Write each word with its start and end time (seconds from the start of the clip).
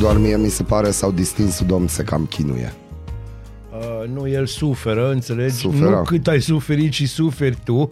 Doar 0.00 0.18
mie 0.18 0.36
mi 0.36 0.48
se 0.48 0.62
pare 0.62 0.90
sau 0.90 1.10
distinsul 1.12 1.66
domn 1.66 1.86
se 1.86 2.02
cam 2.02 2.26
chinuie. 2.26 2.72
Uh, 3.78 4.08
nu, 4.14 4.28
el 4.28 4.46
suferă, 4.46 5.10
înțelegi? 5.10 5.54
Suferă. 5.54 5.90
Nu 5.90 6.02
cât 6.02 6.26
ai 6.26 6.40
suferit 6.40 6.92
și 6.92 7.06
suferi 7.06 7.56
tu, 7.64 7.90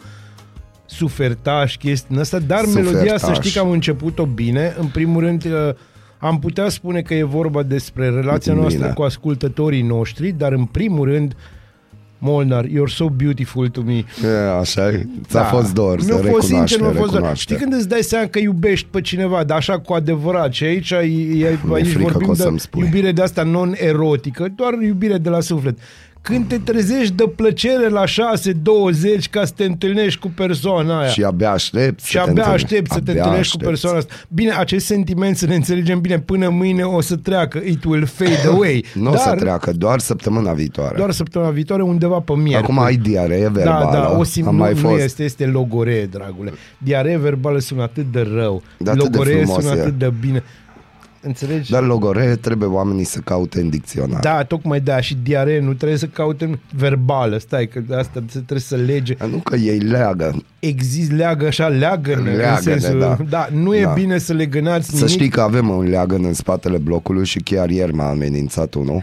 sufertaș 0.87 1.77
chestia 1.77 2.21
asta, 2.21 2.38
dar 2.38 2.64
Sufertaș. 2.64 2.93
melodia 2.93 3.19
să 3.19 3.32
știi 3.32 3.51
că 3.51 3.59
am 3.59 3.71
început-o 3.71 4.27
bine. 4.27 4.75
În 4.79 4.87
primul 4.87 5.21
rând, 5.21 5.45
uh, 5.45 5.75
am 6.19 6.38
putea 6.38 6.69
spune 6.69 7.01
că 7.03 7.14
e 7.14 7.22
vorba 7.22 7.62
despre 7.62 8.09
relația 8.09 8.52
Bine. 8.52 8.64
noastră 8.64 8.93
cu 8.95 9.02
ascultătorii 9.02 9.82
noștri, 9.82 10.30
dar 10.30 10.52
în 10.52 10.64
primul 10.64 11.09
rând, 11.09 11.36
Molnar, 12.25 12.64
you're 12.66 12.95
so 12.95 13.09
beautiful 13.09 13.68
to 13.68 13.80
me. 13.80 14.04
E, 14.25 14.59
așa 14.61 14.88
e. 14.88 15.07
Ți-a 15.29 15.43
fost 15.43 15.75
dor, 15.75 16.00
se 16.00 16.12
Mi-a 16.12 16.22
Da. 16.22 16.29
fost 16.30 16.40
recunoaște, 16.48 16.57
sincer, 16.57 16.80
mi-a 16.80 16.89
fost 16.89 17.00
dor. 17.00 17.12
recunoaște. 17.12 17.43
Știi 17.54 17.57
când 17.57 17.72
îți 17.80 17.89
dai 17.89 18.02
seama 18.02 18.27
că 18.27 18.39
iubești 18.39 18.86
pe 18.90 19.00
cineva, 19.00 19.45
dar 19.45 19.57
așa 19.57 19.79
cu 19.79 19.93
adevărat, 19.93 20.52
și 20.52 20.64
aici, 20.64 20.90
e, 20.90 20.96
e, 20.96 21.58
aici 21.72 21.86
frică 21.86 22.02
vorbim 22.02 22.26
că 22.26 22.30
o 22.30 22.34
de 22.34 22.43
să-mi 22.43 22.61
spui. 22.61 22.82
iubire 22.82 23.13
de 23.13 23.22
asta 23.22 23.43
non-erotică, 23.43 24.49
doar 24.57 24.72
iubire 24.82 25.18
de 25.18 25.29
la 25.29 25.40
suflet. 25.40 25.79
Când 26.25 26.49
te 26.49 26.59
trezești 26.59 27.14
de 27.14 27.33
plăcere 27.37 27.89
la 27.89 28.05
6.20 28.05 28.11
ca 29.31 29.45
să 29.45 29.53
te 29.57 29.64
întâlnești 29.64 30.21
cu 30.21 30.33
persoana 30.35 30.99
aia. 30.99 31.09
Și 31.09 31.23
abia 31.23 31.50
aștept 31.50 32.05
Și 32.05 32.19
abia 32.19 32.47
aștept 32.47 32.91
să 32.92 33.00
te 33.00 33.12
întâlnești 33.12 33.56
cu 33.59 33.64
persoana 33.64 33.98
asta. 33.98 34.14
Bine, 34.28 34.53
acest 34.53 34.87
sentiment, 34.87 35.37
să 35.37 35.47
ne 35.47 35.55
înțelegem 35.55 36.00
bine, 36.00 36.19
până 36.19 36.48
mâine 36.48 36.83
o 36.83 37.00
să 37.00 37.17
treacă. 37.17 37.59
It 37.64 37.84
will 37.84 38.06
fade 38.06 38.48
away. 38.48 38.84
Nu 38.95 39.11
o 39.11 39.17
să 39.17 39.34
treacă, 39.39 39.73
doar 39.73 39.98
săptămâna 39.98 40.53
viitoare. 40.53 40.97
Doar 40.97 41.11
săptămâna 41.11 41.50
viitoare, 41.50 41.83
undeva 41.83 42.19
pe 42.20 42.33
miercuri. 42.33 42.72
Acum 42.72 42.78
ai 42.78 42.97
diaree 42.97 43.48
verbală. 43.48 43.91
Da, 43.92 44.00
da, 44.00 44.19
o 44.19 44.22
simt, 44.22 44.47
Am 44.47 44.55
nu, 44.55 44.61
mai 44.61 44.72
nu 44.72 44.78
fost. 44.78 45.03
este, 45.03 45.22
este 45.22 45.47
logoree, 45.47 46.06
dragule. 46.06 46.53
Diaree 46.78 47.19
verbală 47.19 47.59
sună 47.59 47.83
atât 47.83 48.12
de 48.12 48.28
rău. 48.34 48.62
De 48.78 48.91
atât 48.91 49.03
de 49.03 49.09
logoree 49.11 49.42
frumos 49.42 49.64
sună 49.64 49.77
e. 49.77 49.81
atât 49.81 49.98
de 49.98 50.12
bine. 50.20 50.42
Înțelegi? 51.27 51.70
Dar 51.70 51.83
logoree 51.83 52.34
trebuie 52.37 52.69
oamenii 52.69 53.05
să 53.05 53.19
caute 53.25 53.61
în 53.61 53.69
dicționar. 53.69 54.20
Da, 54.20 54.42
tocmai 54.45 54.81
da, 54.81 55.01
și 55.01 55.17
diaree 55.22 55.61
nu 55.61 55.72
trebuie 55.75 55.98
să 55.98 56.06
caute 56.06 56.44
în 56.44 56.58
verbală, 56.77 57.39
stai, 57.39 57.66
că 57.69 57.81
de 57.81 57.94
asta 57.94 58.22
se 58.28 58.39
trebuie 58.39 58.61
să 58.61 58.77
lege. 58.77 59.14
Nu 59.31 59.36
că 59.36 59.56
ei 59.56 59.78
leagă. 59.78 60.42
Exist, 60.58 61.11
leagă 61.12 61.47
așa, 61.47 61.69
leagă 61.69 62.14
în 62.14 62.22
Leagă-ne, 62.25 62.78
sensul, 62.78 62.98
da. 62.98 63.16
da, 63.28 63.48
nu 63.53 63.77
e 63.77 63.83
Da. 63.83 63.92
bine 63.92 64.19
să 64.19 64.33
legănați 64.33 64.86
Să 64.89 64.94
nimic. 64.94 65.08
știi 65.11 65.28
că 65.28 65.41
avem 65.41 65.69
un 65.69 65.89
leagăn 65.89 66.25
în 66.25 66.34
spatele 66.34 66.78
blocului 66.78 67.25
și 67.25 67.38
chiar 67.38 67.70
ieri 67.70 67.94
m-a 67.94 68.09
amenințat 68.09 68.75
unul 68.75 69.03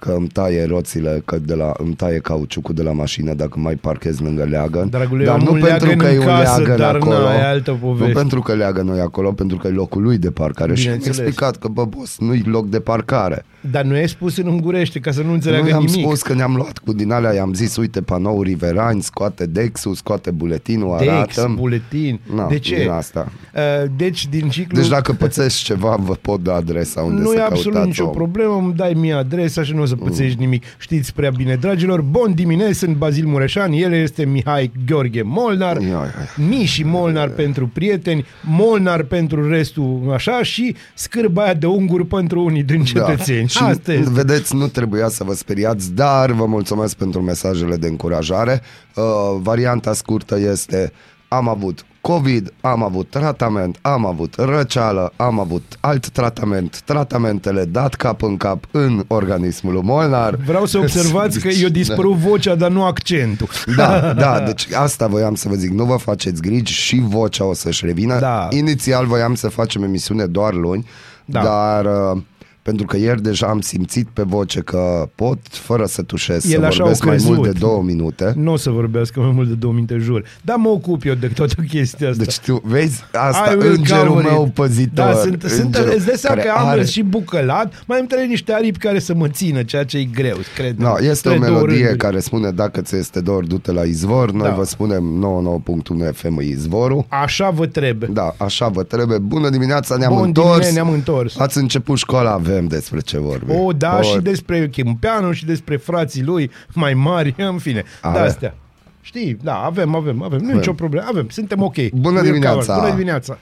că 0.00 0.12
îmi 0.16 0.26
taie 0.26 0.64
roțile, 0.64 1.22
că 1.24 1.38
de 1.38 1.54
la, 1.54 1.72
îmi 1.78 1.94
taie 1.94 2.18
cauciucul 2.18 2.74
de 2.74 2.82
la 2.82 2.92
mașină 2.92 3.34
dacă 3.34 3.58
mai 3.60 3.74
parchez 3.74 4.18
lângă 4.18 4.44
leagăn. 4.44 4.88
Dragule, 4.88 5.20
eu 5.22 5.26
dar 5.28 5.38
am 5.38 5.44
nu 5.44 5.52
un 5.52 5.60
pentru 5.60 5.86
leagăn 5.86 5.98
că 5.98 6.06
e 6.12 6.14
în 6.16 6.18
un 6.20 6.26
casă, 6.26 6.56
leagăn 6.56 6.76
dar 6.76 6.94
acolo. 6.94 7.18
na, 7.18 7.34
e 7.34 7.44
altă 7.46 7.78
poveste. 7.80 8.06
Nu 8.06 8.14
pentru 8.14 8.40
că 8.40 8.52
leagă 8.54 8.82
noi 8.82 9.00
acolo, 9.00 9.32
pentru 9.32 9.56
că 9.56 9.66
e 9.66 9.70
locul 9.70 10.02
lui 10.02 10.18
de 10.18 10.30
parcare. 10.30 10.74
Și 10.74 10.86
mi-a 10.86 10.96
Bineînțeles. 10.96 11.18
explicat 11.28 11.56
că, 11.56 11.68
bă, 11.68 11.84
boss, 11.84 12.18
nu-i 12.18 12.42
loc 12.46 12.68
de 12.68 12.80
parcare. 12.80 13.44
Dar 13.70 13.84
nu 13.84 13.94
ai 13.94 14.08
spus 14.08 14.36
în 14.36 14.46
ungurește, 14.46 14.98
ca 15.00 15.10
să 15.10 15.22
nu 15.22 15.32
înțeleagă 15.32 15.64
Nu 15.64 15.70
i-am 15.70 15.84
nimic. 15.84 16.04
spus 16.04 16.22
că 16.22 16.34
ne-am 16.34 16.54
luat 16.56 16.78
cu 16.78 16.92
din 16.92 17.12
alea, 17.12 17.32
i-am 17.32 17.52
zis, 17.54 17.76
uite, 17.76 18.00
panouri 18.00 18.48
riverani, 18.48 19.02
scoate 19.02 19.46
Dexul, 19.46 19.94
scoate 19.94 20.30
buletinul, 20.30 20.96
Dex, 20.98 21.10
arată. 21.10 21.52
buletin. 21.56 22.20
Na, 22.34 22.46
de 22.48 22.58
ce? 22.58 22.76
din 22.78 22.88
asta. 22.88 23.32
Uh, 23.54 23.90
Deci, 23.96 24.28
din 24.28 24.48
ciclu... 24.48 24.78
Deci 24.80 24.88
dacă 24.88 25.12
pățești 25.12 25.64
ceva, 25.64 25.96
vă 26.00 26.12
pot 26.20 26.42
da 26.42 26.54
adresa 26.54 27.00
unde 27.00 27.20
nu 27.22 27.26
să 27.28 27.34
e 27.34 27.36
căutați 27.36 27.58
absolut 27.58 27.86
nicio 27.86 28.04
om. 28.06 28.12
problemă, 28.12 28.54
îmi 28.56 28.72
dai 28.74 28.92
mie 28.92 29.12
adresa 29.12 29.62
și 29.62 29.74
nu 29.74 29.82
o 29.82 29.86
să 29.90 30.04
pățești 30.04 30.36
Mm. 30.38 30.44
nimic. 30.44 30.62
Știți 30.78 31.14
prea 31.14 31.30
bine, 31.30 31.54
dragilor, 31.56 32.00
bun 32.00 32.34
dimineața, 32.34 32.72
sunt 32.72 32.96
Bazil 32.96 33.26
Mureșan, 33.26 33.72
el 33.72 33.92
este 33.92 34.24
Mihai 34.24 34.72
Gheorghe 34.86 35.22
Molnar, 35.22 35.80
Ia, 35.80 35.88
ia. 35.88 36.12
Mi 36.48 36.64
și 36.64 36.82
Molnar 36.84 37.28
pentru 37.28 37.66
prieteni, 37.72 38.26
Molnar 38.42 39.02
pentru 39.02 39.48
restul 39.48 40.10
așa 40.14 40.42
și 40.42 40.74
scârba 40.94 41.42
aia 41.42 41.54
de 41.54 41.66
unguri 41.66 42.06
pentru 42.06 42.44
unii 42.44 42.62
din 42.62 42.84
cetățeni. 42.84 43.40
Da. 43.40 43.46
Și 43.46 43.62
Asta 43.62 43.92
este. 43.92 44.10
vedeți, 44.10 44.54
nu 44.56 44.66
trebuia 44.66 45.08
să 45.08 45.24
vă 45.24 45.34
speriați, 45.34 45.92
dar 45.94 46.30
vă 46.32 46.46
mulțumesc 46.46 46.96
pentru 46.96 47.20
mesajele 47.22 47.76
de 47.76 47.86
încurajare. 47.86 48.60
Uh, 48.94 49.02
varianta 49.42 49.92
scurtă 49.92 50.38
este 50.38 50.92
am 51.28 51.48
avut 51.48 51.84
COVID, 52.10 52.52
am 52.60 52.82
avut 52.82 53.10
tratament, 53.10 53.78
am 53.80 54.06
avut 54.06 54.34
răceală, 54.38 55.12
am 55.16 55.40
avut 55.40 55.62
alt 55.80 56.08
tratament, 56.08 56.80
tratamentele 56.80 57.64
dat 57.64 57.94
cap 57.94 58.22
în 58.22 58.36
cap 58.36 58.64
în 58.70 59.04
organismul 59.06 59.72
lui 59.72 59.82
Molnar. 59.82 60.34
Vreau 60.46 60.66
să 60.66 60.78
observați 60.78 61.40
că 61.40 61.48
eu 61.48 61.68
dispărut 61.68 62.14
vocea, 62.16 62.54
dar 62.54 62.70
nu 62.70 62.84
accentul. 62.84 63.48
Da, 63.76 64.12
da, 64.12 64.40
deci 64.48 64.68
asta 64.72 65.06
voiam 65.06 65.34
să 65.34 65.48
vă 65.48 65.54
zic, 65.54 65.70
nu 65.70 65.84
vă 65.84 65.96
faceți 65.96 66.42
griji 66.42 66.72
și 66.72 67.02
vocea 67.08 67.44
o 67.44 67.54
să-și 67.54 67.86
revină. 67.86 68.18
Da. 68.18 68.48
Inițial 68.50 69.06
voiam 69.06 69.34
să 69.34 69.48
facem 69.48 69.82
emisiune 69.82 70.26
doar 70.26 70.54
luni, 70.54 70.86
Da. 71.24 71.42
dar 71.42 71.84
uh, 71.84 72.20
pentru 72.62 72.86
că 72.86 72.96
ieri 72.96 73.22
deja 73.22 73.46
am 73.46 73.60
simțit 73.60 74.08
pe 74.12 74.22
voce 74.22 74.60
că 74.60 75.08
pot, 75.14 75.38
fără 75.50 75.84
să 75.86 76.02
tușesc, 76.02 76.52
El 76.52 76.58
să 76.60 76.64
așa 76.66 76.76
vorbesc 76.78 77.02
au 77.04 77.08
mai 77.08 77.18
mult 77.24 77.36
de 77.36 77.42
crezut. 77.42 77.58
două 77.60 77.82
minute. 77.82 78.32
Nu 78.36 78.52
o 78.52 78.56
să 78.56 78.70
vorbească 78.70 79.20
mai 79.20 79.30
mult 79.34 79.48
de 79.48 79.54
două 79.54 79.72
minute, 79.72 79.96
jur. 79.98 80.24
Dar 80.42 80.56
mă 80.56 80.68
ocup 80.68 81.04
eu 81.04 81.14
de 81.14 81.26
toată 81.26 81.54
chestia 81.68 82.08
asta. 82.10 82.22
Deci 82.24 82.38
tu 82.38 82.62
vezi 82.64 83.02
asta, 83.12 83.50
I 83.52 83.54
will 83.56 83.74
îngerul 83.76 84.06
cover 84.08 84.24
meu 84.30 84.44
it. 84.46 84.54
păzitor. 84.54 85.04
Da, 85.04 85.14
sunt, 85.14 85.42
sunt, 85.48 85.64
îngerul 85.64 85.92
îți 85.96 86.06
dai 86.06 86.16
seama 86.16 86.36
care 86.36 86.48
că 86.48 86.54
am 86.58 86.66
are- 86.66 86.84
și 86.84 87.02
bucălat, 87.02 87.82
mai 87.86 87.98
îmi 87.98 88.08
trebuie 88.08 88.28
niște 88.28 88.52
aripi 88.52 88.78
care 88.78 88.98
să 88.98 89.14
mă 89.14 89.28
țină, 89.28 89.62
ceea 89.62 89.84
ce 89.84 89.98
e 89.98 90.04
greu, 90.04 90.36
cred. 90.56 90.76
No, 90.78 90.94
este 91.00 91.28
o 91.28 91.32
Între 91.32 91.46
două 91.48 91.60
melodie 91.60 91.76
rânduri. 91.78 91.98
care 91.98 92.20
spune 92.20 92.50
dacă 92.50 92.80
ți 92.80 92.96
este 92.96 93.20
dor, 93.20 93.44
du-te 93.44 93.72
la 93.72 93.82
izvor. 93.82 94.30
Noi 94.32 94.48
Da. 94.48 94.54
vă 94.54 94.64
spunem 94.64 95.04
99.1 95.18 96.12
FM 96.12 96.38
e 96.38 96.44
izvorul. 96.44 97.04
Așa 97.08 97.50
vă 97.50 97.66
trebuie. 97.66 98.10
Da, 98.12 98.34
așa 98.38 98.68
vă 98.68 98.82
trebuie. 98.82 99.18
Bună 99.18 99.48
dimineața, 99.50 99.96
ne-am 99.96 100.12
Bun 100.14 100.22
întors. 100.24 100.46
dimineața, 100.48 100.72
ne-am 100.82 100.92
întors. 100.94 101.38
Ați 101.38 101.58
început 101.58 101.96
școala, 101.98 102.36
avem 102.50 102.66
despre 102.66 103.00
ce 103.00 103.18
vorbim. 103.18 103.60
O, 103.60 103.72
da, 103.72 103.98
O, 103.98 104.02
și 104.02 104.18
despre 104.18 104.68
Chimpeanu 104.68 105.32
și 105.32 105.44
despre 105.44 105.76
frații 105.76 106.22
lui 106.22 106.50
mai 106.74 106.94
mari, 106.94 107.34
în 107.50 107.58
fine. 107.58 107.84
Are? 108.00 108.18
Da, 108.18 108.24
astea. 108.24 108.54
Știi, 109.02 109.38
da, 109.42 109.54
avem, 109.54 109.94
avem, 109.94 110.22
avem, 110.22 110.38
nu 110.38 110.50
e 110.50 110.54
nicio 110.54 110.72
problemă, 110.72 111.06
avem, 111.08 111.28
suntem 111.28 111.62
ok. 111.62 111.74
Bună 111.92 112.20
We're 112.20 112.24
dimineața. 112.24 112.58
covered. 112.58 112.80
Bună 112.80 112.90
dimineața! 112.94 113.38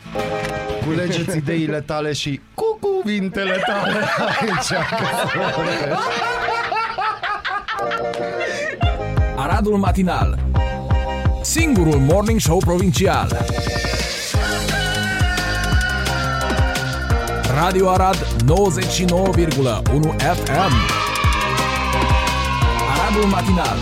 Culegeți 0.86 1.36
ideile 1.36 1.80
tale 1.80 2.12
și 2.12 2.40
cu 2.54 2.78
cuvintele 2.80 3.56
tale 3.66 3.92
aici. 4.40 4.80
Aradul 9.36 9.76
Matinal 9.76 10.38
Singurul 11.42 11.98
Morning 11.98 12.40
Show 12.40 12.58
Provincial 12.58 13.38
Radio 17.64 17.88
Arad 17.88 18.16
99,1 18.46 20.16
FM 20.18 20.72
Aradul 22.90 23.28
Matinal 23.30 23.78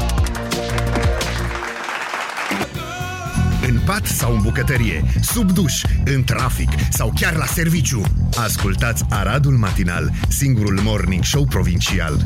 În 3.68 3.78
pat 3.86 4.04
sau 4.04 4.34
în 4.34 4.42
bucătărie, 4.42 5.04
sub 5.22 5.50
duș, 5.50 5.82
în 6.04 6.24
trafic 6.24 6.68
sau 6.90 7.12
chiar 7.20 7.36
la 7.36 7.44
serviciu. 7.44 8.02
Ascultați 8.36 9.04
Aradul 9.10 9.56
Matinal, 9.56 10.10
singurul 10.28 10.80
morning 10.82 11.24
show 11.24 11.44
provincial. 11.44 12.16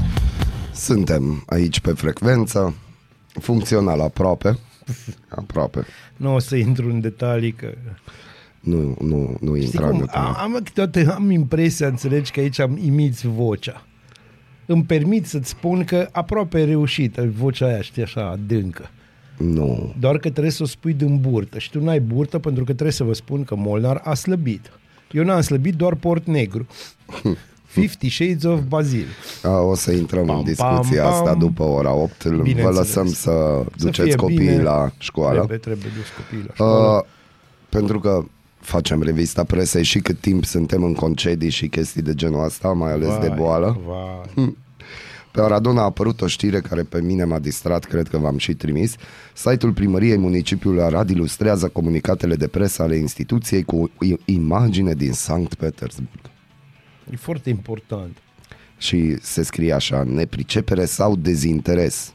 Suntem 0.74 1.42
aici 1.46 1.80
pe 1.80 1.92
frecvență, 1.92 2.74
funcțional 3.40 4.00
aproape. 4.00 4.58
Aproape. 5.28 5.86
Nu 6.16 6.34
o 6.34 6.38
să 6.38 6.56
intru 6.56 6.88
în 6.88 7.00
detalii 7.00 7.52
că... 7.52 7.74
Nu, 8.60 8.96
nu, 9.00 9.36
nu 9.40 9.54
Știi 9.54 9.64
intra 9.64 9.88
cum, 9.88 9.98
în 10.00 10.06
am, 10.10 10.36
am, 10.38 10.60
câteodată 10.64 11.14
am 11.14 11.30
impresia, 11.30 11.86
înțelegi, 11.86 12.30
că 12.30 12.40
aici 12.40 12.58
am 12.58 12.78
imiți 12.84 13.26
vocea. 13.26 13.84
Îmi 14.66 14.84
permit 14.84 15.26
să-ți 15.26 15.48
spun 15.48 15.84
că 15.84 16.08
aproape 16.12 16.64
reușită 16.64 17.28
vocea 17.38 17.66
aia, 17.66 17.80
știi, 17.80 18.02
așa, 18.02 18.28
adâncă. 18.28 18.90
Nu. 19.36 19.94
Doar 19.98 20.18
că 20.18 20.30
trebuie 20.30 20.52
să 20.52 20.62
o 20.62 20.66
spui 20.66 20.92
din 20.92 21.18
burtă. 21.20 21.58
Și 21.58 21.70
tu 21.70 21.82
n-ai 21.84 22.00
burtă 22.00 22.38
pentru 22.38 22.64
că 22.64 22.72
trebuie 22.72 22.92
să 22.92 23.04
vă 23.04 23.12
spun 23.12 23.44
că 23.44 23.54
Molnar 23.54 24.00
a 24.04 24.14
slăbit. 24.14 24.70
Eu 25.12 25.24
n-am 25.24 25.40
slăbit, 25.40 25.74
doar 25.74 25.94
port 25.94 26.26
negru. 26.26 26.66
Fifty 27.64 28.08
Shades 28.08 28.42
of 28.44 28.60
Basil. 28.68 29.06
A, 29.42 29.50
o 29.60 29.74
să 29.74 29.92
intrăm 29.92 30.26
Pam, 30.26 30.38
în 30.38 30.44
discuția 30.44 31.02
pam, 31.02 31.12
asta 31.12 31.30
pam. 31.30 31.38
după 31.38 31.62
ora 31.62 31.92
8. 31.94 32.24
Vă 32.24 32.42
Bineînțeles. 32.42 32.76
lăsăm 32.76 33.06
să 33.06 33.14
Să 33.76 33.84
duceți 33.84 34.08
fie 34.08 34.14
copiii 34.16 34.38
bine. 34.38 34.62
la 34.62 34.90
școală. 34.98 35.34
Trebuie, 35.36 35.58
trebuie 35.58 35.90
dus 35.96 36.06
copiii 36.24 36.44
la 36.46 36.52
școală. 36.54 36.96
Uh, 36.96 37.04
pentru 37.68 38.00
că 38.00 38.24
facem 38.60 39.02
revista 39.02 39.44
presei 39.44 39.82
și 39.84 39.98
cât 39.98 40.20
timp 40.20 40.44
suntem 40.44 40.82
în 40.82 40.94
concedii 40.94 41.50
și 41.50 41.68
chestii 41.68 42.02
de 42.02 42.14
genul 42.14 42.44
ăsta, 42.44 42.68
mai 42.72 42.92
ales 42.92 43.18
de 43.20 43.26
Vai, 43.26 43.36
boală. 43.36 43.80
Vai. 43.86 44.54
Pe 45.32 45.40
Aradona 45.40 45.80
a 45.80 45.84
apărut 45.84 46.20
o 46.20 46.26
știre 46.26 46.60
care 46.60 46.82
pe 46.82 47.00
mine 47.00 47.24
m-a 47.24 47.38
distrat, 47.38 47.84
cred 47.84 48.08
că 48.08 48.18
v-am 48.18 48.38
și 48.38 48.54
trimis. 48.54 48.94
Site-ul 49.34 49.72
primăriei 49.72 50.16
municipiului 50.18 50.82
Arad 50.82 51.10
ilustrează 51.10 51.68
comunicatele 51.68 52.34
de 52.36 52.46
presă 52.46 52.82
ale 52.82 52.96
instituției 52.96 53.62
cu 53.62 53.90
o 53.98 54.04
i- 54.04 54.18
imagine 54.24 54.92
din 54.94 55.12
Sankt 55.12 55.54
Petersburg. 55.54 56.20
E 57.12 57.16
foarte 57.16 57.50
important. 57.50 58.16
Și 58.78 59.16
se 59.20 59.42
scrie 59.42 59.72
așa, 59.72 60.02
nepricepere 60.02 60.84
sau 60.84 61.16
dezinteres. 61.16 62.12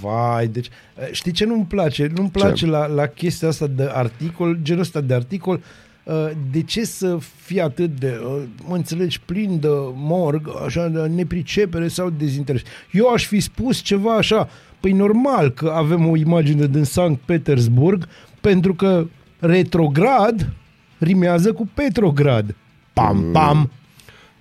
Vai, 0.00 0.46
deci 0.46 0.68
știi 1.10 1.32
ce 1.32 1.44
nu-mi 1.44 1.64
place? 1.64 2.10
Nu-mi 2.14 2.30
place 2.30 2.66
la, 2.66 2.86
la 2.86 3.06
chestia 3.06 3.48
asta 3.48 3.66
de 3.66 3.90
articol, 3.92 4.58
genul 4.62 4.80
ăsta 4.80 5.00
de 5.00 5.14
articol 5.14 5.60
uh, 6.04 6.30
de 6.50 6.62
ce 6.62 6.84
să 6.84 7.18
fie 7.36 7.62
atât 7.62 7.98
de, 7.98 8.20
uh, 8.24 8.42
mă 8.68 8.74
înțelegi, 8.74 9.20
plin 9.20 9.60
de 9.60 9.68
morg, 9.94 10.48
așa, 10.64 10.88
de 10.88 11.00
nepricepere 11.00 11.88
sau 11.88 12.10
dezinteres? 12.10 12.62
Eu 12.90 13.08
aș 13.08 13.26
fi 13.26 13.40
spus 13.40 13.80
ceva 13.80 14.16
așa, 14.16 14.48
păi 14.80 14.92
normal 14.92 15.50
că 15.50 15.72
avem 15.76 16.08
o 16.08 16.16
imagine 16.16 16.66
din 16.66 16.84
Sankt 16.84 17.20
Petersburg, 17.24 18.08
pentru 18.40 18.74
că 18.74 19.06
retrograd 19.38 20.48
rimează 20.98 21.52
cu 21.52 21.68
Petrograd. 21.74 22.54
Pam, 22.92 23.24
pam, 23.32 23.70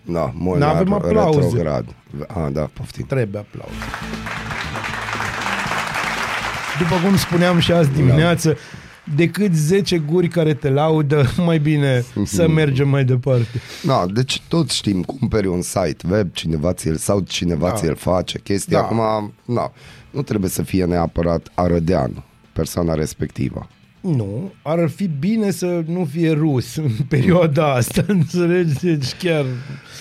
Da, 0.06 0.32
Molnar, 0.36 0.74
N-avem 0.74 0.94
aplauze. 0.94 1.40
retrograd. 1.40 1.86
Ah, 2.28 2.48
da, 2.52 2.70
poftim. 2.74 3.06
trebuie 3.06 3.42
aplauz. 3.42 3.72
După 6.80 6.96
cum 7.08 7.18
spuneam 7.18 7.60
și 7.60 7.72
azi 7.72 7.90
dimineață, 7.92 8.58
decât 9.16 9.54
10 9.54 9.98
guri 9.98 10.28
care 10.28 10.54
te 10.54 10.70
laudă, 10.70 11.26
mai 11.46 11.60
bine 11.60 12.06
să 12.26 12.48
mergem 12.48 12.90
mai 12.90 13.04
departe. 13.06 13.62
Da, 13.84 14.06
deci 14.14 14.42
toți 14.48 14.76
știm, 14.76 15.04
cumperi 15.04 15.48
un 15.48 15.62
site 15.62 16.08
web, 16.10 16.30
cineva 16.34 16.74
ți-l, 16.74 16.96
sau 16.96 17.20
cineva 17.20 17.68
Da. 17.68 17.76
ți-l 17.76 17.96
face 17.96 18.40
chestia. 18.40 18.80
Da. 18.80 18.84
Acum, 18.84 19.34
na, 19.46 19.72
nu 20.12 20.22
trebuie 20.22 20.50
să 20.50 20.64
fie 20.64 20.86
neapărat 20.86 21.52
arădean 21.54 22.24
persoana 22.54 22.94
respectivă. 22.94 23.68
Nu, 24.06 24.52
ar 24.62 24.90
fi 24.90 25.10
bine 25.20 25.52
să 25.52 25.84
nu 25.88 26.08
fie 26.12 26.32
rus 26.32 26.76
în 26.76 26.90
perioada 27.10 27.74
asta, 27.74 28.04
înțelegi? 28.08 28.74
Deci 28.84 29.16
chiar 29.16 29.46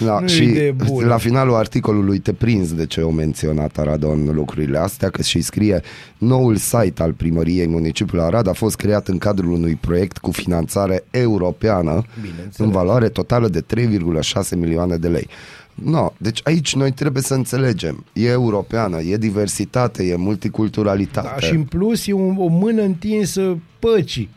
Da, 0.04 0.18
nu 0.18 0.24
e 0.24 0.28
și 0.28 0.42
idee 0.42 0.70
bună. 0.70 1.06
la 1.06 1.16
finalul 1.16 1.54
articolului 1.54 2.18
te 2.18 2.32
prinzi 2.32 2.74
de 2.74 2.86
ce 2.86 3.00
au 3.00 3.10
menționat 3.10 3.78
Aradon 3.78 4.30
lucrurile 4.34 4.78
astea, 4.78 5.10
că 5.10 5.22
și 5.22 5.40
scrie 5.40 5.80
noul 6.18 6.56
site 6.56 7.02
al 7.02 7.12
primăriei 7.12 7.66
municipiului 7.68 8.26
Arad 8.26 8.48
a 8.48 8.52
fost 8.52 8.76
creat 8.76 9.08
în 9.08 9.18
cadrul 9.18 9.52
unui 9.52 9.74
proiect 9.80 10.18
cu 10.18 10.30
finanțare 10.30 11.04
europeană 11.10 12.02
Bineînțeles. 12.20 12.56
în 12.58 12.70
valoare 12.70 13.08
totală 13.08 13.48
de 13.48 13.64
3,6 13.76 14.48
milioane 14.56 14.96
de 14.96 15.08
lei. 15.08 15.28
No, 15.74 16.12
deci 16.16 16.40
aici 16.44 16.74
noi 16.74 16.90
trebuie 16.92 17.22
să 17.22 17.34
înțelegem. 17.34 18.04
E 18.12 18.28
europeană, 18.30 19.00
e 19.00 19.16
diversitate, 19.16 20.04
e 20.04 20.16
multiculturalitate. 20.16 21.28
Da, 21.34 21.40
și 21.46 21.54
în 21.54 21.62
plus 21.64 22.06
e 22.06 22.12
un, 22.12 22.34
o 22.38 22.46
mână 22.46 22.82
întinsă 22.82 23.58
păcii. 23.78 24.30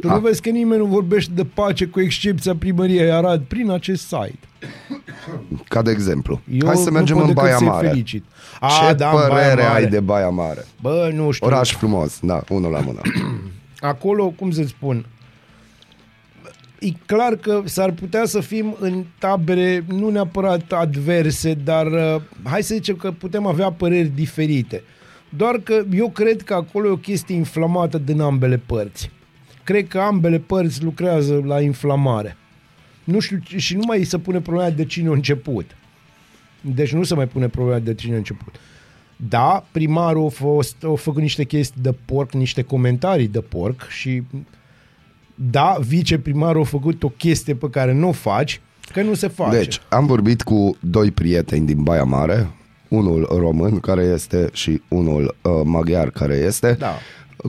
Tu 0.00 0.06
Da. 0.06 0.14
nu 0.14 0.20
vezi 0.20 0.40
că 0.40 0.50
nimeni 0.50 0.80
nu 0.80 0.86
vorbește 0.86 1.32
de 1.34 1.44
pace 1.44 1.84
cu 1.86 2.00
excepția 2.00 2.54
primăriei 2.56 3.10
Arad 3.10 3.42
prin 3.42 3.70
acest 3.70 4.02
site. 4.02 4.38
Ca 5.68 5.82
de 5.82 5.90
exemplu. 5.90 6.40
Eu 6.52 6.66
Hai 6.66 6.76
să 6.76 6.90
mergem 6.90 7.16
nu 7.16 7.20
pot 7.22 7.28
în 7.28 7.34
decât 7.34 7.42
Baia 7.48 7.56
să-i 7.56 7.66
Mare. 7.66 7.88
felicit. 7.88 8.24
Ce 8.88 8.92
da, 8.94 9.08
în 9.10 9.14
Baia 9.14 9.28
părere 9.28 9.62
Mare. 9.62 9.82
ai 9.82 9.86
de 9.90 10.00
Baia 10.00 10.28
Mare? 10.28 10.66
Bă, 10.80 11.10
nu 11.14 11.30
știu. 11.30 11.46
Oraș 11.46 11.72
frumos, 11.74 12.18
da, 12.22 12.42
unul 12.48 12.70
la 12.70 12.80
mână. 12.80 13.00
acolo, 13.80 14.28
cum 14.28 14.50
să 14.50 14.62
spun, 14.62 15.06
e 16.80 16.92
clar 17.06 17.36
că 17.36 17.62
s-ar 17.64 17.92
putea 17.92 18.24
să 18.24 18.40
fim 18.40 18.76
în 18.80 19.04
tabere 19.18 19.84
nu 19.88 20.10
neapărat 20.10 20.72
adverse, 20.72 21.54
dar 21.54 21.86
uh, 21.86 22.22
hai 22.42 22.62
să 22.62 22.74
zicem 22.74 22.96
că 22.96 23.12
putem 23.12 23.46
avea 23.46 23.72
păreri 23.72 24.08
diferite. 24.08 24.82
Doar 25.28 25.58
că 25.58 25.84
eu 25.94 26.10
cred 26.10 26.42
că 26.42 26.54
acolo 26.54 26.88
e 26.88 26.90
o 26.90 26.96
chestie 26.96 27.34
inflamată 27.34 27.98
din 27.98 28.20
ambele 28.20 28.56
părți. 28.56 29.10
Cred 29.64 29.88
că 29.88 29.98
ambele 29.98 30.38
părți 30.38 30.82
lucrează 30.82 31.42
la 31.44 31.60
inflamare. 31.60 32.36
Nu 33.04 33.20
știu, 33.20 33.40
și 33.56 33.76
nu 33.76 33.82
mai 33.86 34.04
se 34.04 34.18
pune 34.18 34.40
problema 34.40 34.70
de 34.70 34.84
cine 34.84 35.08
a 35.08 35.12
început. 35.12 35.76
Deci 36.60 36.92
nu 36.92 37.02
se 37.02 37.14
mai 37.14 37.28
pune 37.28 37.48
problema 37.48 37.78
de 37.78 37.94
cine 37.94 38.14
a 38.14 38.16
început. 38.16 38.54
Da, 39.16 39.64
primarul 39.70 40.26
a, 40.26 40.28
fost, 40.28 40.84
a 40.84 40.94
făcut 40.94 41.22
niște 41.22 41.44
chestii 41.44 41.82
de 41.82 41.92
porc, 42.04 42.32
niște 42.32 42.62
comentarii 42.62 43.28
de 43.28 43.40
porc 43.40 43.88
și 43.88 44.22
da, 45.42 45.76
viceprimarul 45.80 46.62
a 46.62 46.64
făcut 46.64 47.02
o 47.02 47.08
chestie 47.08 47.54
pe 47.54 47.70
care 47.70 47.92
nu 47.92 48.08
o 48.08 48.12
faci, 48.12 48.60
că 48.92 49.02
nu 49.02 49.14
se 49.14 49.28
face. 49.28 49.56
Deci, 49.56 49.80
am 49.88 50.06
vorbit 50.06 50.42
cu 50.42 50.76
doi 50.80 51.10
prieteni 51.10 51.66
din 51.66 51.82
Baia 51.82 52.04
Mare, 52.04 52.50
unul 52.88 53.28
român 53.38 53.80
care 53.80 54.02
este 54.02 54.48
și 54.52 54.82
unul 54.88 55.36
uh, 55.42 55.52
maghiar 55.64 56.10
care 56.10 56.34
este, 56.34 56.76
Da. 56.78 56.94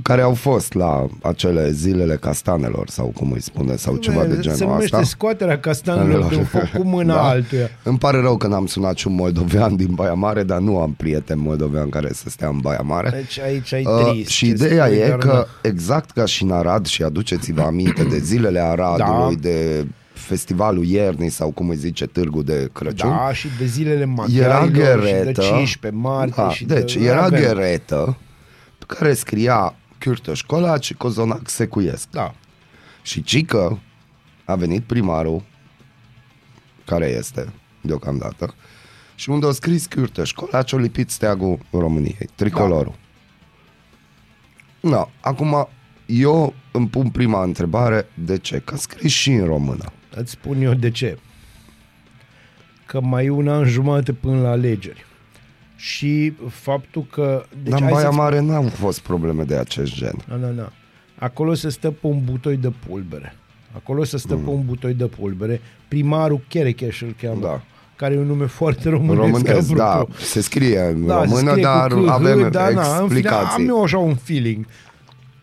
Care 0.04 0.22
au 0.22 0.34
fost 0.34 0.74
la 0.74 1.06
acele 1.22 1.72
zilele 1.72 2.16
castanelor 2.16 2.90
sau 2.90 3.06
cum 3.16 3.32
îi 3.32 3.42
spune, 3.42 3.76
sau 3.76 3.96
ceva 3.96 4.24
de 4.26 4.34
se 4.36 4.40
genul 4.42 4.58
numește 4.74 4.96
asta. 4.96 5.08
scoaterea 5.08 5.60
castanelor 5.60 6.24
din 6.34 6.44
foc 6.44 6.68
cu 6.78 6.84
mâna 6.84 7.14
Da. 7.14 7.22
altuia. 7.28 7.70
Îmi 7.84 7.98
pare 7.98 8.20
rău 8.22 8.38
că 8.38 8.48
n-am 8.48 8.66
sunat 8.66 8.98
și 8.98 9.08
un 9.08 9.16
moldovean 9.16 9.76
din 9.76 9.94
Baia 9.94 10.14
Mare, 10.14 10.44
dar 10.44 10.60
nu 10.60 10.78
am 10.80 10.94
prieten 10.94 11.40
moldovean 11.40 11.90
care 11.90 12.10
să 12.14 12.30
stea 12.30 12.48
în 12.48 12.58
Baia 12.58 12.82
Mare. 12.84 13.10
Deci 13.10 13.40
aici 13.40 13.74
ai 13.74 13.86
Uh, 13.86 14.10
trist. 14.12 14.30
și 14.30 14.46
ce 14.46 14.66
ideea 14.66 14.86
spui, 14.86 14.98
e 14.98 15.08
dar 15.08 15.18
că 15.18 15.46
nu. 15.64 15.70
exact 15.70 16.12
ca 16.12 16.26
și 16.26 16.44
în 16.44 16.52
Arad 16.52 16.86
și 16.86 17.04
aduceți-vă 17.04 17.62
aminte 17.62 18.04
de 18.04 18.18
zilele 18.18 18.60
Aradului, 18.60 19.36
Da. 19.36 19.42
de 19.42 19.86
festivalul 20.14 20.86
iernii 20.86 21.30
sau 21.30 21.50
cum 21.50 21.70
îi 21.70 21.76
zice, 21.76 22.06
târgul 22.06 22.44
de 22.44 22.70
Crăciun. 22.74 23.10
Da, 23.10 23.34
și 23.34 23.48
de 23.60 23.66
zilele 23.66 23.96
era 24.00 24.06
maghiarilor 24.06 24.66
și 25.06 25.14
de 25.14 25.18
gheretă. 25.20 25.42
15 25.42 26.02
martie. 26.02 26.34
da, 26.44 26.50
și 26.50 26.66
deci 26.66 26.98
de, 26.98 27.06
era 27.06 27.24
avem. 27.24 27.40
gheretă 27.42 28.18
pe 28.78 28.86
care 28.88 29.14
scria 29.14 29.76
Cârtăș 30.02 30.42
Colaci 30.42 30.86
și 30.86 30.94
Cozonac 30.94 31.50
Secuiesc. 31.50 32.10
Da. 32.10 32.34
Și 33.02 33.24
cică 33.24 33.80
a 34.46 34.56
venit 34.56 34.84
primarul, 34.84 35.44
care 36.86 37.08
este 37.08 37.54
deocamdată, 37.82 38.54
și 39.16 39.30
unde 39.30 39.48
a 39.48 39.52
scris 39.52 39.86
Cârtăș 39.86 40.32
Colaci, 40.32 40.74
a 40.74 40.78
lipit 40.78 41.10
steagul 41.10 41.60
României, 41.72 42.30
tricolorul. 42.36 42.96
Da. 44.82 44.90
No, 44.90 45.08
acum 45.20 45.68
eu 46.06 46.54
îmi 46.72 46.88
pun 46.88 47.10
prima 47.10 47.44
întrebare, 47.44 48.08
de 48.14 48.38
ce? 48.38 48.60
Că 48.60 48.74
a 48.74 48.78
scris 48.78 49.12
și 49.12 49.32
în 49.32 49.46
română. 49.46 49.92
Îți 50.16 50.32
spun 50.32 50.62
eu 50.62 50.74
de 50.74 50.90
ce. 50.90 51.18
Că 52.86 53.02
mai 53.02 53.26
e 53.26 53.30
un 53.30 53.48
an 53.48 53.66
jumate 53.66 54.14
până 54.14 54.42
la 54.42 54.50
alegeri. 54.50 55.06
Și 55.82 56.34
faptul 56.50 57.06
că... 57.12 57.44
Deci 57.64 57.72
Dar 57.72 57.80
în 57.80 57.86
hai 57.86 57.94
Baia 57.94 58.06
să-ți- 58.06 58.18
Mare 58.18 58.40
n-au 58.40 58.64
fost 58.64 59.00
probleme 59.00 59.44
de 59.44 59.56
acest 59.56 59.94
gen. 59.94 60.14
Na, 60.28 60.36
na, 60.36 60.50
na. 60.50 60.72
Acolo 61.20 61.54
se 61.54 61.70
stă 61.70 61.92
pe 61.92 62.08
un 62.08 62.22
butoi 62.24 62.58
de 62.58 62.72
pulbere. 62.88 63.36
Acolo 63.76 64.04
se 64.04 64.18
stă 64.18 64.36
mm. 64.36 64.44
pe 64.44 64.50
un 64.50 64.66
butoi 64.66 64.94
de 64.94 65.06
pulbere. 65.06 65.62
Primarul 65.88 66.42
Cherecheș 66.48 67.02
îl 67.02 67.16
cheamă. 67.22 67.42
Da. 67.42 67.62
Care 67.96 68.14
e 68.14 68.18
un 68.18 68.26
nume 68.26 68.46
foarte 68.46 68.90
românesc. 68.90 69.20
Românesc, 69.20 69.72
apropo. 69.72 69.76
da, 69.76 70.06
se 70.18 70.42
scrie 70.42 70.80
în 70.80 71.06
Da, 71.06 71.20
se 71.20 71.26
română, 71.26 71.50
scrie 71.50 71.64
dar 71.64 71.94
cu 71.94 72.06
H, 72.06 72.10
avem 72.10 72.52
da, 72.52 72.70
na, 72.70 72.82
în 72.82 72.86
fine, 72.86 73.02
explicații. 73.04 73.64
am 73.64 73.68
eu 73.68 73.84
așa 73.84 73.98
un 73.98 74.16
feeling. 74.16 74.66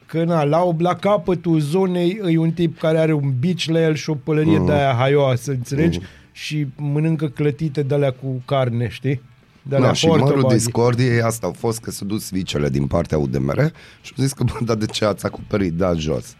Că 0.06 0.24
na, 0.24 0.44
la, 0.44 0.74
la 0.78 0.94
capătul 0.94 1.60
zonei 1.60 2.20
e 2.26 2.38
un 2.38 2.50
tip 2.50 2.78
care 2.78 2.98
are 2.98 3.12
un 3.12 3.34
bici 3.38 3.68
la 3.68 3.80
el 3.80 3.94
și 3.94 4.10
o 4.10 4.14
pălărie 4.14 4.58
mm. 4.58 4.66
de 4.66 4.72
aia 4.72 4.94
haioasă, 4.98 5.50
înțelegi? 5.50 5.98
Mm. 5.98 6.04
Și 6.32 6.66
mănâncă 6.76 7.26
clătite 7.26 7.82
de 7.82 7.94
alea 7.94 8.10
cu 8.10 8.42
carne, 8.44 8.88
știi? 8.88 9.20
De 9.62 9.76
alea 9.76 9.88
Da, 9.88 9.94
și 9.94 10.06
mărul 10.06 10.22
portobaghi. 10.24 10.54
discordiei 10.54 11.22
asta 11.22 11.46
au 11.46 11.52
fost 11.52 11.80
că 11.80 11.90
s-au 11.90 12.06
dus 12.06 12.30
vicele 12.30 12.68
din 12.68 12.86
partea 12.86 13.18
UDMR 13.18 13.72
și 14.00 14.12
au 14.16 14.22
zis 14.24 14.32
că, 14.32 14.44
bă, 14.44 14.58
dar 14.64 14.76
de 14.76 14.86
ce 14.86 15.04
ați 15.04 15.26
acoperit, 15.26 15.72
da, 15.72 15.94
jos. 15.94 16.34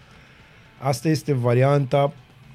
Asta 0.78 1.08
este 1.08 1.32
varianta 1.32 2.12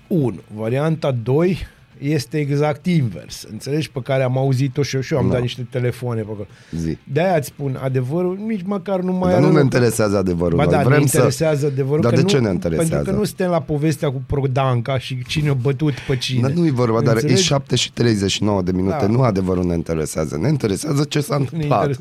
1. 0.08 0.40
Varianta 0.54 1.12
2 1.12 1.58
este 1.98 2.38
exact 2.38 2.86
invers. 2.86 3.46
Înțelegi? 3.52 3.92
Pe 3.92 4.00
care 4.04 4.24
am 4.24 4.38
auzit-o 4.38 4.82
și 4.84 4.96
eu, 4.96 5.02
și 5.02 5.14
eu 5.14 5.20
am 5.20 5.26
Da. 5.28 5.32
dat 5.34 5.42
niște 5.42 5.68
telefoane 5.70 6.22
pe 6.22 6.28
acolo. 6.32 6.48
Zi. 6.72 6.98
De-aia 7.12 7.36
îți 7.36 7.48
spun, 7.48 7.80
adevărul 7.84 8.38
nici 8.48 8.62
măcar 8.66 9.00
nu 9.00 9.12
mai 9.12 9.32
Dar 9.32 9.40
nu 9.40 9.46
are 9.46 9.54
ne 9.54 9.62
loc. 9.62 9.64
interesează 9.64 10.18
adevărul. 10.18 10.58
Ba 10.58 10.64
Noi 10.64 10.74
da, 10.74 10.82
vrem 10.84 11.00
ne 11.00 11.06
să... 11.08 11.16
interesează 11.18 11.66
adevărul. 11.66 12.02
Dar 12.02 12.10
că 12.10 12.16
de 12.16 12.22
nu, 12.22 12.28
ce 12.28 12.40
ne 12.40 12.50
interesează? 12.52 12.94
Pentru 12.94 13.12
că 13.12 13.18
nu 13.20 13.24
suntem 13.24 13.50
la 13.50 13.62
povestea 13.62 14.12
cu 14.12 14.24
Prodanca 14.28 14.98
și 15.00 15.24
cine 15.28 15.50
a 15.50 15.54
bătut 15.54 15.94
pe 16.08 16.18
cine. 16.18 16.42
Dar 16.42 16.52
nu 16.52 16.66
e 16.66 16.72
vorba, 16.72 17.02
dar 17.02 17.16
e 17.16 17.20
Înțelegi? 17.20 17.44
7 17.44 17.76
și 17.76 17.92
39 17.94 18.62
de 18.62 18.72
minute. 18.72 18.98
Da. 19.00 19.08
Nu 19.08 19.22
adevărul 19.22 19.66
ne 19.66 19.74
interesează. 19.74 20.38
Ne 20.42 20.48
interesează 20.48 21.04
ce 21.04 21.20
s-a 21.20 21.38
Ne 21.38 21.42
întâmplat. 21.44 22.00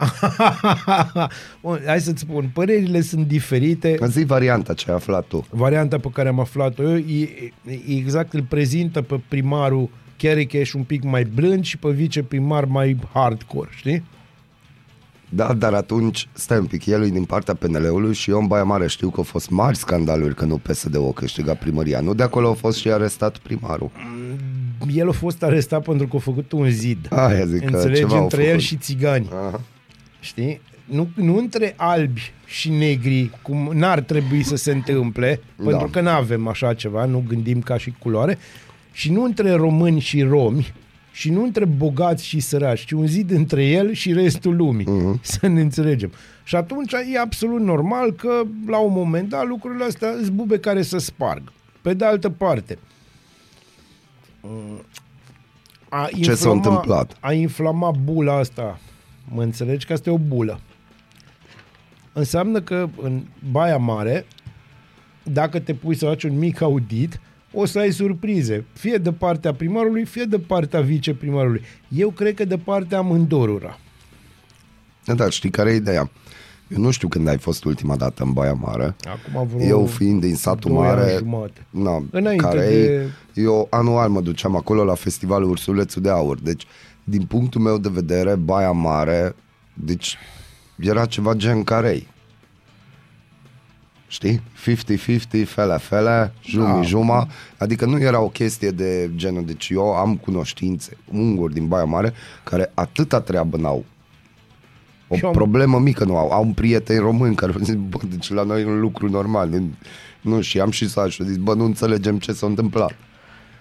Interesează. 0.00 1.28
Bun, 1.62 1.80
Hai 1.86 2.00
să-ți 2.00 2.20
spun, 2.20 2.50
părerile 2.54 3.00
sunt 3.00 3.26
diferite. 3.26 3.98
Zi 4.06 4.24
varianta 4.24 4.74
ce 4.74 4.90
ai 4.90 4.96
aflat 4.96 5.24
tu. 5.26 5.46
Varianta 5.50 5.98
pe 5.98 6.08
care 6.12 6.28
am 6.28 6.40
aflat-o 6.40 6.82
eu 6.82 6.96
e, 6.96 7.52
e 7.64 7.96
exact 7.96 8.32
îl 8.32 8.42
prezintă 8.42 9.02
pe 9.02 9.20
primarul 9.28 9.88
Cherecheș 10.16 10.72
un 10.72 10.82
pic 10.82 11.02
mai 11.04 11.24
blând 11.24 11.64
și 11.64 11.76
pe 11.78 11.90
viceprimar 11.90 12.64
mai 12.64 12.96
hardcore, 13.12 13.68
știi? 13.76 14.04
Da, 15.28 15.52
dar 15.54 15.74
atunci, 15.74 16.28
stai 16.32 16.58
un 16.58 16.64
pic, 16.64 16.86
el 16.86 17.02
e 17.04 17.08
din 17.08 17.24
partea 17.24 17.54
PNL-ului 17.54 18.14
și 18.14 18.30
eu 18.30 18.38
în 18.40 18.46
Baia 18.46 18.64
Mare 18.64 18.86
știu 18.86 19.08
că 19.08 19.14
au 19.16 19.22
fost 19.22 19.50
mari 19.50 19.76
scandaluri 19.76 20.34
că 20.34 20.44
nu 20.44 20.56
PSD-ul 20.58 21.08
a 21.08 21.12
câștigat 21.12 21.58
primăria. 21.58 22.00
Nu 22.00 22.14
de 22.14 22.22
acolo 22.22 22.50
a 22.50 22.52
fost 22.52 22.78
și 22.78 22.88
arestat 22.90 23.38
primarul. 23.38 23.90
El 24.94 25.08
a 25.08 25.12
fost 25.12 25.42
arestat 25.42 25.82
pentru 25.84 26.06
că 26.06 26.16
a 26.16 26.18
făcut 26.18 26.52
un 26.52 26.70
zid. 26.70 27.06
Aia 27.10 27.44
zic 27.44 27.64
că 27.64 27.76
Înțelegi? 27.76 28.00
ceva 28.00 28.16
au 28.16 28.22
Între 28.22 28.42
el 28.42 28.48
făcut. 28.48 28.62
și 28.62 28.76
țigani. 28.76 29.28
Aha. 29.46 29.60
Știi? 30.20 30.60
Nu, 30.84 31.08
nu 31.14 31.36
între 31.36 31.74
albi 31.76 32.32
și 32.46 32.70
negri, 32.70 33.30
cum 33.42 33.70
n-ar 33.72 34.00
trebui 34.00 34.42
să 34.42 34.56
se 34.56 34.72
întâmple, 34.72 35.40
Da. 35.56 35.64
pentru 35.68 35.88
că 35.88 36.00
nu 36.00 36.08
avem 36.08 36.48
așa 36.48 36.74
ceva, 36.74 37.04
nu 37.04 37.24
gândim 37.28 37.60
ca 37.60 37.78
și 37.78 37.94
culoare, 37.98 38.38
și 38.92 39.12
nu 39.12 39.22
între 39.22 39.52
români 39.52 40.00
și 40.00 40.22
romi, 40.22 40.72
și 41.12 41.30
nu 41.30 41.42
între 41.42 41.64
bogați 41.64 42.26
și 42.26 42.40
săraci, 42.40 42.84
ci 42.84 42.90
un 42.90 43.06
zid 43.06 43.30
între 43.30 43.64
el 43.66 43.92
și 43.92 44.12
restul 44.12 44.56
lumii. 44.56 44.84
Mhm. 44.88 45.16
Uh-huh. 45.18 45.22
Să 45.38 45.46
ne 45.46 45.60
înțelegem. 45.60 46.12
Și 46.44 46.56
atunci 46.56 46.92
e 46.92 47.18
absolut 47.18 47.60
normal 47.60 48.12
că 48.12 48.42
la 48.66 48.78
un 48.78 48.92
moment 48.92 49.28
dat 49.28 49.46
lucrurile 49.46 49.84
astea 49.84 50.12
sunt 50.18 50.30
bube 50.30 50.58
care 50.58 50.82
să 50.82 50.98
sparg. 50.98 51.42
Pe 51.82 51.94
de 51.94 52.04
altă 52.04 52.30
parte, 52.30 52.78
mm, 54.40 54.80
a 55.88 56.08
Ce 56.22 56.34
s-a 56.34 56.50
întâmplat? 56.50 57.16
A 57.20 57.32
inflama 57.32 57.90
bula 58.04 58.38
asta. 58.38 58.80
Mă 59.28 59.42
înțelegi 59.42 59.86
că 59.86 59.92
asta 59.92 60.10
e 60.10 60.12
o 60.12 60.18
bulă. 60.18 60.60
Înseamnă 62.12 62.60
că 62.60 62.88
în 63.02 63.22
Baia 63.50 63.76
Mare, 63.76 64.26
dacă 65.22 65.58
te 65.58 65.74
pui 65.74 65.94
să 65.94 66.04
faci 66.06 66.22
un 66.22 66.38
mic 66.38 66.60
audit, 66.60 67.20
o 67.52 67.64
să 67.64 67.78
ai 67.78 67.90
surprize. 67.90 68.64
Fie 68.72 68.96
de 68.96 69.12
partea 69.12 69.54
primarului, 69.54 70.04
fie 70.04 70.24
de 70.24 70.38
partea 70.38 70.80
viceprimarului. 70.80 71.62
Eu 71.88 72.10
cred 72.10 72.34
că 72.34 72.44
de 72.44 72.56
partea 72.58 72.98
amândorura. 72.98 73.78
Da, 75.04 75.14
dar 75.14 75.30
știi 75.30 75.50
care 75.50 75.70
e 75.70 75.74
ideea? 75.74 76.10
Eu 76.68 76.80
nu 76.80 76.90
știu 76.90 77.08
când 77.08 77.28
ai 77.28 77.38
fost 77.38 77.64
ultima 77.64 77.96
dată 77.96 78.22
în 78.22 78.32
Baia 78.32 78.52
Mare. 78.52 78.96
Acum 79.04 79.46
vreo 79.56 79.66
Eu 79.66 79.86
fiind 79.86 80.20
din 80.20 80.34
satul 80.34 80.70
doi 80.72 80.86
ani 80.86 80.96
mare, 81.00 81.16
jumate. 81.18 81.66
na, 81.70 82.04
Înainte 82.10 82.44
care 82.44 82.58
de- 82.68 83.10
e, 83.34 83.42
eu 83.42 83.66
anual 83.70 84.08
mă 84.08 84.20
duceam 84.20 84.56
acolo 84.56 84.84
la 84.84 84.94
festivalul 84.94 85.50
Ursulețul 85.50 86.02
de 86.02 86.10
Aur. 86.10 86.38
Deci, 86.40 86.66
din 87.08 87.22
punctul 87.24 87.60
meu 87.60 87.78
de 87.78 87.88
vedere, 87.92 88.34
Baia 88.34 88.70
Mare, 88.70 89.34
deci 89.74 90.16
era 90.78 91.06
ceva 91.06 91.34
gen 91.34 91.64
carei. 91.64 92.06
Știi? 94.08 94.42
50-50, 95.44 95.44
fele, 95.46 95.76
fele, 95.78 96.32
jumi, 96.44 96.66
Da. 96.66 96.82
juma. 96.82 97.28
Adică 97.58 97.86
nu 97.86 97.98
era 98.00 98.20
o 98.20 98.28
chestie 98.28 98.70
de 98.70 99.10
genul, 99.14 99.44
deci 99.44 99.68
eu 99.70 99.92
am 99.94 100.16
cunoștințe, 100.16 100.96
unguri 101.12 101.52
din 101.54 101.66
Baia 101.68 101.84
Mare, 101.84 102.12
care 102.44 102.70
atâta 102.74 103.20
treabă 103.20 103.56
n-au. 103.56 103.84
O 105.08 105.16
Și 105.16 105.24
am- 105.24 105.32
problemă 105.32 105.78
mică 105.78 106.04
nu 106.04 106.16
au. 106.16 106.30
Au 106.30 106.42
un 106.44 106.52
prieten 106.52 106.98
român 106.98 107.34
care 107.34 107.52
zic, 107.62 107.76
bă, 107.76 107.98
deci 108.08 108.30
la 108.30 108.42
noi 108.42 108.62
e 108.62 108.66
un 108.66 108.80
lucru 108.80 109.08
normal. 109.10 109.62
Nu, 110.20 110.40
și 110.40 110.60
am 110.60 110.70
și 110.70 110.88
să 110.88 111.06
și 111.08 111.24
zic, 111.28 111.38
bă, 111.38 111.54
nu 111.54 111.64
înțelegem 111.64 112.18
ce 112.18 112.32
s-a 112.32 112.46
întâmplat. 112.46 112.94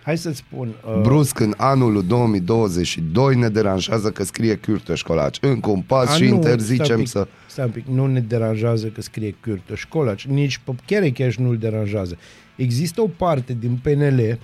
Hai 0.06 0.18
să-ți 0.18 0.38
spun. 0.38 0.68
Uh, 0.68 1.02
Brusc, 1.02 1.40
în 1.40 1.54
anul 1.58 2.06
2022 2.08 3.36
ne 3.36 3.50
deranjează 3.50 4.12
că 4.12 4.24
scrie 4.24 4.56
Cârtă 4.56 4.96
Școlaci. 4.96 5.38
Încă 5.42 5.70
un 5.70 5.82
pas 5.82 6.10
a, 6.10 6.16
și 6.16 6.24
nu, 6.24 6.36
interzicem 6.36 6.84
stai 6.86 6.96
un 6.96 7.02
pic, 7.02 7.12
să... 7.12 7.28
Stai 7.48 7.66
un 7.66 7.72
pic, 7.72 7.86
nu 7.86 8.06
ne 8.06 8.20
deranjează 8.20 8.88
că 8.88 9.02
scrie 9.02 9.36
Cârtă 9.40 9.76
Școlaci, 9.76 10.26
nici 10.26 10.58
pe 10.64 10.72
Cherecheș 10.86 11.36
nu-l 11.36 11.58
deranjează. 11.58 12.18
Există 12.56 13.02
o 13.02 13.08
parte 13.08 13.58
din 13.60 13.80
PNL 13.84 14.40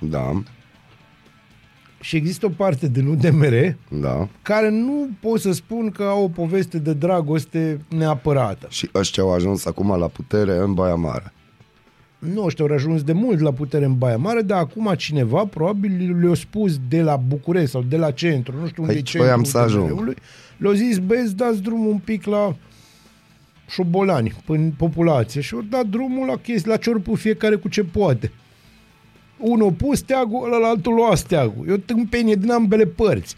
Da, 0.00 0.42
și 2.00 2.16
există 2.16 2.46
o 2.46 2.48
parte 2.48 2.88
din 2.88 3.06
UDMR 3.06 3.76
da. 3.88 4.28
care 4.42 4.70
nu 4.70 5.08
pot 5.20 5.40
să 5.40 5.52
spun 5.52 5.90
că 5.90 6.02
au 6.02 6.22
o 6.22 6.28
poveste 6.28 6.78
de 6.78 6.92
dragoste 6.92 7.80
neapărată. 7.88 8.66
Și 8.70 8.90
ăștia 8.94 9.22
au 9.22 9.32
ajuns 9.32 9.64
acum 9.64 9.98
la 9.98 10.08
putere 10.08 10.56
în 10.56 10.74
Baia 10.74 10.94
Mare. 10.94 11.32
Nu, 12.18 12.44
ăștia 12.44 12.64
au 12.64 12.74
ajuns 12.74 13.02
de 13.02 13.12
mult 13.12 13.40
la 13.40 13.52
putere 13.52 13.84
în 13.84 13.98
Baia 13.98 14.16
Mare, 14.16 14.40
dar 14.40 14.58
acum 14.58 14.94
cineva 14.96 15.44
probabil 15.44 16.18
le-a 16.20 16.34
spus 16.34 16.78
de 16.88 17.02
la 17.02 17.16
București 17.16 17.70
sau 17.70 17.82
de 17.82 17.96
la 17.96 18.10
centru, 18.10 18.56
nu 18.60 18.66
știu 18.66 18.82
unde 18.82 18.94
Aici 18.94 19.14
e 19.14 19.18
voiam 19.18 19.42
centrul 19.42 19.60
să 19.62 19.66
ajung. 19.66 19.90
UDMR-ului, 19.90 20.16
Le-au 20.56 20.72
zis, 20.72 20.98
băieți, 20.98 21.36
dați 21.36 21.62
drumul 21.62 21.90
un 21.90 21.98
pic 21.98 22.24
la 22.24 22.56
șobolani, 23.68 24.34
în 24.46 24.70
populație 24.76 25.40
și 25.40 25.54
au 25.54 25.60
dat 25.60 25.86
drumul 25.86 26.26
la 26.26 26.36
chestii, 26.36 26.70
la 26.70 26.76
ciorpul 26.76 27.16
fiecare 27.16 27.56
cu 27.56 27.68
ce 27.68 27.84
poate. 27.84 28.32
Unul 29.38 29.68
a 29.68 29.72
pus 29.72 29.98
steagul, 29.98 30.52
ăla 30.54 30.68
altul 30.68 30.94
lua 30.94 31.14
steagul. 31.14 31.68
E 31.68 31.72
o 31.72 31.76
tâmpenie 31.76 32.34
din 32.34 32.50
ambele 32.50 32.84
părți. 32.84 33.36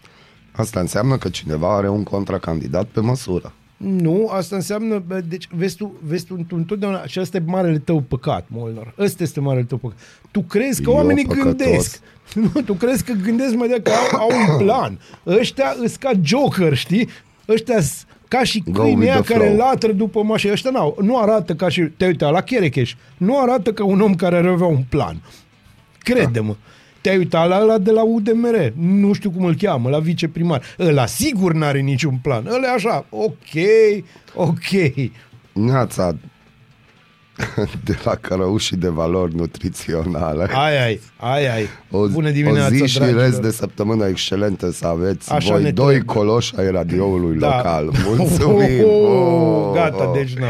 Asta 0.51 0.79
înseamnă 0.79 1.17
că 1.17 1.29
cineva 1.29 1.75
are 1.75 1.89
un 1.89 2.03
contracandidat 2.03 2.85
pe 2.85 2.99
măsură. 2.99 3.53
Nu, 3.83 4.27
asta 4.31 4.55
înseamnă, 4.55 5.03
bă, 5.07 5.21
deci 5.27 5.47
vezi 5.51 5.75
tu, 5.75 5.93
vezi 6.03 6.25
tu, 6.25 6.35
tu 6.47 6.55
întotdeauna, 6.55 7.05
și 7.05 7.19
asta 7.19 7.37
e 7.37 7.41
marele 7.45 7.77
tău 7.77 7.99
păcat, 8.01 8.45
Molnar. 8.47 8.93
Ăsta 8.97 9.23
este 9.23 9.39
marele 9.39 9.65
tău 9.65 9.77
păcat. 9.77 9.97
Tu 10.31 10.41
crezi 10.41 10.81
că 10.81 10.89
Eu 10.89 10.95
oamenii 10.95 11.25
păcătos. 11.25 11.45
gândesc. 11.65 11.99
Nu, 12.33 12.61
tu 12.61 12.73
crezi 12.73 13.03
că 13.03 13.13
gândesc 13.23 13.53
mai 13.55 13.67
de 13.67 13.79
că 13.83 13.91
au, 13.91 14.19
au 14.19 14.29
un 14.49 14.57
plan. 14.65 14.99
Ăștia 15.27 15.75
îs 15.83 15.95
ca 15.95 16.11
Joker, 16.23 16.73
știi? 16.75 17.09
Ăștia 17.47 17.81
s- 17.81 18.05
ca 18.27 18.43
și 18.43 18.63
Go 18.65 18.81
câinii 18.81 18.95
with 18.97 19.11
ăia 19.11 19.21
the 19.21 19.33
care 19.33 19.45
flow. 19.45 19.57
latră 19.57 19.91
după 19.91 20.23
mașină. 20.23 20.51
Ăștia 20.51 20.71
n-au, 20.71 20.97
nu 21.01 21.17
arată 21.17 21.53
ca 21.55 21.69
și, 21.69 21.81
te 21.81 22.05
uita 22.05 22.29
la 22.29 22.41
Cherecheș, 22.41 22.95
nu 23.17 23.39
arată 23.41 23.73
ca 23.73 23.83
un 23.83 24.01
om 24.01 24.15
care 24.15 24.37
ar 24.37 24.45
avea 24.45 24.67
un 24.67 24.83
plan. 24.89 25.21
Crede-mă. 25.97 26.55
Te-ai 27.09 27.21
uitat 27.21 27.47
la 27.47 27.61
ăla 27.61 27.77
de 27.77 27.91
la 27.91 28.03
UDMR, 28.03 28.73
nu 28.79 29.13
știu 29.13 29.29
cum 29.31 29.45
îl 29.45 29.55
cheamă, 29.55 29.89
la 29.89 29.99
viceprimar. 29.99 30.61
Ăla 30.79 31.05
sigur 31.05 31.53
n-are 31.53 31.79
niciun 31.79 32.19
plan. 32.21 32.45
Ăla 32.47 32.67
e 32.67 32.73
așa, 32.73 33.05
ok, 33.09 33.33
ok. 34.33 34.91
Neața 35.53 36.15
de 37.83 37.97
la 38.03 38.15
cărăușii 38.15 38.77
de 38.77 38.87
valori 38.87 39.35
nutriționale. 39.35 40.47
Ai, 40.53 40.83
ai, 40.85 40.99
ai, 41.17 41.53
ai. 41.55 41.65
O, 41.91 42.07
Bună 42.07 42.29
dimineața, 42.29 42.73
o 42.73 42.77
zi 42.77 42.85
și 42.85 42.97
dragilor. 42.97 43.21
rest 43.23 43.41
de 43.41 43.51
săptămână 43.51 44.07
excelentă 44.07 44.71
să 44.71 44.87
aveți 44.87 45.33
Așa 45.33 45.51
voi 45.53 45.63
ne 45.63 45.71
doi 45.71 45.93
trebuie. 45.93 46.15
coloși 46.15 46.53
ai 46.57 46.71
radioului 46.71 47.37
Da. 47.39 47.55
local. 47.55 47.91
Mulțumim! 48.17 48.83
Oh, 48.83 49.71
gata, 49.73 50.11
deci 50.13 50.33
na. 50.33 50.47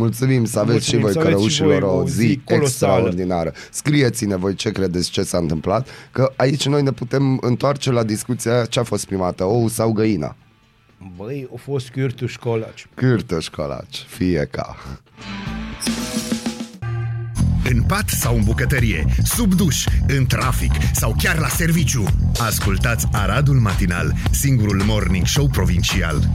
Mulțumim 0.00 0.44
să 0.44 0.58
aveți 0.58 0.94
Mulțumim, 0.94 1.06
și 1.06 1.12
voi 1.12 1.12
să 1.12 1.28
aveți 1.28 1.52
și 1.52 1.58
cărăușilor 1.58 1.80
voi 1.80 1.98
o 1.98 2.02
o 2.02 2.06
zi, 2.06 2.12
zi 2.12 2.40
colosală. 2.44 2.92
extraordinară. 2.92 3.52
Scrieți-ne 3.70 4.36
voi 4.36 4.54
ce 4.54 4.70
credeți 4.70 5.10
ce 5.10 5.22
s-a 5.22 5.38
întâmplat, 5.38 5.88
că 6.10 6.32
aici 6.36 6.66
noi 6.66 6.82
ne 6.82 6.90
putem 6.90 7.38
întoarce 7.40 7.90
la 7.90 8.02
discuția 8.02 8.64
ce 8.64 8.78
a 8.78 8.82
fost 8.82 9.06
primată, 9.06 9.44
ou 9.44 9.68
sau 9.68 9.92
găina. 9.92 10.36
Băi, 11.16 11.48
a 11.54 11.56
fost 11.64 11.88
cârtul 11.88 12.26
școlaci. 12.26 12.86
Cârtă 12.94 13.40
școlaci, 13.40 14.04
fie 14.08 14.48
ca. 14.50 14.76
În 17.64 17.82
pat 17.82 18.08
sau 18.08 18.36
în 18.36 18.42
bucătărie, 18.44 19.04
sub 19.24 19.54
duș, 19.54 19.84
în 20.08 20.26
trafic 20.26 20.72
sau 20.92 21.14
chiar 21.18 21.38
la 21.38 21.48
serviciu. 21.48 22.04
Ascultați 22.38 23.06
Aradul 23.12 23.54
Matinal, 23.54 24.14
singurul 24.30 24.82
morning 24.86 25.26
show 25.26 25.46
provincial. 25.46 26.28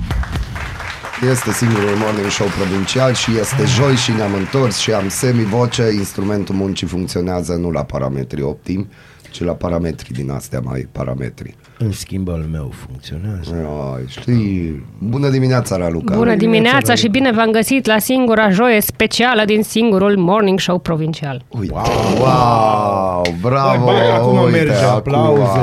Este 1.21 1.51
singurul 1.51 1.95
morning 1.97 2.29
show 2.29 2.47
provincial 2.47 3.13
și 3.13 3.31
este 3.39 3.63
joi 3.65 3.95
și 3.95 4.11
ne-am 4.11 4.33
întors 4.33 4.77
și 4.77 4.91
am 4.91 5.09
semi-voce. 5.09 5.83
Instrumentul 5.93 6.55
muncii 6.55 6.87
funcționează 6.87 7.53
nu 7.53 7.71
la 7.71 7.83
parametri 7.83 8.41
optimi, 8.41 8.87
ci 9.31 9.43
la 9.43 9.51
parametri 9.51 10.13
din 10.13 10.31
astea 10.31 10.59
mai 10.63 10.87
parametri. 10.91 11.55
În 11.77 11.91
schimb 11.91 12.29
al 12.29 12.45
meu 12.51 12.71
funcționează. 12.87 13.55
Ai, 13.95 14.03
știi, 14.07 14.85
bună 14.99 15.29
dimineața, 15.29 15.77
Raluca. 15.77 16.15
Bună 16.15 16.35
dimineața 16.35 16.69
dimineața, 16.69 16.95
și 16.95 17.07
bine 17.07 17.31
v-am 17.31 17.51
găsit 17.51 17.85
la 17.85 17.99
singura 17.99 18.49
joie 18.49 18.81
specială 18.81 19.45
din 19.45 19.63
singurul 19.63 20.17
morning 20.17 20.59
show 20.59 20.79
provincial. 20.79 21.45
Uite, 21.47 21.73
wow, 21.73 21.83
wow 22.19 23.23
bravo! 23.41 23.85
Băi, 23.85 23.93
băi, 23.93 24.11
acum 24.11 24.37
uite, 24.37 24.57
merge 24.57 24.73
acum. 24.73 24.95
aplauze 24.95 25.59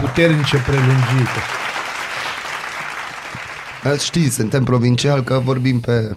puternice 0.00 0.56
prelungite. 0.56 1.40
Știi, 3.98 4.28
suntem 4.28 4.64
provincial 4.64 5.22
că 5.22 5.40
vorbim 5.44 5.80
pe... 5.80 6.16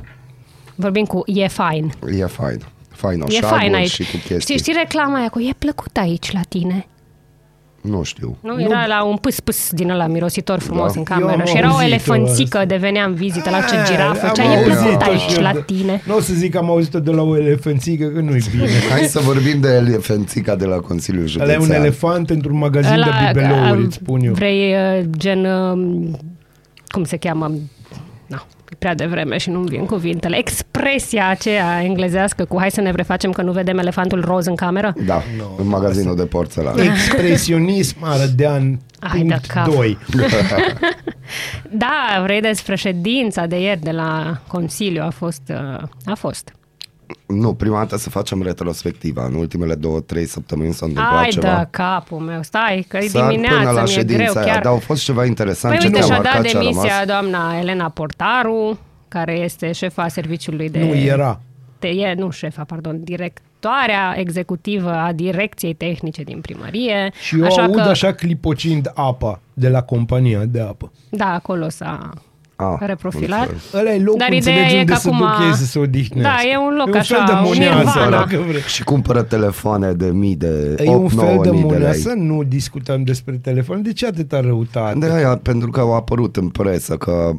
Vorbim 0.75 1.05
cu 1.05 1.21
E 1.25 1.47
fain. 1.47 1.91
E 2.17 2.25
fain. 2.25 2.59
Fain 2.89 3.24
E 3.27 3.39
fain 3.41 3.74
aici. 3.74 3.89
și 3.91 4.01
cu 4.03 4.17
chestii. 4.17 4.39
Știi, 4.39 4.57
știi 4.57 4.74
reclama 4.77 5.17
aia 5.17 5.29
cu 5.29 5.39
e 5.39 5.51
plăcut 5.57 5.97
aici 5.97 6.31
la 6.31 6.39
tine? 6.50 6.88
Nu 7.81 8.03
știu. 8.03 8.38
Nu, 8.41 8.62
era 8.62 8.86
la 8.88 9.03
un 9.03 9.15
pâs-pâs 9.15 9.69
din 9.71 9.89
ăla 9.89 10.07
mirositor 10.07 10.59
frumos 10.59 10.93
Da. 10.93 11.00
în 11.00 11.05
Eu 11.09 11.15
am 11.15 11.29
cameră 11.29 11.50
și 11.50 11.57
era 11.57 11.67
o 11.67 11.71
auzit-o 11.71 11.88
elefanțică 11.88 12.63
de 12.67 12.75
venea 12.75 13.05
în 13.05 13.13
vizită 13.13 13.50
la 13.50 13.62
ce 13.62 13.75
Ah, 13.75 13.88
girafă. 13.91 14.25
am 14.27 14.33
Cea 14.33 14.43
e 14.43 14.47
auzit-o 14.57 14.74
plăcut 14.74 15.01
și 15.03 15.09
aici 15.09 15.36
eu 15.38 15.41
la 15.43 15.51
de- 15.53 15.63
tine. 15.65 16.01
Nu 16.05 16.15
o 16.15 16.19
să 16.19 16.33
zic 16.33 16.51
că 16.51 16.57
am 16.57 16.69
auzit-o 16.69 17.00
de 17.00 17.12
la 17.12 17.21
o 17.21 17.38
elefanțică, 17.38 18.05
că 18.07 18.19
nu-i 18.19 18.43
bine. 18.51 18.67
Hai 18.91 19.01
să 19.01 19.19
vorbim 19.19 19.59
de 19.62 19.67
elefanțica 19.67 20.55
de 20.55 20.65
la 20.65 20.75
Consiliul 20.75 21.21
Ăla 21.24 21.31
Județean. 21.31 21.62
e 21.62 21.63
un 21.63 21.71
elefant 21.71 22.29
într-un 22.29 22.57
magazin 22.57 22.95
de 22.95 23.09
bibelouri, 23.33 23.83
îți 23.83 23.95
spun 23.95 24.21
eu. 24.24 24.33
Vrei 24.33 24.74
uh, 24.74 25.05
gen, 25.17 25.45
uh, 25.45 26.09
cum 26.88 27.03
se 27.03 27.17
cheamă? 27.17 27.51
No, 28.27 28.38
e 28.72 28.75
prea 28.79 28.96
devreme 28.96 29.38
și 29.38 29.50
nu-mi 29.50 29.67
vin 29.67 29.86
cuvintele. 29.86 30.38
Expresia 30.38 31.27
aceea 31.27 31.84
englezească 31.84 32.46
cu 32.46 32.60
hai 32.60 32.72
să 32.72 32.82
ne 32.82 32.91
prefacem 32.91 33.32
că 33.32 33.41
nu 33.41 33.51
vedem 33.51 33.77
elefantul 33.77 34.22
roz 34.22 34.46
în 34.46 34.56
cameră? 34.56 34.94
Da, 35.06 35.22
în 35.58 35.67
magazinul 35.67 36.15
de 36.15 36.25
porțelan. 36.25 36.77
Expresionism 36.91 37.98
arădean 38.01 38.79
Ai 39.00 39.22
de 39.22 39.27
punct 39.27 39.46
cap. 39.46 39.65
2. 39.65 39.98
Da, 41.70 42.22
vrei 42.24 42.41
despre 42.41 42.75
ședința 42.75 43.46
de 43.46 43.62
ieri 43.62 43.79
de 43.79 43.91
la 43.91 44.41
Consiliu. 44.48 45.03
A 45.03 45.10
fost, 45.10 45.41
uh, 45.50 45.82
a 46.06 46.15
fost. 46.15 46.51
Nu, 47.25 47.53
prima 47.53 47.77
dată 47.77 47.97
să 47.97 48.09
facem 48.09 48.41
retrospectiva. 48.41 49.25
În 49.25 49.33
ultimele 49.33 49.75
două, 49.75 49.99
trei 49.99 50.25
săptămâni 50.25 50.73
s-a 50.73 50.85
întâmplat 50.85 51.23
Ai 51.23 51.29
ceva. 51.29 51.57
de 51.57 51.67
capul 51.71 52.17
meu, 52.17 52.43
stai, 52.43 52.85
că 52.87 52.97
e 52.97 53.07
Sar 53.07 53.29
dimineața, 53.29 53.57
până 53.57 53.71
la 53.71 53.81
mi-e 53.83 53.91
ședința 53.91 54.23
greu 54.23 54.43
aia, 54.43 54.51
chiar. 54.53 54.63
dar 54.63 54.71
au 54.71 54.77
fost 54.77 55.03
ceva 55.03 55.25
interesant. 55.25 55.73
Păi 55.73 55.81
ce 55.81 55.87
uite, 55.87 55.99
te-a 55.99 56.07
și-a 56.07 56.23
dat 56.23 56.33
marcat, 56.33 56.51
ce 56.51 56.57
a 56.57 56.59
demisia 56.59 56.81
rămas? 56.81 57.05
doamna 57.05 57.59
Elena 57.59 57.89
Portaru, 57.89 58.79
care 59.07 59.39
este 59.39 59.71
șefa 59.71 60.07
serviciului 60.07 60.69
de... 60.69 60.79
Nu 60.79 60.95
era. 60.95 61.41
Te, 61.79 61.87
e, 61.87 62.13
nu 62.13 62.29
șefa, 62.29 62.63
pardon, 62.63 63.03
directoarea 63.03 64.15
executivă 64.17 64.91
a 64.91 65.11
direcției 65.11 65.73
tehnice 65.73 66.23
din 66.23 66.41
primărie. 66.41 67.11
Și 67.21 67.39
eu 67.39 67.45
așa 67.45 67.63
aud 67.63 67.75
că, 67.75 67.81
așa 67.81 68.13
clipocind 68.13 68.91
apa 68.95 69.39
de 69.53 69.69
la 69.69 69.81
compania 69.81 70.45
de 70.45 70.61
apă. 70.61 70.91
Da, 71.09 71.33
acolo 71.33 71.69
s-a... 71.69 72.09
Ah, 72.59 72.75
reprofilat. 72.79 73.39
înțeles. 73.41 73.73
Ăla 73.73 73.91
e 73.93 73.97
locul, 73.99 74.17
Dar 74.19 74.31
ideea 74.31 74.55
înțelegi, 74.55 74.75
e 74.75 74.79
unde 74.79 74.91
că 74.93 74.97
să 74.99 75.07
acum- 75.07 75.27
duchezi 75.39 75.59
să 75.59 75.65
se 75.65 75.79
odihnească. 75.79 76.31
Da, 76.43 76.49
e 76.51 76.57
un 76.57 76.75
loc 76.77 76.87
e 76.87 76.91
un 76.91 76.97
așa, 76.97 77.15
fel 77.15 77.25
de 77.25 77.31
un 77.31 77.39
moneasă, 77.43 77.77
nirvana. 77.77 78.09
dacă 78.17 78.37
vrei. 78.47 78.61
Și 78.61 78.83
cumpără 78.83 79.21
telefoane 79.21 79.91
de 79.91 80.05
mii 80.11 80.35
de 80.35 80.75
8 80.77 80.85
E 80.87 80.89
un 80.89 81.07
fel 81.07 81.39
de 81.41 81.49
mii 81.49 81.61
de 81.61 81.67
lei. 81.67 81.77
moneasă, 81.77 82.13
nu 82.15 82.43
discutăm 82.43 83.03
despre 83.03 83.39
telefon. 83.41 83.81
De 83.81 83.93
ce 83.93 84.05
atâta 84.07 84.39
răutate? 84.41 84.99
De 84.99 85.11
aia, 85.11 85.39
pentru 85.43 85.69
că 85.69 85.79
au 85.79 85.95
apărut 85.95 86.35
în 86.35 86.47
presă 86.49 86.95
că 86.95 87.31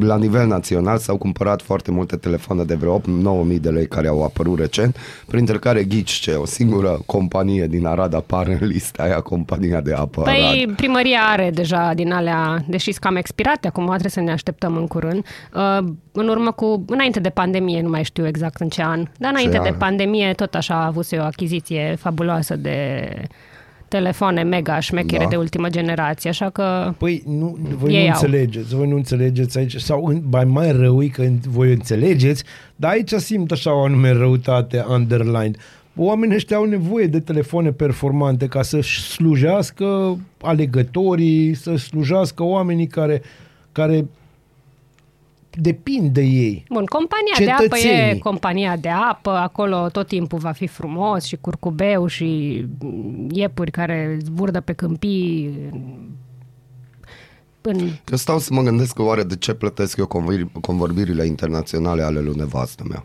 la 0.00 0.16
nivel 0.16 0.46
național 0.46 0.98
s-au 0.98 1.16
cumpărat 1.16 1.62
foarte 1.62 1.90
multe 1.90 2.16
telefoane 2.16 2.64
de 2.64 2.74
vreo 2.74 3.00
8-9 3.00 3.02
mii 3.44 3.58
de 3.58 3.68
lei 3.70 3.88
care 3.88 4.08
au 4.08 4.24
apărut 4.24 4.58
recent, 4.58 4.96
printre 5.26 5.58
care 5.58 5.84
ghici 5.84 6.10
ce, 6.10 6.32
o 6.32 6.44
singură 6.46 7.00
companie 7.06 7.66
din 7.66 7.86
Arad 7.86 8.14
apare 8.14 8.58
în 8.60 8.66
lista 8.68 9.02
aia, 9.02 9.20
compania 9.20 9.80
de 9.80 9.92
apă 9.92 10.22
Păi 10.22 10.62
Arad. 10.62 10.76
primăria 10.76 11.20
are 11.30 11.50
deja 11.54 11.92
din 11.94 12.12
alea, 12.12 12.64
deși 12.68 12.84
sunt 12.84 12.96
cam 13.04 13.16
expirate, 13.16 13.66
acum 13.68 13.86
trebuie 13.86 14.10
să 14.10 14.20
ne 14.20 14.32
așteptăm 14.32 14.76
în 14.76 14.86
curând. 14.86 15.24
Uh, 15.54 15.78
În 16.12 16.28
urmă 16.28 16.50
cu, 16.52 16.84
înainte 16.86 17.20
de 17.20 17.28
pandemie, 17.28 17.82
nu 17.82 17.88
mai 17.88 18.04
știu 18.04 18.26
exact 18.26 18.60
în 18.60 18.68
ce 18.68 18.82
an, 18.82 19.02
dar 19.18 19.30
înainte 19.30 19.56
Ce 19.56 19.62
de 19.62 19.68
an? 19.68 19.74
pandemie 19.78 20.32
tot 20.32 20.54
așa 20.54 20.74
a 20.74 20.86
avut 20.86 21.06
o 21.18 21.22
achiziție 21.22 21.96
fabuloasă 21.98 22.56
de 22.56 23.08
telefoane 23.90 24.42
mega 24.42 24.80
șmechere 24.80 25.22
Da. 25.22 25.28
de 25.28 25.36
ultimă 25.36 25.68
generație, 25.68 26.30
așa 26.30 26.50
că 26.50 26.94
Păi 26.98 27.22
nu, 27.26 27.58
voi 27.78 27.94
Ei 27.94 28.06
nu 28.06 28.12
au. 28.12 28.20
înțelegeți, 28.22 28.74
voi 28.74 28.88
nu 28.88 28.96
înțelegeți 28.96 29.58
aici, 29.58 29.76
sau 29.76 30.04
în, 30.06 30.22
mai, 30.30 30.44
mai 30.44 30.72
rău 30.72 31.02
e 31.02 31.06
că 31.06 31.24
voi 31.48 31.70
înțelegeți, 31.72 32.44
dar 32.76 32.90
aici 32.90 33.10
simt 33.12 33.50
așa 33.50 33.74
o 33.74 33.82
anume 33.84 34.10
răutate 34.10 34.84
underline. 34.88 35.50
Oamenii 35.96 36.34
ăștia 36.36 36.56
au 36.56 36.64
nevoie 36.64 37.06
de 37.06 37.20
telefoane 37.20 37.70
performante 37.70 38.46
ca 38.46 38.62
să 38.62 38.80
slujească 38.80 40.18
alegătorii, 40.40 41.54
să 41.54 41.76
slujească 41.76 42.42
oamenii 42.42 42.86
care, 42.86 43.22
care 43.72 44.06
depind 45.50 46.08
de 46.12 46.22
ei. 46.22 46.64
Bun, 46.68 46.84
compania 46.84 47.34
de 47.38 47.50
apă 47.50 47.62
e 47.62 47.80
Cetățenii. 47.80 48.18
compania 48.20 48.76
de 48.76 48.88
apă, 48.88 49.30
acolo 49.30 49.88
tot 49.92 50.06
timpul 50.06 50.38
va 50.38 50.52
fi 50.52 50.66
frumos 50.66 51.24
și 51.24 51.36
curcubeu 51.40 52.06
și 52.06 52.60
mm, 52.80 53.28
iepuri 53.32 53.70
care 53.70 54.18
zburdă 54.22 54.60
pe 54.60 54.72
câmpii 54.72 55.58
în 57.62 57.78
Eu 58.10 58.16
stau 58.16 58.38
să 58.38 58.54
mă 58.54 58.62
gândesc 58.62 58.94
că 58.94 59.02
oare 59.02 59.22
de 59.22 59.36
ce 59.36 59.54
plătesc 59.54 59.96
eu 59.96 60.06
convir- 60.06 60.60
convorbirile 60.60 61.26
internaționale 61.26 62.02
ale 62.02 62.20
lui 62.20 62.34
nevastă 62.36 62.84
mea. 62.88 63.04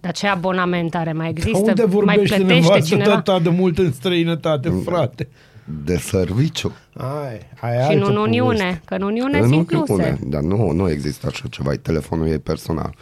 Dar 0.00 0.12
ce 0.12 0.26
abonament 0.26 0.94
are? 0.94 1.12
Mai 1.12 1.28
există? 1.28 1.58
Unde 1.58 1.82
mai 1.82 1.90
vorbește 1.90 2.34
plătește 2.36 2.54
nevastă 2.60 2.84
cineva? 2.94 3.10
tata 3.20 3.38
de 3.40 3.48
mult 3.48 3.78
în 3.78 3.92
străinătate, 3.92 4.68
frate? 4.84 5.28
De 5.64 5.96
serviciu. 5.96 6.72
Ai, 6.96 7.40
ai 7.60 7.72
Și 7.84 7.88
altă 7.90 7.94
nu 7.98 8.06
în 8.06 8.16
Uniune, 8.16 8.56
poveste. 8.56 8.80
că 8.84 8.94
în 8.94 9.02
Uniune 9.02 9.38
În 9.38 9.42
sunt 9.44 9.54
incluse. 9.54 9.92
Uniune. 9.92 10.18
Dar 10.22 10.40
nu, 10.40 10.70
nu 10.70 10.90
există 10.90 11.26
așa 11.26 11.44
ceva, 11.50 11.72
e 11.72 11.76
telefonul 11.76 12.26
ei 12.28 12.38
personal. 12.38 12.94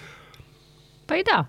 Păi 1.05 1.23
da. 1.35 1.47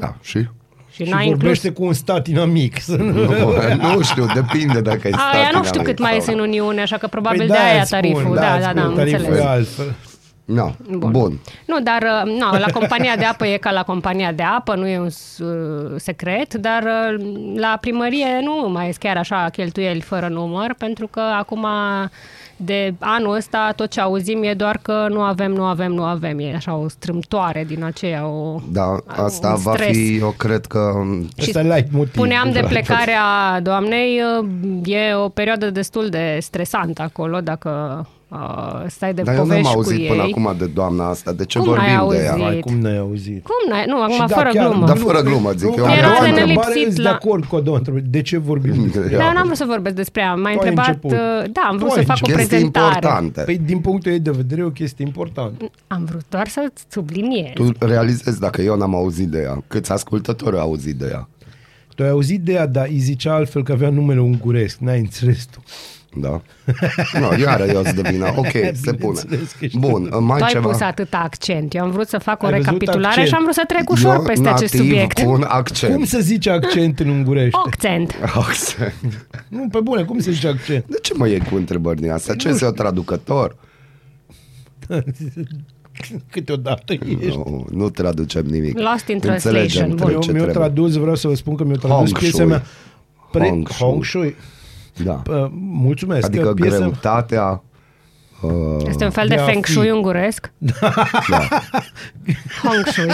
Da, 0.00 0.14
și? 0.22 0.48
Și, 0.90 1.04
Și 1.04 1.10
n-ai 1.10 1.22
inclus. 1.26 1.40
vorbește 1.42 1.70
cu 1.70 1.84
un 1.84 1.92
stat 1.92 2.26
inamic. 2.26 2.80
Să 2.80 2.96
nu... 2.96 3.12
Nu, 3.12 3.92
nu 3.94 4.02
știu, 4.02 4.26
depinde 4.34 4.80
dacă 4.80 5.08
e 5.08 5.12
A, 5.14 5.16
stat 5.18 5.34
ea 5.34 5.50
nu 5.52 5.64
știu 5.64 5.70
dinamic 5.70 5.86
cât 5.86 5.98
mai 5.98 6.10
sau 6.10 6.18
ies 6.18 6.26
în 6.28 6.34
nu. 6.36 6.42
Uniune, 6.42 6.80
așa 6.80 6.96
că 6.96 7.06
probabil 7.06 7.38
Păi 7.38 7.46
de 7.46 7.52
de-aia 7.52 7.70
aia 7.72 7.80
îți 7.80 7.88
spun, 7.88 8.00
tariful. 8.00 8.34
Da, 8.34 8.54
îți 8.54 8.64
da, 8.64 8.72
da, 8.72 8.80
spun, 8.80 8.90
am 8.90 8.94
tariful 8.96 9.18
înțeles. 9.20 9.40
e 9.44 9.46
altfel. 9.48 9.94
No. 10.44 10.70
Bun. 10.88 10.98
Bun. 10.98 11.10
Bun. 11.10 11.40
Nu, 11.66 11.80
dar 11.80 12.02
uh, 12.02 12.32
nu, 12.32 12.58
la 12.58 12.66
compania 12.72 13.16
de 13.16 13.24
apă 13.24 13.46
e 13.46 13.56
ca 13.56 13.70
la 13.70 13.82
compania 13.82 14.32
de 14.32 14.42
apă, 14.42 14.74
nu 14.74 14.86
e 14.86 14.98
un 14.98 15.10
uh, 15.38 15.94
secret, 15.96 16.54
dar 16.54 16.82
uh, 16.82 17.24
la 17.56 17.78
primărie 17.80 18.40
nu 18.42 18.68
mai 18.70 18.84
sunt 18.84 18.96
chiar 18.96 19.16
așa 19.16 19.48
cheltuieli 19.52 20.00
fără 20.00 20.28
număr, 20.28 20.74
pentru 20.78 21.06
că 21.06 21.20
acum 21.20 21.66
de 22.56 22.94
anul 22.98 23.34
ăsta 23.34 23.72
tot 23.76 23.90
ce 23.90 24.00
auzim 24.00 24.42
e 24.42 24.54
doar 24.54 24.78
că 24.82 25.06
nu 25.08 25.20
avem, 25.20 25.52
nu 25.52 25.62
avem, 25.62 25.92
nu 25.92 26.04
avem. 26.04 26.38
E 26.38 26.54
așa 26.54 26.74
o 26.74 26.88
strâmtoare 26.88 27.64
din 27.64 27.84
aceea, 27.84 28.26
o, 28.26 28.60
Da, 28.70 28.96
asta 29.06 29.48
un 29.48 29.62
va 29.62 29.72
stres. 29.72 29.96
fi, 29.96 30.16
eu 30.16 30.34
cred 30.38 30.66
că... 30.66 30.92
Ăsta 31.40 31.60
e 31.60 31.62
light 31.62 31.92
motiv. 31.92 32.12
Puneam 32.14 32.52
de 32.52 32.64
plecarea 32.68 33.60
doamnei, 33.62 34.20
uh, 34.40 34.80
e 34.84 35.14
o 35.14 35.28
perioadă 35.28 35.70
destul 35.70 36.08
de 36.08 36.38
stresantă 36.40 37.02
acolo, 37.02 37.40
dacă 37.40 38.06
uh, 38.34 38.84
stai 38.88 39.14
de 39.14 39.22
Dar 39.22 39.34
eu 39.34 39.40
povești 39.40 39.62
n-am 39.62 39.72
cu 39.72 39.78
auzit 39.78 40.00
ei. 40.00 40.06
până 40.06 40.22
acum 40.22 40.54
de 40.58 40.66
doamna 40.66 41.08
asta. 41.08 41.32
De 41.32 41.44
ce 41.44 41.58
Cum 41.58 41.66
vorbim 41.68 41.86
n-ai 41.86 42.08
de 42.08 42.22
ea? 42.22 42.30
auzit? 42.32 42.44
Ai, 42.46 42.60
cum 42.60 42.74
n-ai 42.78 42.98
auzit? 42.98 43.42
Cum 43.44 43.54
n-ai? 43.70 43.84
Nu, 43.86 44.02
acum 44.02 44.12
Și 44.12 44.18
da, 44.18 44.26
fără 44.26 44.50
chiar- 44.52 44.68
glumă. 44.68 44.86
Da, 44.86 44.94
fără 44.94 45.20
glumă, 45.22 45.50
zic 45.52 45.76
eu. 45.76 45.84
Era 45.84 45.92
Era 45.92 46.06
am 46.06 46.12
de 46.12 46.18
o 46.20 46.22
de 46.22 46.28
întrebare. 46.28 46.44
nelipsit 46.46 46.74
nelipsit 46.74 46.96
de 47.02 47.08
la- 47.08 47.14
acord 47.14 47.44
cu 47.44 47.56
a 47.56 47.60
doua 47.60 47.76
întrebare. 47.76 48.04
De 48.10 48.22
ce 48.22 48.36
vorbim 48.38 48.74
despre 48.92 49.16
Da, 49.16 49.32
n-am 49.32 49.44
vrut 49.44 49.56
să 49.56 49.64
vorbesc 49.68 49.94
despre 49.96 50.20
ea. 50.22 50.34
M-a 50.34 50.40
Tu 50.42 50.46
ai 50.48 50.54
întrebat, 50.54 50.86
început. 50.86 51.10
uh, 51.10 51.18
da, 51.52 51.60
am 51.68 51.76
vrut 51.76 51.88
Tu 51.88 51.92
să 51.92 51.98
ai 51.98 52.04
fac 52.04 52.16
o 52.16 52.24
Chestii 52.26 52.46
prezentare. 52.46 52.84
importante. 52.94 53.40
Păi 53.40 53.58
din 53.58 53.78
punctul 53.78 54.12
ei 54.12 54.20
de 54.20 54.30
vedere 54.30 54.60
e 54.60 54.64
o 54.64 54.68
chestie 54.70 55.04
importantă. 55.06 55.70
Am 55.86 56.04
vrut 56.04 56.24
doar 56.28 56.48
să 56.48 56.66
subliniez. 56.88 57.50
Tu 57.54 57.68
realizezi 57.78 58.40
dacă 58.40 58.62
eu 58.62 58.76
n-am 58.76 58.94
auzit 58.94 59.28
de 59.28 59.40
ea, 59.42 59.62
câți 59.66 59.92
ascultători 59.92 60.56
au 60.56 60.62
auzit 60.62 60.94
de 60.96 61.08
ea. 61.10 61.28
Tu 61.94 62.02
ai 62.02 62.08
auzit 62.08 62.40
de 62.40 62.52
ea, 62.52 62.66
dar 62.66 62.86
îi 62.86 62.98
zicea 62.98 63.34
altfel 63.34 63.62
că 63.62 63.72
avea 63.72 63.90
numele 63.90 64.20
unguresc. 64.20 64.78
N-ai 64.78 64.98
înțeles 64.98 65.44
tu. 65.44 65.62
Da? 66.16 66.40
Nu, 67.20 67.38
iară 67.38 67.64
eu 67.66 67.82
sunt 67.84 67.94
de 68.02 68.10
vină. 68.10 68.32
Ok, 68.36 68.46
se 68.74 68.92
pune. 68.92 69.20
Bineînțeles 69.22 69.52
că 69.58 69.66
știu. 69.66 69.78
Bun, 69.78 70.08
mai 70.20 70.38
tu 70.38 70.44
ai 70.44 70.50
ceva. 70.50 70.68
pus 70.68 70.80
atâta 70.80 71.18
accent. 71.18 71.74
Eu 71.74 71.82
am 71.84 71.90
vrut 71.90 72.08
să 72.08 72.18
fac 72.18 72.42
o 72.42 72.46
Ai 72.46 72.50
văzut 72.52 72.64
recapitulare 72.66 73.06
accent. 73.06 73.26
și 73.28 73.34
am 73.34 73.42
vrut 73.42 73.54
să 73.54 73.62
trec 73.66 73.90
ușor 73.90 74.14
Eu 74.14 74.22
peste 74.22 74.48
acest 74.48 74.74
nativ 74.74 74.88
subiect. 74.88 75.18
cu 75.22 75.30
un 75.30 75.44
accent. 75.48 75.94
Cum 75.94 76.04
se 76.04 76.20
zice 76.20 76.50
accent 76.50 77.00
în 77.00 77.08
ungurește? 77.08 77.58
Accent. 77.66 78.14
Accent. 78.34 78.94
Nu, 79.48 79.68
pe 79.68 79.80
bune, 79.80 80.02
cum 80.02 80.18
se 80.20 80.30
zice 80.30 80.48
accent? 80.48 80.84
De 80.88 80.96
ce 81.02 81.12
mă 81.16 81.28
iei 81.28 81.40
cu 81.50 81.56
întrebări 81.56 82.00
din 82.00 82.10
astea? 82.10 82.34
Ce 82.34 82.48
sunt 82.48 82.60
eu 82.62 82.70
traducător? 82.70 83.56
Câteodată 86.30 86.92
ești. 86.92 87.36
Nu, 87.36 87.66
nu 87.70 87.90
traducem 87.90 88.44
nimic. 88.44 88.78
Lost 88.78 89.08
in 89.08 89.14
Înțelegem 89.14 89.40
translation. 89.52 89.96
tre- 89.96 90.12
Bun. 90.12 90.20
ce 90.20 90.28
Eu 90.28 90.34
mi-o 90.34 90.44
trebuie. 90.44 90.52
tradus, 90.64 90.94
vreau 90.96 91.14
să 91.16 91.28
vă 91.28 91.34
spun 91.34 91.54
că 91.56 91.64
mi-o 91.64 91.76
tradus 91.76 91.96
Hong 91.96 92.18
piesa 92.18 92.36
Shui. 92.36 92.46
mea. 92.46 92.62
Pre- 93.30 93.62
Hong 93.78 94.04
Shui. 94.04 94.34
Hong 94.96 95.06
Shui. 95.06 95.22
Da. 95.26 95.34
Uh, 95.34 95.46
mulțumesc. 95.54 96.24
Adică 96.26 96.54
piesa... 96.54 96.76
greutatea... 96.76 97.62
Uh, 98.42 98.82
Este 98.88 99.04
un 99.04 99.10
fel 99.10 99.28
de 99.28 99.34
De 99.34 99.40
a 99.40 99.44
feng 99.44 99.64
fi. 99.64 99.72
shui 99.72 99.90
unguresc. 99.90 100.52
da. 100.58 100.88
Feng 102.62 102.86
shui. 102.92 103.08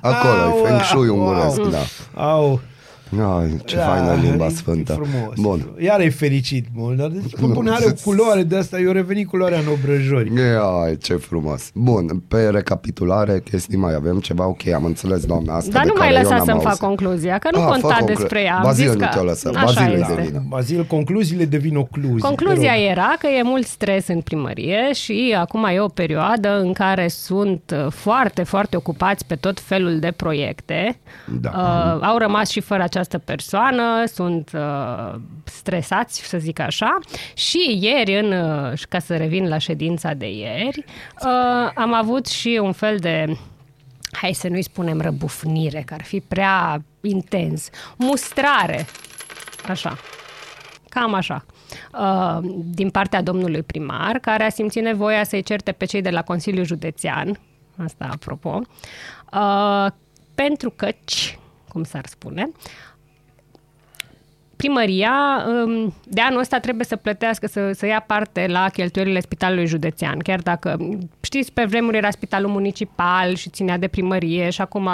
Acolo 0.00 0.42
Au, 0.42 0.64
e 0.64 0.68
feng 0.68 0.80
shui 0.80 1.08
au, 1.08 1.16
unguresc, 1.18 1.58
au. 1.58 1.68
da. 1.68 1.78
Au, 2.22 2.60
Ai, 3.20 3.60
ce 3.64 3.76
da, 3.76 3.82
faină 3.82 4.14
limba 4.22 4.46
e 4.46 4.48
sfântă. 4.48 4.92
Frumos. 4.92 5.34
Bun. 5.40 5.74
Iar 5.78 6.00
e 6.00 6.08
fericit 6.08 6.66
mult, 6.74 6.96
dar 6.96 7.08
deci, 7.08 7.30
pe 7.40 7.46
bune 7.46 7.70
are 7.70 7.84
o 7.88 7.92
culoare 8.04 8.42
de 8.42 8.56
asta, 8.56 8.78
eu 8.80 8.92
revenit 8.92 9.28
culoarea 9.28 9.58
în 9.58 9.64
obrăjori. 9.72 10.30
Ai, 10.84 10.96
ce 10.96 11.14
frumos. 11.14 11.70
Bun, 11.74 12.22
pe 12.28 12.48
recapitulare, 12.48 13.40
chestii 13.50 13.76
mai 13.78 13.94
avem 13.94 14.18
ceva? 14.20 14.46
Ok, 14.46 14.66
am 14.66 14.84
înțeles, 14.84 15.24
doamna 15.24 15.56
asta. 15.56 15.70
Dar 15.72 15.82
de 15.82 15.88
nu 15.88 15.94
mai 15.98 16.06
care 16.06 16.18
eu 16.18 16.22
lăsa 16.22 16.36
n-am 16.36 16.44
să-mi 16.46 16.58
fac 16.60 16.66
auzit. 16.68 16.80
concluzia, 16.84 17.38
că 17.38 17.48
nu 17.52 17.58
Ah, 17.60 17.64
fă 17.64 17.70
conta 17.80 17.96
conclu- 17.96 18.14
despre 18.16 18.42
ea. 18.42 18.54
Am 18.56 18.62
Bazil 18.62 18.84
zis 18.88 18.94
nu 18.94 19.00
că 19.00 19.08
te-o 19.12 19.24
lăsă. 19.24 19.50
Așa 19.54 19.64
Bazil 19.64 19.92
îi 19.94 20.00
este. 20.00 20.14
de 20.14 20.22
vină. 20.22 20.42
Bazil, 20.48 20.84
concluziile 20.84 21.44
devin 21.44 21.76
ocluzii. 21.76 22.18
Concluzia 22.20 22.72
te 22.72 22.78
rog. 22.78 22.90
era 22.90 23.14
că 23.18 23.26
e 23.26 23.42
mult 23.42 23.66
stres 23.66 24.08
în 24.08 24.20
primărie 24.20 24.92
și 24.92 25.34
acum 25.38 25.64
e 25.64 25.80
o 25.80 25.88
perioadă 25.88 26.60
în 26.60 26.72
care 26.72 27.08
sunt 27.08 27.74
uh, 27.84 27.90
foarte, 27.92 28.42
foarte 28.42 28.76
ocupați 28.76 29.26
pe 29.26 29.34
tot 29.34 29.60
felul 29.60 29.98
de 29.98 30.12
proiecte. 30.16 30.98
Da. 31.40 31.50
Uh, 32.00 32.06
au 32.08 32.18
rămas 32.18 32.48
și 32.50 32.60
fără 32.60 32.82
această 32.82 33.00
persoană, 33.18 34.04
sunt 34.06 34.50
uh, 34.54 35.14
stresați, 35.44 36.22
să 36.22 36.38
zic 36.38 36.58
așa. 36.58 36.98
Și 37.34 37.78
ieri, 37.80 38.18
în, 38.18 38.32
uh, 38.32 38.78
și 38.78 38.86
ca 38.86 38.98
să 38.98 39.16
revin 39.16 39.48
la 39.48 39.58
ședința 39.58 40.14
de 40.14 40.30
ieri, 40.30 40.84
uh, 41.24 41.70
am 41.74 41.94
avut 41.94 42.26
și 42.26 42.60
un 42.62 42.72
fel 42.72 42.96
de 42.96 43.36
hai 44.12 44.32
să 44.32 44.48
nu-i 44.48 44.62
spunem 44.62 45.00
răbufnire, 45.00 45.82
că 45.86 45.94
ar 45.94 46.02
fi 46.02 46.20
prea 46.20 46.84
intens, 47.00 47.68
mustrare, 47.96 48.86
așa, 49.68 49.96
cam 50.88 51.14
așa, 51.14 51.44
uh, 51.92 52.38
din 52.64 52.90
partea 52.90 53.22
domnului 53.22 53.62
primar, 53.62 54.18
care 54.18 54.44
a 54.44 54.48
simțit 54.48 54.82
nevoia 54.82 55.24
să-i 55.24 55.42
certe 55.42 55.72
pe 55.72 55.84
cei 55.84 56.02
de 56.02 56.10
la 56.10 56.22
Consiliul 56.22 56.64
Județean, 56.64 57.38
asta 57.84 58.08
apropo, 58.12 58.60
uh, 59.32 59.86
pentru 60.34 60.70
că, 60.70 60.88
cum 61.68 61.84
s-ar 61.84 62.06
spune, 62.06 62.50
primăria 64.62 65.44
um, 65.46 65.94
de 66.04 66.20
anul 66.20 66.40
ăsta 66.40 66.58
trebuie 66.58 66.86
să 66.86 66.96
plătească, 66.96 67.46
să, 67.46 67.72
să 67.72 67.86
ia 67.86 68.04
parte 68.06 68.46
la 68.46 68.68
cheltuielile 68.68 69.20
spitalului 69.20 69.66
județean, 69.66 70.18
chiar 70.18 70.40
dacă, 70.40 70.76
știți, 71.20 71.52
pe 71.52 71.64
vremuri 71.64 71.96
era 71.96 72.10
spitalul 72.10 72.50
municipal 72.50 73.34
și 73.34 73.50
ținea 73.50 73.78
de 73.78 73.88
primărie 73.88 74.50
și 74.50 74.60
acum, 74.60 74.88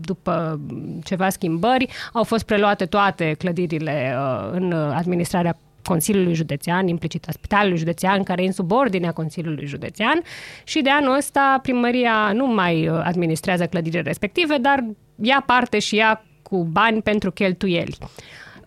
după 0.00 0.60
ceva 1.04 1.28
schimbări, 1.28 1.88
au 2.12 2.24
fost 2.24 2.44
preluate 2.44 2.84
toate 2.84 3.34
clădirile 3.38 4.14
uh, 4.16 4.50
în 4.52 4.72
administrarea 4.72 5.58
Consiliului 5.84 6.34
Județean, 6.34 6.88
implicit 6.88 7.28
a 7.28 7.32
Spitalului 7.32 7.78
Județean, 7.78 8.22
care 8.22 8.42
e 8.42 8.46
în 8.46 8.52
subordinea 8.52 9.12
Consiliului 9.12 9.66
Județean 9.66 10.22
și 10.64 10.80
de 10.80 10.90
anul 10.90 11.16
ăsta 11.16 11.58
primăria 11.62 12.32
nu 12.34 12.46
mai 12.46 12.88
uh, 12.88 13.00
administrează 13.04 13.66
clădirile 13.66 14.02
respective, 14.02 14.56
dar 14.56 14.84
ia 15.22 15.42
parte 15.46 15.78
și 15.78 15.96
ea 15.96 16.24
cu 16.42 16.64
bani 16.64 17.02
pentru 17.02 17.30
cheltuieli. 17.30 17.96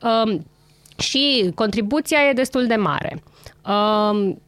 Um, 0.03 0.45
și 0.97 1.51
contribuția 1.55 2.17
e 2.29 2.33
destul 2.33 2.67
de 2.67 2.75
mare. 2.75 3.23
Um, 3.67 4.41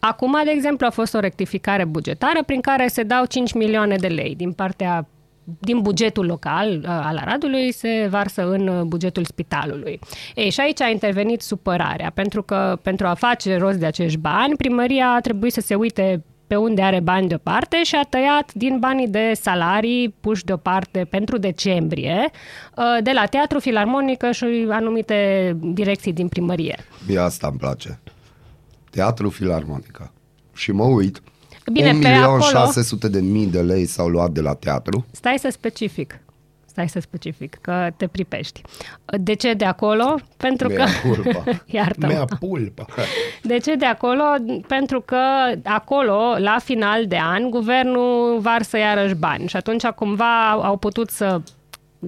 Acum, 0.00 0.40
de 0.44 0.50
exemplu, 0.50 0.86
a 0.86 0.90
fost 0.90 1.14
o 1.14 1.18
rectificare 1.18 1.84
bugetară 1.84 2.42
prin 2.46 2.60
care 2.60 2.86
se 2.86 3.02
dau 3.02 3.24
5 3.24 3.52
milioane 3.52 3.96
de 3.96 4.06
lei 4.06 4.34
din 4.34 4.52
partea 4.52 5.06
din 5.58 5.80
bugetul 5.80 6.26
local 6.26 6.80
uh, 6.82 6.88
al 6.88 7.16
Aradului 7.16 7.72
se 7.72 8.06
varsă 8.10 8.50
în 8.50 8.68
uh, 8.68 8.82
bugetul 8.82 9.24
spitalului. 9.24 9.98
Ei, 10.34 10.50
și 10.50 10.60
aici 10.60 10.80
a 10.80 10.88
intervenit 10.88 11.40
supărarea, 11.40 12.10
pentru 12.14 12.42
că 12.42 12.78
pentru 12.82 13.06
a 13.06 13.14
face 13.14 13.56
rost 13.56 13.78
de 13.78 13.86
acești 13.86 14.18
bani, 14.18 14.56
primăria 14.56 15.06
a 15.06 15.20
trebuit 15.20 15.52
să 15.52 15.60
se 15.60 15.74
uite 15.74 16.24
pe 16.50 16.56
unde 16.56 16.82
are 16.82 17.00
bani 17.00 17.28
deoparte 17.28 17.82
și 17.82 17.94
a 17.94 18.02
tăiat 18.02 18.54
din 18.54 18.78
banii 18.78 19.08
de 19.08 19.32
salarii 19.40 20.14
puși 20.20 20.44
deoparte 20.44 21.06
pentru 21.10 21.38
decembrie 21.38 22.30
uh, 22.76 22.84
de 23.02 23.10
la 23.14 23.26
Teatru 23.26 23.58
Filarmonică 23.58 24.30
și 24.30 24.66
anumite 24.70 25.56
direcții 25.60 26.12
din 26.12 26.28
primărie. 26.28 26.78
Mie 27.06 27.18
asta 27.18 27.46
îmi 27.46 27.58
place. 27.58 28.00
Teatru 28.90 29.28
Filarmonica. 29.28 30.12
Și 30.54 30.72
mă 30.72 30.84
uit, 30.84 31.22
Bine, 31.72 31.98
pe 32.00 32.08
acolo- 32.08 32.44
1.600.000 33.04 33.10
de 33.10 33.20
mii 33.20 33.46
de 33.46 33.60
lei 33.60 33.86
s-au 33.86 34.08
luat 34.08 34.30
de 34.30 34.40
la 34.40 34.54
teatru. 34.54 35.06
Stai 35.10 35.38
să 35.38 35.48
specific. 35.50 36.20
Stai 36.80 37.02
să 37.02 37.08
specific, 37.08 37.58
că 37.60 37.88
te 37.96 38.06
pripești. 38.06 38.62
De 39.04 39.34
ce 39.34 39.52
de 39.52 39.64
acolo? 39.64 40.14
Pentru 40.36 40.68
Mea 40.68 40.84
că... 40.84 41.08
culpa. 41.08 41.44
Iartă 41.76 42.06
Mea 42.06 42.24
pulpa. 42.38 42.86
De 43.42 43.58
ce 43.58 43.74
de 43.74 43.84
acolo? 43.86 44.24
Pentru 44.66 45.00
că 45.00 45.20
acolo, 45.64 46.34
la 46.38 46.56
final 46.64 47.06
de 47.06 47.18
an, 47.22 47.50
guvernul 47.50 48.38
varsă 48.38 48.78
iarăși 48.78 49.14
bani 49.14 49.48
și 49.48 49.56
atunci 49.56 49.86
cumva 49.86 50.50
au 50.50 50.76
putut 50.76 51.10
să... 51.10 51.40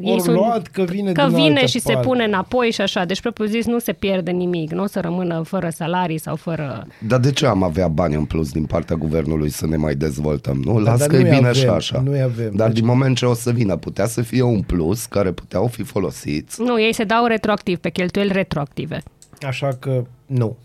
Ori 0.04 0.26
luat 0.28 0.66
că 0.66 0.82
vine 0.82 1.12
că 1.12 1.22
din 1.26 1.34
vine 1.34 1.48
altă 1.48 1.66
și 1.66 1.78
se 1.78 1.92
parte. 1.92 2.08
pune 2.08 2.24
înapoi 2.24 2.70
și 2.70 2.80
așa. 2.80 3.04
Deci, 3.04 3.20
propriu 3.20 3.46
zis, 3.46 3.66
nu 3.66 3.78
se 3.78 3.92
pierde 3.92 4.30
nimic. 4.30 4.70
Nu 4.72 4.82
o 4.82 4.86
să 4.86 5.00
rămână 5.00 5.42
fără 5.46 5.68
salarii 5.68 6.18
sau 6.18 6.36
fără... 6.36 6.86
Dar 7.06 7.18
de 7.20 7.30
ce 7.32 7.46
am 7.46 7.62
avea 7.62 7.88
bani 7.88 8.14
în 8.14 8.24
plus 8.24 8.52
din 8.52 8.64
partea 8.64 8.96
guvernului 8.96 9.50
să 9.50 9.66
ne 9.66 9.76
mai 9.76 9.94
dezvoltăm? 9.94 10.62
Nu, 10.64 10.78
las 10.78 10.98
dar 10.98 11.08
că 11.08 11.16
e 11.16 11.20
nu-i 11.20 11.28
bine 11.30 11.36
avem, 11.48 11.52
și 11.52 11.66
așa. 11.66 12.00
nu-i 12.04 12.20
avem. 12.22 12.50
Dar 12.54 12.66
Deci- 12.68 12.76
din 12.78 12.86
moment 12.86 13.16
ce 13.16 13.26
o 13.26 13.34
să 13.34 13.50
vină, 13.50 13.76
putea 13.76 14.06
să 14.06 14.22
fie 14.22 14.42
un 14.42 14.60
plus 14.60 15.04
care 15.04 15.32
puteau 15.32 15.66
fi 15.66 15.82
folosiți. 15.82 16.62
Nu, 16.62 16.80
ei 16.80 16.92
se 16.94 17.04
dau 17.04 17.26
retroactiv, 17.26 17.78
pe 17.78 17.90
cheltuieli 17.90 18.32
retroactive. 18.32 19.02
Așa 19.46 19.68
că 19.80 20.02
nu. 20.26 20.56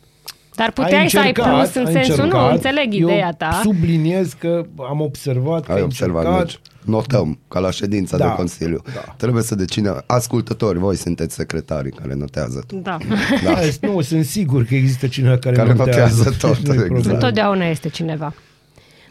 Dar 0.55 0.71
puteai 0.71 1.09
să 1.09 1.19
ai 1.19 1.31
plus 1.31 1.73
în 1.73 1.85
ai 1.85 1.91
sensul, 1.91 2.15
nu, 2.15 2.23
încercat. 2.23 2.51
înțeleg 2.51 2.93
ideea 2.93 3.31
ta. 3.31 3.61
Eu 3.65 3.71
subliniez 3.71 4.33
că 4.33 4.65
am 4.89 5.01
observat 5.01 5.65
că 5.65 5.71
Ai 5.71 5.77
ai 5.77 5.83
observat, 5.83 6.25
încercat. 6.25 6.45
deci 6.45 6.59
notăm 6.87 7.39
ca 7.47 7.59
la 7.59 7.71
ședința 7.71 8.17
Da, 8.17 8.27
de 8.27 8.33
Consiliu. 8.35 8.81
da. 8.93 9.13
Trebuie 9.17 9.43
să 9.43 9.55
decine, 9.55 9.91
ascultători, 10.05 10.77
voi 10.79 10.95
sunteți 10.95 11.35
secretarii 11.35 11.91
care 11.91 12.13
notează. 12.13 12.65
Da. 12.73 12.97
Da. 13.43 13.51
Da. 13.53 13.87
Nu, 13.87 14.01
sunt 14.01 14.25
sigur 14.25 14.63
că 14.63 14.75
există 14.75 15.07
cineva 15.07 15.37
care, 15.37 15.55
Care 15.55 15.73
notează 15.73 16.23
tot, 16.39 16.57
Nu-i 16.57 16.73
exact. 16.73 16.85
problemă. 16.87 17.13
Întotdeauna 17.13 17.65
este 17.65 17.89
cineva. 17.89 18.33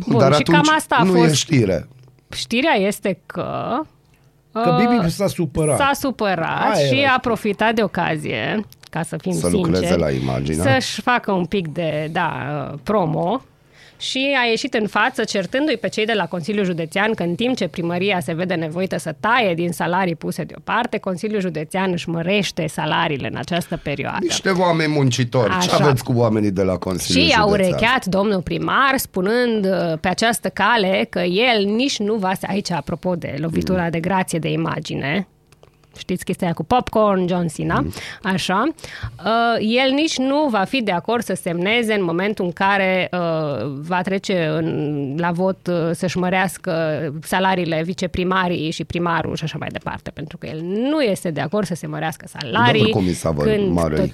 Bun, 0.06 0.18
Dar 0.18 0.32
și 0.34 0.40
atunci 0.40 0.56
cam 0.56 0.74
asta 0.76 0.94
a 0.98 1.02
nu 1.02 1.12
fost. 1.12 1.30
e 1.30 1.34
știre. 1.34 1.88
Știrea 2.30 2.74
este 2.74 3.20
că... 3.26 3.78
Că 4.52 4.76
uh, 4.80 4.98
Bibi 4.98 5.10
s-a 5.10 5.26
supărat. 5.26 5.76
S-a 5.78 5.90
supărat 5.94 6.74
Aia 6.74 6.86
și 6.86 7.00
era 7.00 7.12
a 7.12 7.18
profitat 7.18 7.74
de 7.74 7.82
ocazie, 7.82 8.64
ca 8.90 9.02
să 9.02 9.16
fim 9.20 9.32
Să 9.32 9.38
sinceri, 9.48 9.62
lucreze 9.62 9.96
la 9.96 10.10
imagine. 10.10 10.62
să-și 10.62 11.00
facă 11.00 11.32
un 11.32 11.44
pic 11.44 11.68
de, 11.68 12.08
da, 12.12 12.32
uh, 12.72 12.78
promo 12.82 13.42
și 13.98 14.36
a 14.44 14.48
ieșit 14.48 14.74
în 14.74 14.86
față 14.86 15.24
certându-i 15.24 15.76
pe 15.76 15.88
cei 15.88 16.04
de 16.06 16.12
la 16.12 16.26
Consiliul 16.26 16.64
Județean 16.64 17.14
că 17.14 17.22
în 17.22 17.34
timp 17.34 17.56
ce 17.56 17.68
primăria 17.68 18.20
se 18.20 18.32
vede 18.34 18.54
nevoită 18.54 18.98
să 18.98 19.14
taie 19.20 19.54
din 19.54 19.72
salarii 19.72 20.14
puse 20.14 20.42
deoparte, 20.44 20.98
Consiliul 20.98 21.40
Județean 21.40 21.90
își 21.92 22.08
mărește 22.08 22.66
salariile 22.66 23.28
în 23.32 23.36
această 23.36 23.80
perioadă. 23.82 24.18
Niște 24.20 24.50
oameni 24.50 24.92
muncitori. 24.92 25.50
Ce 25.50 25.56
Așa. 25.56 25.84
aveți 25.84 26.04
cu 26.04 26.12
oamenii 26.16 26.50
de 26.50 26.62
la 26.62 26.76
Consiliul 26.76 27.26
Și 27.26 27.32
a 27.38 27.40
Județean? 27.46 27.68
urecheat 27.68 28.04
domnul 28.04 28.42
primar 28.42 28.96
spunând 28.96 29.64
uh, 29.64 29.98
pe 30.00 30.08
această 30.08 30.48
cale 30.48 31.06
că 31.10 31.20
el 31.20 31.64
nici 31.64 31.98
nu 31.98 32.14
va... 32.14 32.32
Aici, 32.46 32.70
apropo 32.70 33.14
de 33.14 33.34
lovitura 33.38 33.82
Mm. 33.82 33.90
de 33.90 34.00
grație 34.00 34.38
de 34.38 34.48
imagine, 34.50 35.26
știți 35.98 36.24
chestia 36.24 36.46
aia 36.46 36.54
cu 36.54 36.64
popcorn, 36.64 37.28
John 37.28 37.46
Cena, 37.54 37.80
Mm. 37.80 37.92
așa, 38.22 38.64
uh, 39.24 39.56
el 39.60 39.90
nici 39.94 40.16
nu 40.18 40.46
va 40.50 40.64
fi 40.64 40.82
de 40.82 40.90
acord 40.92 41.22
să 41.24 41.34
semneze 41.34 41.94
în 41.94 42.04
momentul 42.04 42.44
în 42.44 42.52
care 42.52 43.08
uh, 43.12 43.18
va 43.80 44.02
trece 44.02 44.46
în, 44.46 45.14
la 45.18 45.30
vot 45.30 45.66
uh, 45.66 45.90
să-și 45.92 46.18
mărească 46.18 46.72
salariile 47.22 47.82
viceprimarii 47.84 48.70
și 48.70 48.84
primarul 48.84 49.36
și 49.36 49.44
așa 49.44 49.56
mai 49.58 49.68
departe, 49.72 50.10
pentru 50.10 50.36
că 50.38 50.46
el 50.46 50.60
nu 50.62 51.00
este 51.00 51.30
de 51.30 51.40
acord 51.40 51.66
să 51.66 51.74
se 51.74 51.86
mărească 51.86 52.26
salarii 52.28 52.80
Domnul 52.82 53.00
comisar 53.00 53.34
când 53.34 53.72
Marăi. 53.72 53.98
tot... 53.98 54.12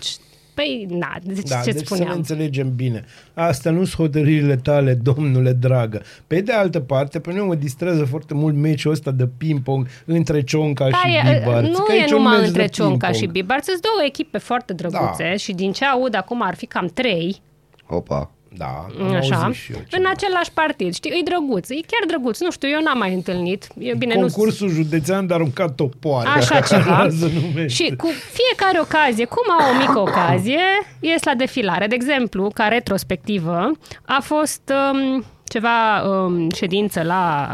Păi, 0.55 0.87
na, 0.91 1.17
deci 1.23 1.49
Da, 1.49 1.57
ce 1.61 1.71
deci 1.71 1.87
să 1.87 1.95
ne 1.95 1.97
spuneam? 1.97 2.17
înțelegem 2.17 2.75
bine. 2.75 3.05
Astea 3.35 3.71
nu 3.71 3.85
sunt 3.85 3.95
hotărârile 3.97 4.57
tale, 4.57 4.95
domnule 4.95 5.53
dragă. 5.53 6.03
Pe 6.27 6.41
de 6.41 6.53
altă 6.53 6.81
parte, 6.81 7.21
pe 7.21 7.31
mine 7.31 7.43
mă 7.43 7.55
distrează 7.55 8.05
foarte 8.05 8.35
mult 8.35 8.55
meciul 8.55 8.91
ăsta 8.93 9.11
de 9.11 9.27
ping-pong 9.37 9.87
între 10.05 10.43
Cionca 10.43 10.89
Da, 10.91 10.97
și 10.97 11.17
e, 11.29 11.39
Bibarț. 11.39 11.67
nu 11.69 11.79
Că 11.85 11.93
e 11.93 12.01
aici 12.01 12.11
un 12.11 12.17
numai 12.17 12.37
meci 12.37 12.47
între 12.47 12.63
de 12.63 12.69
Cionca 12.69 13.07
ping-pong. 13.07 13.15
și 13.15 13.27
Bibarț, 13.27 13.65
sunt 13.65 13.81
două 13.81 14.07
echipe 14.07 14.39
foarte 14.39 14.73
drăguțe 14.73 15.25
Da. 15.31 15.37
și 15.37 15.53
din 15.53 15.73
ce 15.73 15.85
aud 15.85 16.15
acum 16.17 16.43
ar 16.43 16.55
fi 16.55 16.67
cam 16.67 16.87
trei, 16.95 17.41
Opa. 17.89 18.31
Da, 18.57 18.87
am 19.01 19.15
așa, 19.15 19.37
auzit 19.37 19.61
și 19.63 19.73
eu 19.73 19.79
în 19.79 19.85
ceva. 19.89 20.09
același 20.11 20.53
partid. 20.53 20.95
Știi, 20.95 21.11
e 21.11 21.23
drăguț, 21.25 21.69
e 21.71 21.75
chiar 21.75 22.05
drăguț. 22.07 22.41
Nu 22.41 22.51
știu, 22.51 22.69
eu 22.69 22.81
n-am 22.83 22.99
mai 22.99 23.15
întâlnit. 23.15 23.67
E 23.79 23.95
bine, 23.95 24.15
Concursul 24.15 24.69
județean 24.69 25.27
de 25.27 25.35
aruncat 25.35 25.75
topoare. 25.75 26.29
Așa 26.29 26.61
ceva. 26.71 27.07
Se 27.19 27.31
numește. 27.41 27.83
Și 27.85 27.95
cu 27.97 28.09
fiecare 28.33 28.81
ocazie, 28.81 29.25
cum 29.25 29.43
au 29.61 29.75
o 29.75 29.79
mică 29.79 29.99
ocazie, 29.99 30.61
ies 31.01 31.23
la 31.23 31.35
defilare. 31.35 31.87
De 31.87 31.95
exemplu, 31.95 32.51
ca 32.55 32.69
retrospectivă, 32.69 33.71
a 34.07 34.19
fost 34.23 34.73
um, 34.93 35.25
ceva 35.53 36.03
um, 36.03 36.51
ședință 36.51 37.03
la 37.03 37.49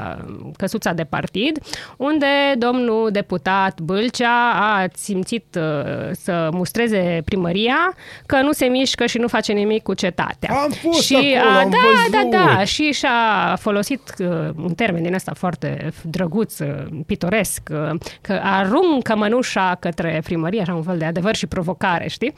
căsuța 0.56 0.92
de 0.92 1.04
partid, 1.04 1.58
unde 1.96 2.26
domnul 2.58 3.11
deputat 3.11 3.80
Bâlcea 3.80 4.50
a 4.52 4.87
simțit 4.94 5.58
uh, 5.58 6.11
să 6.12 6.48
mustreze 6.52 7.22
primăria 7.24 7.94
că 8.26 8.40
nu 8.40 8.52
se 8.52 8.64
mișcă 8.66 9.06
și 9.06 9.18
nu 9.18 9.28
face 9.28 9.52
nimic 9.52 9.82
cu 9.82 9.94
cetatea. 9.94 10.54
Am 10.54 10.70
fost 10.70 11.02
și 11.02 11.14
acolo, 11.14 11.50
a, 11.50 11.61
am 11.61 11.70
da, 11.70 11.76
văzut. 11.90 12.30
da, 12.30 12.44
da, 12.44 12.64
și 12.64 12.92
și-a 12.92 13.56
folosit 13.61 14.00
uh, 14.18 14.26
un 14.56 14.74
termen 14.74 15.02
din 15.02 15.14
ăsta 15.14 15.32
foarte 15.37 15.92
drăguț, 16.02 16.58
uh, 16.58 16.66
pitoresc, 17.06 17.61
uh, 17.70 18.00
că 18.20 18.40
aruncă 18.42 19.16
mănușa 19.16 19.76
către 19.80 20.20
primărie, 20.24 20.61
așa 20.61 20.74
un 20.74 20.82
fel 20.82 20.98
de 20.98 21.04
adevăr 21.04 21.34
și 21.34 21.46
provocare, 21.46 22.08
știi? 22.08 22.34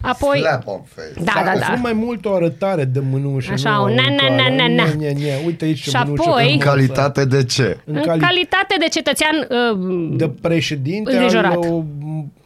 Apoi... 0.00 0.38
Slap 0.38 0.66
on 0.66 0.80
face. 0.94 1.24
Da, 1.24 1.32
da, 1.44 1.50
A 1.50 1.58
da. 1.58 1.64
fost 1.64 1.82
mai 1.82 1.92
mult 1.92 2.24
o 2.24 2.34
arătare 2.34 2.84
de 2.84 3.00
mânușă. 3.10 3.52
Așa, 3.52 3.70
nu 3.70 3.82
un 3.82 3.90
o 3.90 3.94
na, 3.94 4.02
na, 4.02 4.24
aruncare. 4.24 4.56
na, 4.56 4.66
na, 4.66 4.74
na. 4.74 4.97
Nie, 4.98 5.10
nie, 5.10 5.24
nie. 5.24 5.32
Uite 5.46 5.64
aici 5.64 5.82
ce 5.82 5.90
Și 5.90 5.96
mânușă 6.04 6.22
apoi- 6.28 6.52
În 6.52 6.58
frumoasă. 6.58 6.70
calitate 6.70 7.24
de 7.24 7.44
ce? 7.44 7.78
În 7.84 7.96
În 7.96 8.02
cali- 8.02 8.20
calitate 8.20 8.76
de 8.78 8.86
cetățean 8.90 9.48
uh, 9.50 10.16
de 10.16 10.28
președinte 10.40 11.12
Îngrijorat. 11.12 11.52
al, 11.52 11.58
uh, 11.58 11.82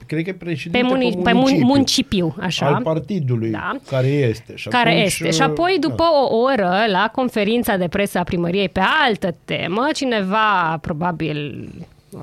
cred 0.07 0.25
că 0.25 0.31
e 0.31 0.35
președinte 0.35 0.79
pe, 0.79 0.87
muni, 0.87 1.17
pe 1.23 1.31
mun- 1.31 1.35
municipiu, 1.35 1.67
municipiu, 1.67 2.35
așa. 2.41 2.67
al 2.67 2.83
partidului 2.83 3.51
Da. 3.51 3.73
care 3.91 4.07
este. 4.07 4.53
Și 4.57 4.69
care 4.69 4.91
atunci, 4.91 5.05
este. 5.05 5.31
Și 5.31 5.43
apoi, 5.43 5.73
uh, 5.73 5.79
după 5.81 6.03
o 6.31 6.37
oră, 6.37 6.73
la 6.91 7.11
conferința 7.15 7.77
de 7.77 7.88
presă 7.88 8.19
a 8.19 8.23
primăriei 8.23 8.69
pe 8.69 8.81
altă 9.07 9.35
temă, 9.45 9.87
cineva, 9.95 10.79
probabil 10.81 11.69
uh, 12.11 12.21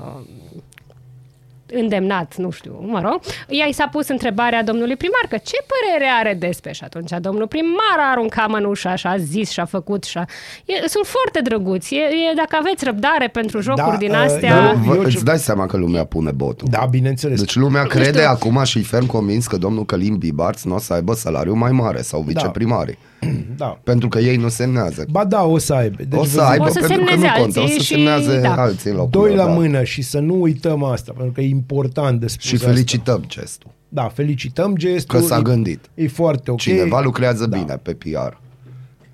îndemnat, 1.72 2.36
nu 2.36 2.50
știu, 2.50 2.84
mă 2.86 3.00
rog, 3.00 3.20
ea 3.48 3.66
i 3.66 3.72
s-a 3.72 3.88
pus 3.90 4.08
întrebarea 4.08 4.62
domnului 4.64 4.96
primar 4.96 5.24
că 5.28 5.36
ce 5.36 5.56
părere 5.66 6.10
are 6.20 6.34
despre 6.34 6.72
și 6.72 6.84
atunci 6.84 7.10
domnul 7.20 7.46
primar 7.46 7.96
a 7.98 8.10
aruncat 8.10 8.48
mănușa 8.48 8.94
și 8.94 9.06
a 9.06 9.16
zis 9.16 9.50
și 9.50 9.60
a 9.60 9.64
făcut 9.64 10.04
și 10.04 10.18
a... 10.18 10.24
E, 10.64 10.88
sunt 10.88 11.06
foarte 11.06 11.40
drăguți. 11.40 11.94
E, 11.94 11.98
e, 11.98 12.34
dacă 12.36 12.56
aveți 12.60 12.84
răbdare 12.84 13.28
pentru 13.28 13.60
jocuri 13.60 13.90
Da, 13.90 13.96
din 13.96 14.10
uh, 14.10 14.22
astea... 14.24 14.68
eu- 14.70 14.76
Vă, 14.76 14.94
eu 14.94 15.00
ce- 15.02 15.06
îți 15.14 15.24
dai 15.24 15.38
seama 15.38 15.66
că 15.66 15.76
lumea 15.76 16.04
pune 16.04 16.30
botul. 16.30 16.68
Da, 16.70 16.86
bineînțeles. 16.90 17.38
Deci 17.38 17.54
lumea 17.54 17.82
crede 17.82 18.18
știu. 18.18 18.28
acum 18.30 18.62
și 18.64 18.78
e 18.78 18.82
ferm 18.82 19.06
convins 19.06 19.46
că 19.46 19.56
domnul 19.56 19.84
Călim 19.84 20.16
Bibarț 20.18 20.62
nu 20.62 20.74
o 20.74 20.78
să 20.78 20.92
aibă 20.92 21.14
salariu 21.14 21.54
mai 21.54 21.70
mare 21.72 22.02
sau 22.02 22.20
viceprimarii. 22.20 22.98
da. 23.02 23.08
Pentru 23.84 24.08
că 24.08 24.18
ei 24.18 24.36
nu 24.36 24.48
semnează. 24.48 25.04
Ba 25.10 25.24
da, 25.24 25.42
o 25.44 25.58
să 25.58 25.72
aibă. 25.74 25.96
Deci 26.08 26.18
o 26.18 26.24
să 26.24 26.36
vă 26.36 26.40
zic, 26.42 26.50
aibă, 26.50 26.64
O 26.64 26.68
să 26.68 26.78
pentru 26.78 26.98
că 26.98 27.04
semneze 27.10 27.26
nu 27.36 27.42
contă. 27.42 27.60
O 27.60 27.66
să 27.66 27.72
alții 27.72 27.80
și- 27.84 27.92
semnează 27.92 28.36
da. 28.36 28.54
alții 28.54 28.90
în 28.90 28.96
locul 28.96 29.10
Doi 29.20 29.28
lor, 29.28 29.36
la 29.38 29.44
da. 29.44 29.50
mână 29.52 29.82
și 29.82 30.02
să 30.02 30.18
nu 30.18 30.40
uităm 30.40 30.82
asta, 30.84 31.12
pentru 31.12 31.32
că 31.32 31.40
e 31.40 31.48
important 31.48 32.20
de 32.20 32.26
spus 32.26 32.44
Și 32.44 32.54
asta. 32.54 32.66
felicităm 32.66 33.24
gestul. 33.28 33.70
Da, 33.88 34.02
felicităm 34.14 34.74
gestul. 34.76 35.18
Că 35.18 35.24
s-a 35.26 35.36
e- 35.38 35.42
gândit. 35.42 35.90
E 35.94 36.08
foarte 36.08 36.50
ok. 36.50 36.58
Cineva 36.58 37.00
lucrează 37.00 37.46
Da. 37.46 37.56
bine 37.58 37.76
pe 37.82 37.92
PR. 37.94 38.36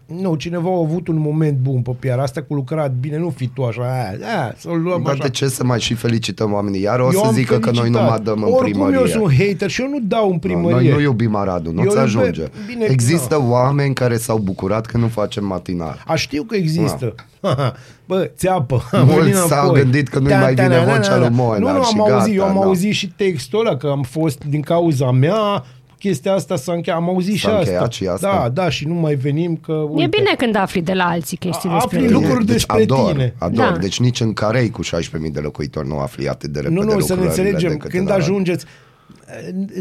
Nu, 0.07 0.35
cineva 0.35 0.69
a 0.71 0.79
avut 0.79 1.09
un 1.09 1.17
moment 1.19 1.57
bun 1.59 1.81
pe 1.83 1.91
PR. 1.99 2.19
Asta 2.19 2.43
cu 2.43 2.55
lucrat 2.55 2.93
bine, 3.01 3.19
nu 3.19 3.31
fi 3.37 3.47
tu 3.49 3.63
așa. 3.65 3.83
A, 3.83 4.39
a, 4.41 4.55
să-l 4.57 4.81
luăm 4.83 5.03
Dar 5.03 5.13
așa. 5.13 5.23
de 5.23 5.31
ce 5.31 5.49
să 5.49 5.65
mai 5.65 5.81
și 5.81 5.95
felicităm 5.95 6.53
oamenii? 6.53 6.81
Iar 6.81 7.01
o 7.01 7.05
Eu 7.05 7.11
să 7.21 7.27
am 7.27 7.33
zică 7.33 7.59
că 7.59 7.71
noi 7.71 7.89
nu 7.91 7.97
felicitat. 7.99 8.09
mai 8.09 8.21
dăm 8.21 8.43
în 8.43 8.53
Oricum 8.53 8.63
primărie. 8.83 8.99
eu 8.99 9.07
sunt 9.07 9.33
hater 9.39 9.71
și 9.71 9.81
eu 9.83 9.89
nu 9.89 9.99
dau 10.03 10.25
în 10.27 10.33
No, 10.33 10.39
primărie. 10.39 10.71
Noi 10.89 10.93
nu 10.93 11.01
iubim 11.01 11.35
Aradul, 11.35 11.67
Eu 11.67 11.73
nu-ți 11.83 11.89
iube- 11.89 12.01
ajunge. 12.01 12.43
bine, 12.67 12.85
Există 12.89 13.35
da. 13.39 13.45
oameni 13.49 13.95
care 13.95 14.17
s-au 14.17 14.39
bucurat 14.39 14.87
că 14.87 14.97
nu 14.99 15.07
facem 15.07 15.45
matinal. 15.47 16.03
A 16.07 16.15
știu 16.15 16.43
că 16.43 16.57
există. 16.57 17.15
Bă, 18.07 18.31
țeapă. 18.37 18.83
am 18.93 19.05
Mulți 19.05 19.19
venit 19.21 19.35
s-au 19.35 19.47
înapoi. 19.63 19.81
gândit 19.83 20.09
că 20.09 20.19
nu-i 20.19 20.31
Ta- 20.31 20.39
mai 20.41 20.55
ta- 20.55 20.63
vine 20.63 20.77
na- 20.81 20.85
na- 20.87 20.97
vocea 20.97 21.15
na- 21.15 21.19
lui 21.19 21.29
na. 21.29 21.35
Moenar 21.35 21.73
Nu, 21.73 21.77
nu, 21.79 21.85
și 21.85 21.95
am 21.95 22.01
auzit, 22.01 22.13
gata, 22.13 22.31
eu 22.31 22.45
am 22.45 22.61
da. 22.61 22.67
auzit 22.67 22.93
și 22.93 23.09
textul 23.17 23.67
ăla, 23.67 23.77
că 23.77 23.87
am 23.87 24.03
fost 24.03 24.45
din 24.45 24.61
cauza 24.61 25.11
mea, 25.11 25.65
chestia 25.99 26.33
asta 26.33 26.57
s-a 26.57 26.73
încheiat. 26.73 26.99
Am 26.99 27.09
auzit 27.09 27.35
și 27.35 27.41
S-a 27.45 27.49
asta. 27.49 27.59
încheiat 27.61 27.93
și 27.93 28.07
asta? 28.07 28.31
Da, 28.43 28.49
da, 28.63 28.69
și 28.69 28.87
nu 28.87 28.95
mai 28.95 29.15
venim 29.15 29.57
că... 29.57 29.73
Uite, 29.73 30.03
E 30.03 30.07
bine 30.07 30.35
când 30.39 30.57
afli 30.57 30.83
de 30.83 30.93
la 30.93 31.05
alții 31.05 31.37
chestii 31.37 31.69
A- 31.69 31.73
despre 31.73 31.97
afli 31.99 32.09
tine. 32.09 32.19
lucruri 32.21 32.45
deci 32.45 32.55
despre 32.55 32.83
ador, 32.83 33.11
tine. 33.11 33.35
Ador. 33.39 33.71
Da. 33.73 33.77
Deci 33.79 34.01
nici 34.01 34.21
în 34.21 34.33
Carei 34.33 34.71
cu 34.71 34.85
16.000 34.85 34.91
de 35.33 35.41
locuitori 35.41 35.89
nu 35.89 35.99
afli 35.99 36.29
atât 36.29 36.51
de 36.51 36.61
repede 36.61 36.81
Nu, 36.81 36.83
nu, 36.83 36.91
să 36.91 36.95
ne 37.15 37.21
lucrurile 37.21 37.29
înțelegem. 37.29 37.71
decât 37.71 37.91
Când 37.91 38.03
în 38.07 38.11
Arad. 38.13 38.23
ajungeți... 38.23 38.65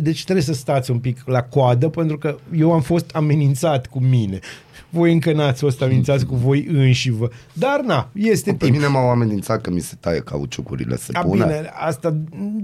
Deci 0.01 0.23
trebuie 0.23 0.43
să 0.45 0.54
stați 0.54 0.91
un 0.91 0.99
pic 0.99 1.17
la 1.25 1.41
coadă, 1.43 1.89
pentru 1.89 2.17
că 2.17 2.36
eu 2.58 2.71
am 2.73 2.82
fost 2.82 3.10
amenințat 3.13 3.88
cu 3.88 3.99
mine. 4.10 4.39
Voi 4.95 5.13
încă 5.13 5.31
n-ați 5.34 5.60
fost 5.62 5.81
amenințați 5.81 6.25
cu 6.25 6.36
voi 6.36 6.65
înșivă. 6.71 7.29
Dar 7.53 7.79
na, 7.86 8.10
este 8.13 8.51
Pe 8.51 8.58
timp. 8.65 8.75
mine 8.77 8.88
m-au 8.88 9.10
amenințat 9.10 9.62
că 9.62 9.69
mi 9.71 9.79
se 9.79 9.95
taie 9.99 10.19
cauciucurile, 10.19 10.95
se 10.95 11.10
A, 11.13 11.21
pune. 11.21 11.43
bine, 11.43 11.69
asta 11.73 12.15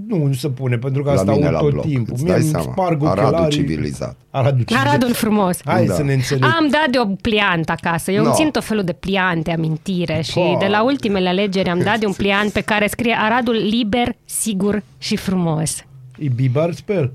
nu, 0.08 0.26
nu 0.26 0.32
se 0.32 0.48
pune, 0.48 0.76
pentru 0.78 1.02
că 1.02 1.08
La 1.12 1.14
asta 1.20 1.32
mine 1.32 1.46
au 1.46 1.52
la 1.52 1.58
tot 1.58 1.70
bloc. 1.72 1.84
timpul. 1.86 2.12
Îți 2.14 2.22
Mie 2.22 2.32
dai 2.32 2.40
îmi 2.42 2.50
seama. 2.50 2.72
sparg 2.72 3.04
Aradul 3.04 3.24
ochelarii. 3.32 3.56
civilizat. 3.56 4.16
Aradul 4.30 4.58
civilizat. 4.64 4.86
Aradul 4.86 5.12
frumos. 5.14 5.58
Hai 5.64 5.86
Da. 5.86 5.94
să 5.94 6.02
ne 6.02 6.12
înțelegem. 6.12 6.54
Am 6.58 6.68
dat 6.70 6.88
de 6.90 6.98
o 6.98 7.04
pliant 7.20 7.68
acasă. 7.70 8.10
Eu 8.10 8.22
No. 8.22 8.26
îmi 8.28 8.34
țin 8.36 8.50
tot 8.50 8.64
felul 8.64 8.84
de 8.84 8.92
pliante, 8.92 9.50
amintire 9.52 10.20
și 10.22 10.32
Pa. 10.38 10.56
de 10.60 10.66
la 10.66 10.84
ultimele 10.84 11.28
alegeri 11.28 11.68
am 11.68 11.78
dat 11.80 11.98
de 11.98 12.06
un 12.06 12.12
pliant 12.12 12.50
pe 12.52 12.60
care 12.60 12.86
scrie 12.86 13.16
Aradul 13.18 13.54
liber, 13.54 14.14
sigur 14.24 14.82
și 14.98 15.16
frumos. 15.16 15.84
E 16.18 16.28
Bibar 16.34 16.72
spell? 16.72 17.12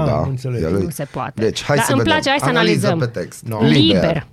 Ah, 0.00 0.06
Da, 0.06 0.14
nu 0.16 0.28
înțeleg. 0.28 0.62
el- 0.62 0.78
Nu 0.82 0.90
se 0.90 1.04
poate. 1.04 1.40
Deci, 1.42 1.62
hai 1.64 1.76
Dar 1.76 1.84
să 1.84 1.92
îmi 1.92 2.00
vedem. 2.02 2.12
place, 2.20 2.30
hai 2.30 2.38
să 2.38 2.58
Analiză 2.58 2.86
analizăm. 2.86 3.10
pe 3.12 3.20
text. 3.20 3.42
No. 3.44 3.58
Liber. 3.60 3.76
Liber. 4.02 4.26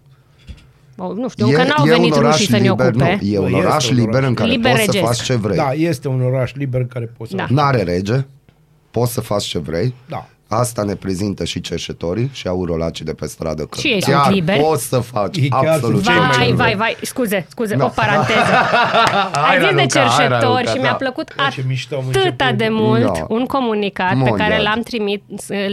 O, 0.98 1.14
nu 1.14 1.30
știu, 1.30 1.46
încă 1.46 1.64
n-au 1.64 1.86
e 1.86 1.90
venit 1.90 2.12
un 2.16 2.18
oraș 2.18 2.32
rușii 2.32 2.48
să 2.50 2.58
ne 2.58 2.68
liber, 2.70 2.88
ocupe. 2.88 3.18
Nu, 3.22 3.28
e 3.28 3.38
un 3.40 3.50
Nu, 3.50 3.56
este 3.58 3.68
oraș 3.68 3.90
un 3.90 3.96
liber 3.96 4.14
oraș. 4.14 4.28
în 4.28 4.34
care 4.34 4.50
Liber 4.50 4.72
poți 4.72 4.84
să 4.86 4.92
regesc. 4.92 5.06
faci 5.12 5.22
ce 5.26 5.36
vrei. 5.36 5.56
Da, 5.58 5.72
este 5.72 6.08
un 6.08 6.22
oraș 6.22 6.54
liber 6.54 6.82
în 6.82 6.88
care 6.88 7.06
poți 7.18 7.30
să... 7.30 7.36
Da. 7.36 7.46
N-are 7.50 7.84
rege, 7.84 8.26
poți 8.92 9.14
să 9.14 9.22
faci 9.22 9.44
ce 9.44 9.60
vrei. 9.60 9.94
Da. 10.10 10.28
Asta 10.54 10.84
ne 10.84 10.96
prezintă 10.96 11.44
și 11.44 11.62
cerșetorii 11.62 12.30
și 12.34 12.48
aurolacii 12.48 13.06
de 13.06 13.14
pe 13.14 13.26
stradă. 13.26 13.66
Că 13.66 13.80
Și 13.80 13.88
ei 13.88 14.02
chiar 14.02 14.22
sunt 14.24 14.36
liberi. 14.36 14.60
poți 14.60 14.88
să 14.88 15.00
faci 15.00 15.38
Ei 15.38 15.50
chiar 15.50 15.66
absolut 15.68 16.04
sunt 16.04 16.06
ce 16.06 16.12
cei 16.12 16.20
mai 16.20 16.28
vrei. 16.30 16.38
Vai, 16.38 16.48
liberi. 16.50 16.76
vai, 16.78 16.94
vai, 16.94 16.98
scuze, 17.02 17.46
scuze, 17.50 17.76
No. 17.76 17.86
o 17.86 17.88
paranteză. 17.88 18.40
Ai 19.50 19.60
zis 19.60 19.70
de 19.70 19.76
Raluca, 19.76 19.76
hai, 19.78 19.88
cerșetori 19.88 20.40
Raluca, 20.52 20.72
și 20.72 20.78
mi-a 20.78 20.90
da. 20.90 20.96
plăcut 20.96 21.36
Bă, 21.36 21.48
ce 21.52 21.64
mișto 21.68 21.96
am 21.96 22.04
atâta 22.08 22.28
început. 22.46 22.58
de 22.58 22.68
mult 22.70 23.04
Da. 23.14 23.26
un 23.30 23.46
comunicat 23.46 24.10
pe 24.10 24.16
Mondial. 24.16 24.38
care 24.38 24.62
l-am, 24.62 24.82
trimit, 24.82 25.24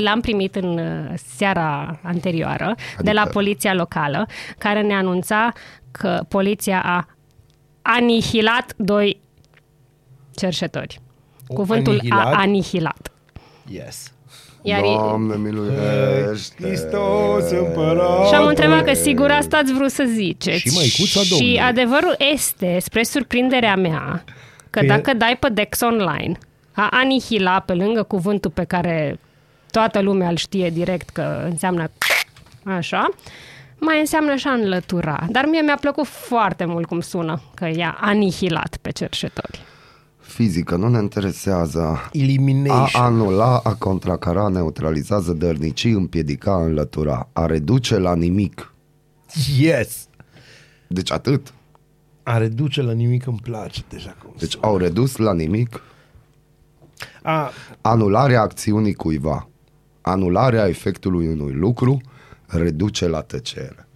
l-am 0.02 0.20
primit 0.20 0.56
în 0.56 0.78
uh, 0.78 1.14
seara 1.36 1.98
anterioară 2.02 2.74
de 2.98 3.10
la 3.12 3.26
poliția 3.32 3.74
locală, 3.74 4.26
care 4.58 4.80
ne 4.82 4.94
anunța 4.94 5.52
că 5.90 6.20
poliția 6.28 6.82
a 6.84 7.06
anihilat 7.82 8.72
doi 8.76 9.20
cerșetori. 10.34 11.00
O 11.48 11.54
Cuvântul 11.54 11.92
anihilat? 11.92 12.34
a 12.34 12.38
anihilat. 12.38 13.12
Yes. 13.70 14.12
Iar 14.62 14.80
Doamne, 14.80 15.36
miluiește! 15.36 16.62
Hristos 16.66 17.50
împărat. 17.50 18.26
Și 18.28 18.34
am 18.34 18.46
întrebat 18.46 18.84
că 18.84 18.92
sigur 18.92 19.30
asta 19.30 19.56
ați 19.56 19.72
vrut 19.72 19.90
să 19.90 20.04
ziceți. 20.14 20.58
Și 20.58 20.70
măicuța 20.74 21.20
Și 21.20 21.28
Domnului. 21.30 21.60
adevărul 21.60 22.16
este, 22.32 22.76
spre 22.80 23.02
surprinderea 23.02 23.76
mea, 23.76 24.24
că 24.70 24.78
Că 24.78 24.84
e- 24.84 24.88
dacă 24.88 25.14
dai 25.14 25.36
pe 25.40 25.48
Dex 25.48 25.80
Online, 25.80 26.38
a 26.72 26.88
anihila 26.90 27.60
pe 27.60 27.72
lângă 27.74 28.02
cuvântul 28.02 28.50
pe 28.50 28.64
care 28.64 29.18
toată 29.70 30.00
lumea 30.00 30.28
îl 30.28 30.36
știe 30.36 30.70
direct 30.70 31.08
că 31.08 31.42
înseamnă 31.50 31.90
așa, 32.64 33.08
mai 33.78 33.98
înseamnă 33.98 34.34
și 34.34 34.46
a 34.46 34.52
înlătura. 34.52 35.26
Dar 35.28 35.44
mie 35.50 35.60
mi-a 35.60 35.78
plăcut 35.80 36.06
foarte 36.06 36.64
mult 36.64 36.86
cum 36.86 37.00
sună, 37.00 37.40
că 37.54 37.68
i-a 37.76 37.98
anihilat 38.00 38.76
pe 38.82 38.90
cerșetori. 38.90 39.60
Fizică 40.28 40.76
nu 40.76 40.88
ne 40.88 40.98
interesează. 40.98 41.80
A 41.80 42.08
Elimination. 42.12 43.02
anula, 43.02 43.60
a 43.64 43.74
contracara, 43.74 44.48
neutralizează, 44.48 45.32
dărnici, 45.32 45.84
împiedica, 45.84 46.64
înlătura. 46.64 47.28
A 47.32 47.46
reduce 47.46 47.98
la 47.98 48.14
nimic. 48.14 48.74
Yes. 49.58 50.08
Deci 50.86 51.12
atât. 51.12 51.52
A 52.22 52.38
reduce 52.38 52.82
la 52.82 52.92
nimic 52.92 53.26
îmi 53.26 53.40
place 53.42 53.82
deja 53.88 54.16
cum 54.22 54.34
Deci 54.38 54.56
au 54.60 54.76
redus 54.76 55.16
la 55.16 55.34
nimic 55.34 55.82
A, 57.22 57.50
anularea 57.80 58.40
acțiunii 58.40 58.94
cuiva. 58.94 59.48
Anularea 60.00 60.68
efectului 60.68 61.26
unui 61.26 61.52
lucru 61.52 62.00
reduce 62.46 63.06
la 63.06 63.20
tăcere. 63.20 63.87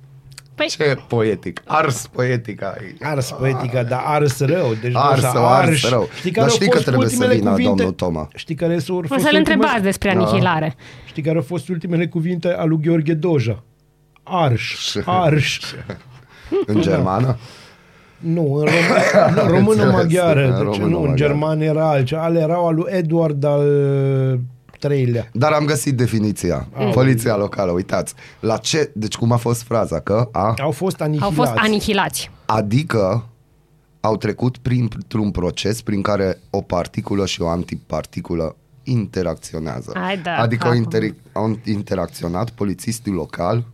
Păi, 0.77 0.87
Ce 0.87 0.98
poetic. 1.07 1.62
Ars 1.66 2.07
poetic 2.07 2.62
aici. 2.62 2.96
ars 3.03 3.31
poetica, 3.38 3.83
dar 3.83 4.03
ars 4.05 4.40
rău. 4.40 4.75
Deci 4.83 4.92
Ars 4.94 5.22
așa, 5.22 5.33
sau 5.33 5.46
ars 5.46 5.66
arș. 5.68 5.88
rău. 5.88 6.09
Știi 6.18 6.31
Dar 6.31 6.33
care 6.33 6.46
au 6.51 6.55
știi 6.57 6.66
că 6.68 6.72
fost 6.75 6.85
trebuie 6.87 7.09
să 7.09 7.14
ultimele 7.14 7.38
vină 7.38 7.51
cuvinte? 7.51 7.75
domnul 7.77 7.94
Toma. 7.94 8.29
Știi 8.35 8.55
care 8.55 8.79
s-au 8.79 8.94
fost 8.96 9.05
o 9.05 9.07
să-l 9.09 9.14
ultimele- 9.16 9.38
întrebați 9.38 9.83
despre 9.83 10.12
Da. 10.14 10.20
anihilare. 10.20 10.75
Știi 11.05 11.22
care 11.22 11.37
au 11.37 11.42
fost 11.42 11.68
ultimele 11.68 12.07
cuvinte 12.09 12.48
al 12.48 12.68
lui 12.68 12.79
Gheorghe 12.83 13.14
Doja? 13.14 13.62
Arș, 14.22 14.94
arș. 15.05 15.59
În 16.66 16.81
germană? 16.81 17.37
Nu, 18.18 18.55
în 18.55 18.64
română, 18.64 19.42
în 19.42 19.48
română 19.57 19.70
Înțeles, 19.83 19.92
maghiară. 19.92 20.44
în 20.44 20.51
Deci, 20.51 20.62
română 20.62 20.87
nu, 20.87 21.03
în 21.03 21.09
maghiară. 21.09 21.14
german 21.33 21.61
era 21.61 21.88
altceva. 21.90 22.22
Ale 22.22 22.40
erau 22.40 22.66
al 22.66 22.75
lui 22.75 22.85
Edward 22.88 23.44
al 23.44 23.66
treilea. 24.87 25.29
Dar 25.33 25.53
am 25.53 25.64
găsit 25.64 25.97
definiția. 25.97 26.68
Poliția 26.92 27.37
locală, 27.37 27.71
uitați. 27.73 28.14
La 28.40 28.57
ce, 28.57 28.90
deci 28.95 29.16
cum 29.16 29.33
a 29.33 29.37
fost 29.37 29.62
fraza? 29.62 30.01
Că 30.01 30.29
a, 30.33 30.55
Au 30.62 30.71
fost 30.71 31.01
Au 31.01 31.07
anihilați. 31.07 31.35
fost 31.35 31.53
anihilați. 31.57 32.31
adică 32.47 33.27
au 34.01 34.16
trecut 34.16 34.57
printr-un 34.59 35.31
proces 35.31 35.83
prin 35.83 36.03
care 36.03 36.38
o 36.51 36.61
particulă 36.61 37.27
și 37.27 37.42
o 37.42 37.49
antiparticulă 37.49 38.57
interacționează. 38.83 39.92
Hai 39.95 40.18
da, 40.18 40.37
adică 40.37 40.66
au, 40.66 40.73
acum. 40.73 40.85
inter- 40.85 41.14
au 41.33 41.59
interacționat 41.64 42.51
polițistul 42.51 43.12
local 43.12 43.64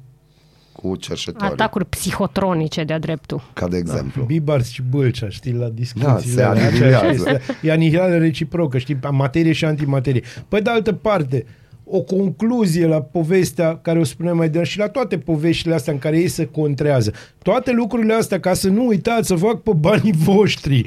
cu 0.83 0.97
cerșetorii, 0.97 1.49
Atacuri 1.53 1.85
psihotronice 1.85 2.85
de-a 2.85 2.99
dreptul. 2.99 3.43
ca 3.53 3.69
de 3.69 3.77
exemplu. 3.77 4.23
Bibars 4.25 4.69
și 4.71 4.83
Bâlcea, 4.91 5.29
știi, 5.29 5.53
la 5.53 5.69
discuțiile 5.69 6.13
Da, 6.13 6.19
se 6.19 6.43
alea, 6.43 6.67
anihilează. 6.67 6.97
aceea 7.07 7.11
este- 7.13 7.41
E 7.63 7.73
anihilare 7.73 8.19
reciprocă, 8.19 8.79
știi, 8.79 8.99
materie 9.11 9.53
și 9.53 9.65
antimaterie. 9.65 10.23
Pe 10.49 10.61
de 10.61 10.71
altă 10.71 10.93
parte, 10.93 11.47
o 11.85 12.01
concluzie 12.01 12.87
la 12.87 13.01
povestea 13.01 13.77
care 13.77 13.99
o 13.99 14.05
spuneam 14.05 14.37
mai 14.37 14.47
devreme 14.47 14.65
și 14.67 14.79
la 14.79 14.89
toate 14.89 15.19
poveștile 15.19 15.75
astea 15.75 15.93
în 15.93 15.99
care 15.99 16.19
ei 16.19 16.29
se 16.29 16.45
contrează. 16.45 17.13
Toate 17.43 17.73
lucrurile 17.73 18.15
astea, 18.15 18.41
ca 18.41 18.55
să 18.55 18.69
nu 18.69 18.87
uitați, 18.87 19.27
să 19.27 19.35
fac 19.35 19.61
pe 19.63 19.71
banii 19.77 20.13
voștri. 20.17 20.85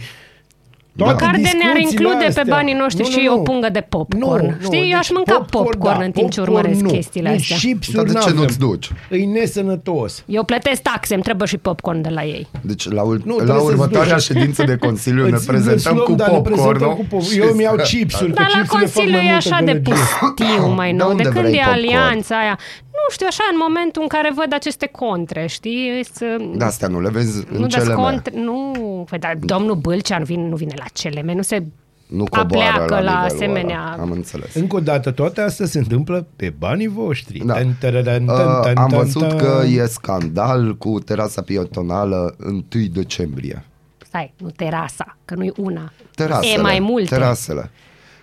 Toate 0.98 1.14
Măcar 1.14 1.36
de 1.36 1.42
ne-ar 1.42 1.52
discuțiile 1.54 1.82
include 2.08 2.26
astea. 2.26 2.44
pe 2.44 2.50
banii 2.50 2.74
noștri 2.74 3.10
și 3.10 3.30
o 3.34 3.38
pungă 3.38 3.70
de 3.72 3.82
popcorn. 3.90 4.58
Știi, 4.64 4.90
eu 4.92 4.98
aș 4.98 5.10
mânca 5.12 5.46
popcorn 5.50 6.02
în 6.02 6.12
timp 6.12 6.30
ce 6.32 6.40
popcorn 6.40 6.58
urmăresc 6.66 6.82
nu. 6.82 6.90
chestiile 6.92 7.30
Nici 7.32 7.42
astea. 7.52 7.58
chipsuri 7.70 7.96
Dar 7.96 8.06
de 8.06 8.12
ce 8.12 8.18
n-avem. 8.18 8.36
nu-ți 8.36 8.60
duci? 8.60 8.90
E 9.12 9.18
nesănătos. 9.26 10.24
Eu 10.26 10.44
plătesc 10.44 10.82
taxe, 10.82 11.14
îmi 11.14 11.24
trebuie 11.24 11.48
și 11.48 11.58
popcorn 11.58 12.02
de 12.02 12.10
la 12.10 12.24
ei. 12.24 12.48
Deci 12.62 12.90
la, 12.90 13.02
ul- 13.02 13.22
Nu, 13.26 13.32
la 13.38 13.44
trebuie 13.44 13.60
să-ți 13.64 13.72
următoarea 13.74 14.14
duci. 14.14 14.24
ședință 14.24 14.64
de 14.64 14.76
Consiliu 14.76 15.26
ne 15.26 15.36
Îți- 15.36 15.46
prezentăm 15.46 15.96
îți 15.96 16.04
cu 16.04 16.12
luăm, 16.12 16.16
da, 16.18 16.32
ne 16.32 16.42
prezentăm 16.42 16.78
popcorn, 16.78 16.96
cu 16.96 17.16
pop- 17.16 17.38
Eu 17.38 17.50
îmi 17.52 17.62
iau 17.62 17.76
chipsuri, 17.76 18.30
că 18.34 18.42
Dar 18.42 18.50
la 18.54 18.60
chipsurile 18.60 18.66
fac 18.66 18.80
Consiliu 18.80 19.12
mai 19.12 19.26
e 19.28 19.32
multă 19.32 19.48
așa 19.54 19.64
de 19.64 19.72
gălăgie. 19.72 19.94
pustiu 20.20 20.68
mai 20.74 20.92
De 20.92 20.98
nou. 20.98 21.08
De, 21.08 21.12
unde 21.14 21.24
când 21.24 21.36
vrei 21.36 21.54
e 21.54 21.58
popcorn? 21.58 21.78
alianța 21.78 22.36
aia? 22.40 22.60
Nu 22.92 23.12
știu, 23.12 23.26
așa, 23.30 23.44
în 23.52 23.58
momentul 23.60 24.02
în 24.02 24.08
care 24.08 24.32
văd 24.36 24.54
aceste 24.54 24.86
contre, 24.86 25.48
știi? 25.48 26.06
Să... 26.14 26.38
De 26.56 26.64
astea 26.64 26.88
nu 26.88 27.02
le 27.02 27.10
vezi 27.10 27.38
în 27.52 27.60
nu 27.60 27.68
cele 27.68 27.84
descont, 27.84 28.30
nu, 28.34 28.74
păi, 29.10 29.20
dar 29.20 29.36
domnul 29.40 29.76
Bâlcea 29.76 30.18
nu 30.18 30.24
vine, 30.26 30.48
nu 30.48 30.56
vine 30.56 30.74
la 30.78 30.86
CLM, 31.02 31.36
nu 31.36 31.42
se 31.42 31.64
Nu 32.08 32.24
coboară 32.24 32.70
apleacă 32.70 32.94
la, 32.94 33.00
la 33.02 33.12
nivelul 33.12 33.36
asemenea... 33.36 33.92
Ăla. 33.94 34.02
Am 34.02 34.12
înțeles. 34.12 34.54
Încă 34.56 34.76
o 34.76 34.80
dată, 34.80 35.12
toate 35.12 35.42
astea 35.42 35.66
se 35.66 35.78
întâmplă 35.78 36.28
pe 36.36 36.54
banii 36.58 36.88
voștri. 36.88 37.38
Da. 37.46 37.54
Tan, 37.54 37.76
tararan, 37.80 38.24
Uh, 38.28 38.36
tan, 38.36 38.62
tan, 38.62 38.78
am 38.78 38.90
tan, 38.90 39.00
văzut 39.00 39.28
tan. 39.28 39.38
că 39.38 39.64
e 39.68 39.86
scandal 39.86 40.78
cu 40.78 41.00
terasa 41.00 41.42
pietonală 41.42 42.36
1 42.46 42.64
decembrie. 42.92 43.66
Stai, 43.98 44.34
nu 44.38 44.50
terasa, 44.50 45.18
că 45.26 45.36
nu 45.36 45.44
e 45.44 45.52
una. 45.58 45.92
Terasele. 46.16 46.54
E 46.54 46.62
mai 46.62 46.80
multe. 46.80 47.16
Terasele. 47.16 47.72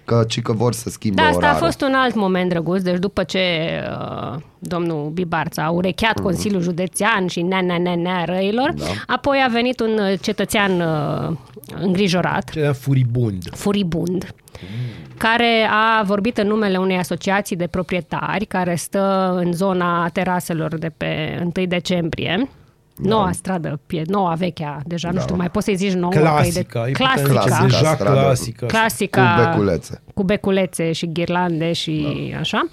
Că 0.09 0.25
ci 0.29 0.43
că 0.43 0.53
vor 0.53 0.73
să 0.73 0.91
schimbe 0.91 1.23
Da, 1.23 1.27
asta 1.29 1.37
orarul. 1.39 1.57
a 1.63 1.65
fost 1.65 1.81
un 1.83 1.95
alt 1.95 2.15
moment 2.15 2.49
drăguț, 2.49 2.83
deci 2.83 2.99
după 2.99 3.23
ce 3.23 3.39
uh, 4.33 4.37
domnul 4.59 5.09
Bibarța 5.11 5.65
a 5.65 5.71
urecheat 5.71 6.21
Consiliul 6.21 6.61
Județean 6.63 7.27
și 7.27 7.43
nea, 7.43 7.61
nea, 7.61 7.79
nea, 7.79 7.95
nea 7.97 8.25
răilor, 8.25 8.73
da. 8.77 8.85
apoi 9.07 9.43
a 9.47 9.49
venit 9.49 9.81
un 9.81 9.99
uh, 9.99 10.19
cetățean 10.21 10.81
uh, 10.81 11.37
îngrijorat, 11.81 12.51
Era 12.55 12.73
furibund. 12.73 13.49
furibund, 13.55 14.35
care 15.17 15.69
a 15.71 16.03
vorbit 16.03 16.39
în 16.39 16.47
numele 16.47 16.77
unei 16.79 16.97
asociații 16.97 17.57
de 17.57 17.67
proprietari 17.67 18.45
care 18.45 18.75
stă 18.75 19.33
în 19.45 19.53
zona 19.53 20.09
teraselor 20.09 20.77
de 20.79 20.93
pe 20.97 21.39
1 21.57 21.67
decembrie. 21.67 22.49
Noua 22.99 23.33
stradă, 23.33 23.81
pie- 23.87 24.03
noua 24.07 24.35
vechea, 24.35 24.81
deja 24.87 25.11
nu 25.11 25.21
știu, 25.21 25.37
mai 25.37 25.51
poți 25.51 25.65
să-i 25.65 25.77
zici 25.77 25.93
nouă. 25.93 26.13
că 26.13 26.19
e 26.19 26.21
Clasică. 26.21 26.81
De, 26.85 26.89
îi 26.89 26.93
putem 26.93 27.07
zice 27.17 27.23
clasica. 27.29 27.45
Clasica 27.45 27.67
Deja 27.67 27.95
stradă. 27.95 28.21
clasică. 28.21 28.67
Clasica. 28.67 29.35
Cu 29.37 29.51
beculețe. 29.51 30.01
Cu 30.15 30.23
beculețe 30.25 30.93
și 30.93 31.13
ghirlande 31.13 31.73
și 31.73 32.07
da. 32.33 32.39
așa. 32.39 32.67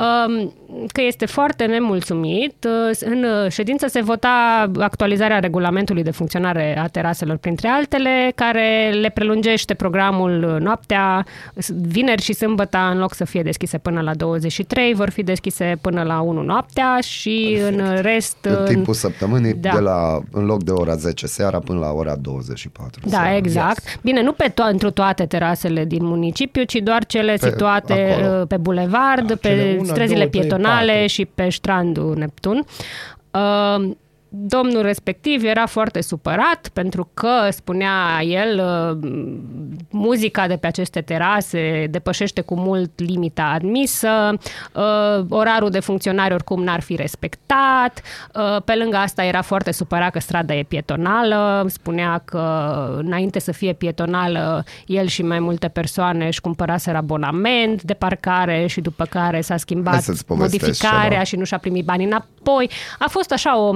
Um, 0.00 0.52
că 0.92 1.00
este 1.06 1.26
foarte 1.26 1.64
nemulțumit. 1.64 2.66
Uh, 2.90 2.96
În 3.00 3.24
uh, 3.44 3.50
ședință 3.50 3.86
se 3.86 4.02
vota 4.02 4.70
actualizarea 4.78 5.38
regulamentului 5.38 6.02
de 6.02 6.10
funcționare 6.10 6.78
a 6.78 6.86
teraselor, 6.86 7.36
printre 7.36 7.68
altele, 7.68 8.32
care 8.34 8.90
le 9.00 9.08
prelungește 9.08 9.74
programul 9.74 10.42
uh, 10.54 10.60
noaptea, 10.60 11.26
s- 11.56 11.70
vineri 11.88 12.22
și 12.22 12.32
sâmbătă, 12.32 12.78
în 12.92 12.98
loc 12.98 13.14
să 13.14 13.24
fie 13.24 13.42
deschise 13.42 13.78
până 13.78 14.00
la 14.00 14.14
23, 14.14 14.94
vor 14.94 15.10
fi 15.10 15.22
deschise 15.22 15.78
până 15.80 16.02
la 16.02 16.20
1 16.20 16.42
noaptea 16.42 16.98
și 17.00 17.58
în 17.70 17.82
rest... 18.00 18.36
În 18.42 18.64
timpul 18.64 18.94
săptămânii, 18.94 19.54
Da. 19.54 19.70
de 19.74 19.78
la, 19.80 20.20
în 20.32 20.44
loc 20.44 20.62
de 20.62 20.70
ora 20.70 20.94
10 20.94 21.26
seara 21.26 21.58
până 21.58 21.78
la 21.78 21.90
ora 21.90 22.14
24 22.20 23.00
Da, 23.04 23.10
seara. 23.10 23.36
exact. 23.36 23.98
Bine, 24.02 24.22
nu 24.22 24.32
pe 24.32 24.48
to- 24.50 24.70
întru 24.70 24.90
toate 24.90 25.26
terasele 25.26 25.84
din 25.84 26.04
municipiu, 26.04 26.62
ci 26.62 26.74
doar 26.74 27.06
cele 27.06 27.34
Pe- 27.40 27.48
situate 27.48 28.16
acolo. 28.18 28.40
uh, 28.40 28.46
pe 28.46 28.56
bulevard, 28.56 29.26
Da, 29.26 29.34
pe 29.40 29.48
cele 29.48 29.76
una, 29.80 29.87
străzile 29.92 30.18
două, 30.18 30.28
trei, 30.28 30.40
pietonale 30.40 30.92
patru. 30.92 31.06
și 31.06 31.24
pe 31.24 31.48
strandul 31.48 32.16
Neptun. 32.16 32.64
Uh, 33.30 33.90
Domnul 34.30 34.82
respectiv 34.82 35.44
era 35.44 35.66
foarte 35.66 36.00
supărat 36.00 36.68
pentru 36.72 37.10
că, 37.14 37.48
spunea 37.50 38.22
el, 38.22 38.58
uh, 38.58 39.10
muzica 39.90 40.46
de 40.46 40.56
pe 40.56 40.66
aceste 40.66 41.00
terase 41.00 41.86
depășește 41.90 42.40
cu 42.40 42.54
mult 42.54 43.00
limita 43.00 43.50
admisă, 43.54 44.08
uh, 44.72 45.24
orarul 45.28 45.70
de 45.70 45.80
funcționare 45.80 46.34
oricum 46.34 46.62
n-ar 46.62 46.80
fi 46.80 46.96
respectat, 46.96 48.02
uh, 48.34 48.62
pe 48.64 48.74
lângă 48.74 48.96
asta 48.96 49.24
era 49.24 49.42
foarte 49.42 49.72
supărat 49.72 50.10
că 50.10 50.18
strada 50.18 50.54
e 50.54 50.62
pietonală, 50.62 51.64
spunea 51.68 52.22
că 52.24 52.42
înainte 52.98 53.38
să 53.38 53.52
fie 53.52 53.72
pietonală, 53.72 54.64
el 54.86 55.06
și 55.06 55.22
mai 55.22 55.38
multe 55.38 55.68
persoane 55.68 56.26
își 56.26 56.40
cumpăraseră 56.40 56.96
abonament 56.96 57.82
de 57.82 57.94
parcare 57.94 58.66
și 58.66 58.80
după 58.80 59.04
care 59.04 59.40
s-a 59.40 59.48
Hai 59.48 59.58
schimbat 59.58 60.02
să-ți 60.02 60.24
povestesc 60.24 60.62
modificarea 60.62 61.08
ceva. 61.08 61.22
și 61.22 61.36
nu 61.36 61.44
și-a 61.44 61.58
primit 61.58 61.84
banii 61.84 62.06
înapoi. 62.06 62.70
A 62.98 63.08
fost 63.08 63.32
așa 63.32 63.58
o 63.58 63.72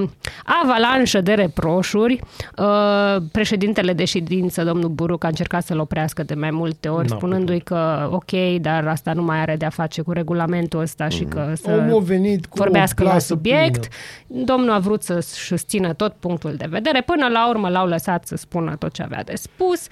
avalanșă 0.62 1.20
de 1.20 1.33
reproșuri. 1.33 2.20
Uh, 2.59 3.22
Președintele 3.33 3.92
de 3.92 4.05
ședință, 4.05 4.64
domnul 4.64 4.88
Buruc, 4.88 5.24
a 5.24 5.28
încercat 5.28 5.64
să-l 5.64 5.78
oprească 5.78 6.22
de 6.22 6.35
mai 6.35 6.50
multe 6.50 6.88
ori, 6.88 7.09
N-a 7.09 7.16
spunându-i 7.16 7.61
că 7.61 8.09
ok, 8.12 8.61
dar 8.61 8.87
asta 8.87 9.12
nu 9.12 9.22
mai 9.22 9.38
are 9.38 9.57
de-a 9.57 9.70
face 9.70 10.02
cu 10.02 10.12
regulamentul 10.12 10.81
ăsta 10.81 11.09
și 11.09 11.24
că 11.24 11.52
să 11.62 11.70
Omul 11.70 12.00
a 12.00 12.05
venit 12.05 12.46
cu 12.46 12.57
vorbească 12.59 13.02
o 13.02 13.05
la 13.05 13.11
plasă 13.11 13.26
subiect. 13.26 13.88
plină. 14.26 14.44
Domnul 14.44 14.70
a 14.70 14.78
vrut 14.78 15.02
să-și 15.02 15.26
susțină 15.28 15.92
tot 15.92 16.12
punctul 16.20 16.55
de 16.55 16.66
vedere. 16.70 17.02
Până 17.02 17.28
la 17.28 17.48
urmă 17.48 17.68
l-au 17.68 17.87
lăsat 17.87 18.26
să 18.26 18.37
spună 18.37 18.76
tot 18.76 18.92
ce 18.92 19.02
avea 19.02 19.22
de 19.24 19.35
spus. 19.35 19.87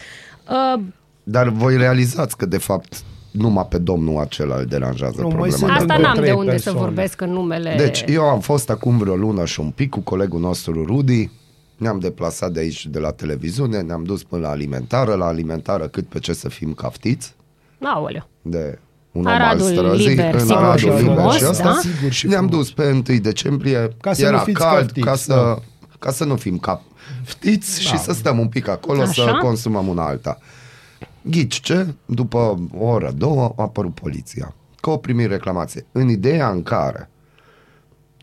Uh, 0.51 0.81
Dar 1.23 1.49
voi 1.49 1.77
realizați 1.77 2.37
că, 2.37 2.47
de 2.47 2.59
fapt, 2.59 3.03
numai 3.31 3.67
pe 3.69 3.79
domnul 3.79 4.21
acela 4.21 4.57
îl 4.57 4.65
deranjează 4.65 5.15
Nu, 5.21 5.23
mai 5.23 5.31
problema. 5.31 5.57
sunt 5.57 5.71
de- 5.71 5.77
Asta 5.77 5.95
încă 5.95 6.07
n-am 6.07 6.15
de 6.15 6.21
trei 6.21 6.33
unde 6.35 6.51
să 6.57 6.63
persoane. 6.63 6.79
vorbesc 6.87 7.21
în 7.21 7.31
numele... 7.31 7.75
Deci, 7.77 8.05
eu 8.07 8.23
am 8.23 8.41
fost 8.41 8.71
acum 8.71 8.99
vreo 8.99 9.15
lună 9.17 9.45
și 9.45 9.61
un 9.61 9.71
pic 9.71 9.91
cu 9.91 10.01
colegul 10.01 10.41
nostru 10.41 10.85
Rudy, 10.85 11.31
ne-am 11.77 11.99
deplasat 11.99 12.53
de 12.53 12.61
aici, 12.61 12.87
de 12.87 12.99
la 12.99 13.11
televiziune, 13.11 13.81
ne-am 13.81 14.05
dus 14.05 14.23
până 14.23 14.43
la 14.43 14.49
alimentară, 14.51 15.15
la 15.15 15.27
alimentară 15.27 15.87
cât 15.89 16.07
pe 16.07 16.19
ce 16.19 16.33
să 16.33 16.49
fim 16.49 16.73
caftiți, 16.73 17.35
Aoleu. 17.83 18.29
de 18.43 18.79
un 19.13 19.27
Aradul 19.27 19.61
om 19.61 19.67
al 19.69 19.75
străzii, 19.77 20.09
liber, 20.09 20.35
în 20.35 20.41
sigur 20.41 20.57
Aradul 20.57 20.79
și 20.79 20.85
liber 20.87 21.01
frumos, 21.03 21.35
și 21.37 21.45
asta. 21.45 21.63
da? 21.65 21.75
Sigur 21.81 22.11
și 22.13 22.27
ne-am 22.27 22.47
frumos. 22.47 22.67
dus 22.67 22.75
pe 22.85 22.91
1 23.09 23.19
decembrie, 23.21 23.97
Ca 24.01 24.13
să 24.13 24.23
era 24.25 24.37
nu 24.37 24.43
fiți 24.43 24.59
cald, 24.59 24.81
caftiți, 24.81 25.07
ca 25.07 25.15
să, 25.15 25.33
da. 25.35 25.59
ca 25.99 26.11
să 26.11 26.25
nu 26.25 26.37
fim 26.37 26.59
caftiți 26.59 27.81
și 27.83 27.99
să 27.99 28.13
stăm 28.13 28.39
un 28.39 28.49
pic 28.49 28.69
acolo 28.69 29.01
Așa. 29.03 29.25
să 29.25 29.39
consumăm 29.43 29.89
una 29.89 30.07
alta. 30.07 30.39
Ghici 31.23 31.61
ce? 31.61 31.95
După 32.07 32.59
o 32.79 32.85
oră, 32.87 33.11
două, 33.17 33.43
a 33.57 33.63
apărut 33.63 33.95
poliția. 33.95 34.55
Că 34.81 34.91
o 34.91 34.97
primit 34.97 35.29
reclamație. 35.31 35.87
În 35.93 36.09
ideea 36.09 36.49
în 36.51 36.63
care 36.63 37.11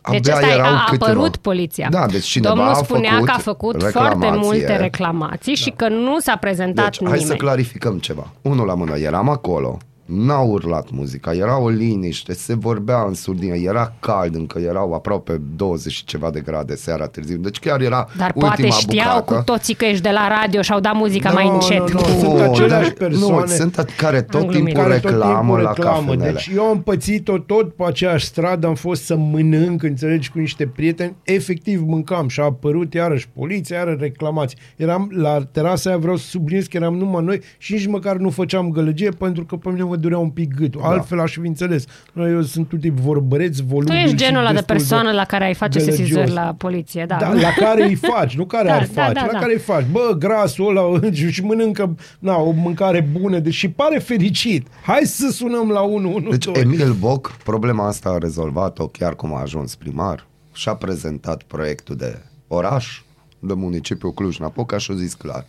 Deci 0.09 0.29
abia 0.29 0.33
asta 0.33 0.47
erau 0.47 0.73
a 0.73 0.83
câteva- 0.89 1.11
apărut 1.11 1.37
poliția. 1.37 1.87
Da, 1.89 2.05
deci 2.05 2.23
cineva 2.25 2.53
Domnul 2.55 2.73
a 2.73 2.75
spunea 2.77 3.11
făcut 3.11 3.25
că 3.27 3.31
a 3.35 3.37
făcut 3.37 3.81
foarte 3.81 4.07
reclamație. 4.25 4.41
multe 4.45 4.75
reclamații 4.75 5.55
și 5.55 5.69
că 5.69 5.87
nu 5.89 6.19
s-a 6.19 6.35
prezentat 6.35 6.85
Deci, 6.85 6.97
hai 6.97 7.07
nimeni. 7.11 7.25
să 7.29 7.35
clarificăm 7.35 7.97
ceva. 7.99 8.27
Unul 8.41 8.65
la 8.65 8.73
mână, 8.73 8.97
eram 8.97 9.29
acolo, 9.29 9.77
n-a 10.07 10.39
urlat 10.39 10.87
muzica, 10.91 11.33
era 11.33 11.59
o 11.59 11.69
liniște, 11.69 12.33
se 12.33 12.55
vorbea 12.55 13.03
în 13.07 13.13
surdină, 13.13 13.55
era 13.55 13.93
cald 13.99 14.35
încă, 14.35 14.59
erau 14.59 14.93
aproape 14.93 15.41
20 15.55 15.91
și 15.93 16.03
ceva 16.05 16.29
de 16.29 16.39
grade 16.39 16.75
seara 16.75 17.07
târziu, 17.07 17.37
deci 17.37 17.59
chiar 17.59 17.81
era 17.81 18.07
Dar 18.17 18.31
ultima 18.35 18.47
poate 18.47 18.69
știau 18.69 19.19
bucată. 19.19 19.33
cu 19.35 19.41
toții 19.43 19.73
că 19.73 19.85
ești 19.85 20.01
de 20.01 20.09
la 20.09 20.27
radio 20.41 20.61
și 20.61 20.71
au 20.71 20.79
dat 20.79 20.93
muzica 20.95 21.29
Nu, 21.29 21.35
mai 21.35 21.47
nu, 21.47 21.53
încet. 21.53 21.91
nu. 21.93 21.99
Sunt 21.99 22.39
aceleași 22.39 22.83
dar- 22.89 22.93
persoane 23.07 23.41
Nu, 23.41 23.45
sunt 23.47 23.81
at- 23.85 23.95
care 23.97 24.21
tot 24.21 24.39
glumit. 24.41 24.55
timpul 24.65 24.83
care 24.83 24.99
tot 24.99 25.11
reclamă 25.11 25.37
timpul 25.39 25.59
la 25.61 25.71
reclamă. 25.75 25.99
cafenele. 26.05 26.31
Deci 26.31 26.51
eu 26.55 26.63
am 26.63 26.81
pățit-o 26.81 27.37
tot 27.37 27.73
pe 27.73 27.83
aceeași 27.85 28.25
stradă, 28.25 28.67
am 28.67 28.75
fost 28.75 29.03
să 29.03 29.15
mănânc, 29.17 29.83
înțelegi, 29.83 30.29
cu 30.31 30.39
niște 30.39 30.67
prieteni. 30.67 31.15
Efectiv 31.23 31.81
mâncam 31.85 32.27
și 32.27 32.39
a 32.39 32.43
apărut 32.43 32.93
iarăși 32.93 33.29
poliția, 33.29 33.77
iarăși 33.77 33.97
reclamați. 33.99 34.55
Eram 34.75 35.09
la 35.15 35.43
terasa 35.51 35.89
aia, 35.89 35.97
vreau 35.99 36.15
să 36.15 36.25
subliniez 36.27 36.65
că 36.65 36.77
eram 36.77 36.95
numai 36.95 37.23
noi 37.23 37.41
și 37.57 37.73
nici 37.73 37.87
măcar 37.87 38.15
nu 38.15 38.29
făceam 38.29 38.69
gălăgie 38.71 39.09
pentru 39.09 39.45
că 39.45 39.55
pe 39.55 39.69
mine 39.69 39.83
mă 39.83 39.95
durea 39.97 40.17
un 40.17 40.29
pic 40.29 40.53
gâtul. 40.55 40.81
Da. 40.81 40.87
Altfel 40.87 41.19
aș 41.19 41.31
fi 41.33 41.47
înțeles. 41.47 41.85
Noi, 42.13 42.31
Eu 42.31 42.41
sunt 42.41 42.71
un 42.71 42.79
tip 42.79 42.97
vorbăreț, 42.99 43.57
Tu 43.57 43.63
volubil 43.67 43.95
ești 43.95 44.09
și 44.09 44.15
genul 44.15 44.39
ăla 44.39 44.47
de 44.47 44.53
destul 44.53 44.75
persoană 44.75 45.11
la 45.11 45.23
care 45.25 45.45
ai 45.45 45.53
face 45.53 45.79
gălăgios. 45.79 45.97
sesizări 45.99 46.31
la 46.31 46.55
poliție, 46.57 47.05
da. 47.07 47.17
Da, 47.19 47.33
la 47.33 47.49
care 47.59 47.83
îi 47.85 47.95
faci, 47.95 48.35
nu 48.37 48.45
care 48.45 48.67
Da, 48.69 48.73
ar 48.75 48.87
da, 48.93 49.01
face, 49.01 49.13
da, 49.13 49.25
la 49.25 49.31
da. 49.31 49.39
care 49.39 49.53
îi 49.53 49.59
faci. 49.59 49.85
Bă, 49.91 50.15
grasul 50.19 50.77
ăla 50.77 50.99
și 51.31 51.43
mănâncă 51.43 51.95
na, 52.19 52.35
o 52.37 52.51
mâncare 52.51 53.07
bună, 53.19 53.39
deși 53.39 53.69
pare 53.69 53.99
fericit. 53.99 54.67
Hai 54.83 55.01
să 55.03 55.29
sunăm 55.31 55.69
la 55.69 55.81
112. 55.81 56.51
Deci 56.51 56.63
Emil 56.63 56.93
Boc, 56.93 57.31
problema 57.43 57.87
asta 57.87 58.09
a 58.09 58.17
rezolvat-o 58.17 58.87
chiar 58.87 59.15
cum 59.15 59.33
a 59.33 59.41
ajuns 59.41 59.75
primar 59.75 60.25
și 60.53 60.69
a 60.69 60.75
prezentat 60.75 61.43
proiectul 61.43 61.95
de 61.95 62.17
oraș, 62.47 63.01
de 63.39 63.53
municipiul 63.53 64.11
Cluj-Napoca 64.13 64.77
și 64.77 64.91
a 64.91 64.95
zis 64.95 65.13
clar, 65.13 65.45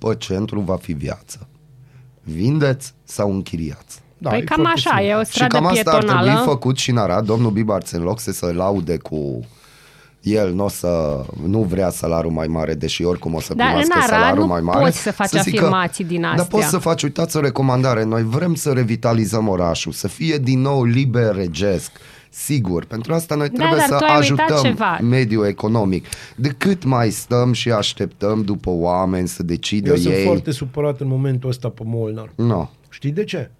pe 0.00 0.14
centru 0.18 0.60
va 0.60 0.76
fi 0.76 0.92
viață. 0.92 1.48
Vindeți 2.32 2.92
sau 3.04 3.32
închiriați? 3.32 4.00
Da, 4.18 4.30
păi 4.30 4.38
e 4.38 4.42
cam 4.42 4.56
foarte 4.62 4.80
așa, 4.86 4.96
simplu. 4.96 5.14
e 5.16 5.20
o 5.20 5.24
Și 5.24 5.30
stradă 5.30 5.54
cam 5.54 5.66
asta 5.66 5.90
ar 5.90 5.96
trebui 6.04 6.22
pietonală. 6.22 6.44
făcut 6.50 6.76
și 6.78 6.90
în 6.90 6.96
Arad. 6.96 7.24
Domnul 7.26 7.50
Bibarț, 7.50 7.90
în 7.90 8.02
loc 8.02 8.20
să 8.20 8.32
se 8.32 8.46
laude 8.52 8.96
cu 8.96 9.40
el 10.20 10.52
nu 10.54 10.64
o 10.64 10.68
să 10.68 11.24
nu 11.46 11.62
vrea 11.62 11.90
salariul 11.90 12.32
mai 12.32 12.46
mare, 12.46 12.74
deși 12.74 13.04
oricum 13.04 13.34
o 13.34 13.40
să 13.40 13.54
Dar 13.54 13.66
primească 13.66 13.94
în 13.96 14.00
Arad 14.02 14.14
salariul 14.18 14.42
nu 14.46 14.46
mai 14.52 14.60
mare. 14.60 14.84
poți 14.84 14.98
să 14.98 15.12
faci 15.12 15.28
zică, 15.28 15.38
afirmații 15.58 16.04
din 16.04 16.20
Dar 16.20 16.30
astea." 16.30 16.46
poți 16.46 16.68
să 16.68 16.78
faci, 16.78 17.02
uitați 17.02 17.36
o 17.36 17.40
recomandare, 17.40 18.04
noi 18.04 18.22
vrem 18.22 18.54
să 18.54 18.72
revitalizăm 18.72 19.48
orașul, 19.48 19.92
să 19.92 20.08
fie 20.08 20.36
din 20.38 20.60
nou 20.60 20.84
liber 20.84 21.34
regesc. 21.34 21.90
Sigur, 22.30 22.84
pentru 22.84 23.14
asta 23.14 23.34
noi 23.34 23.48
Da, 23.48 23.54
trebuie 23.56 23.78
dar 23.78 23.88
să 23.88 23.96
tu 23.96 24.04
ai 24.12 24.18
uitat 24.30 24.50
ajutăm 24.50 24.70
ceva. 24.70 24.98
mediul 25.02 25.46
economic. 25.46 26.06
De 26.36 26.48
cât 26.48 26.84
mai 26.84 27.10
stăm 27.10 27.52
și 27.52 27.70
așteptăm 27.70 28.42
după 28.42 28.70
oameni 28.70 29.28
să 29.28 29.42
decidă 29.42 29.88
Eu 29.88 29.94
ei... 29.94 30.00
sunt 30.02 30.14
foarte 30.24 30.50
supărat 30.50 31.00
în 31.00 31.08
momentul 31.08 31.48
ăsta 31.48 31.68
pe 31.68 31.82
Molnar. 31.84 32.30
No. 32.34 32.68
Știi 32.88 33.10
de 33.10 33.24
ce? 33.24 33.50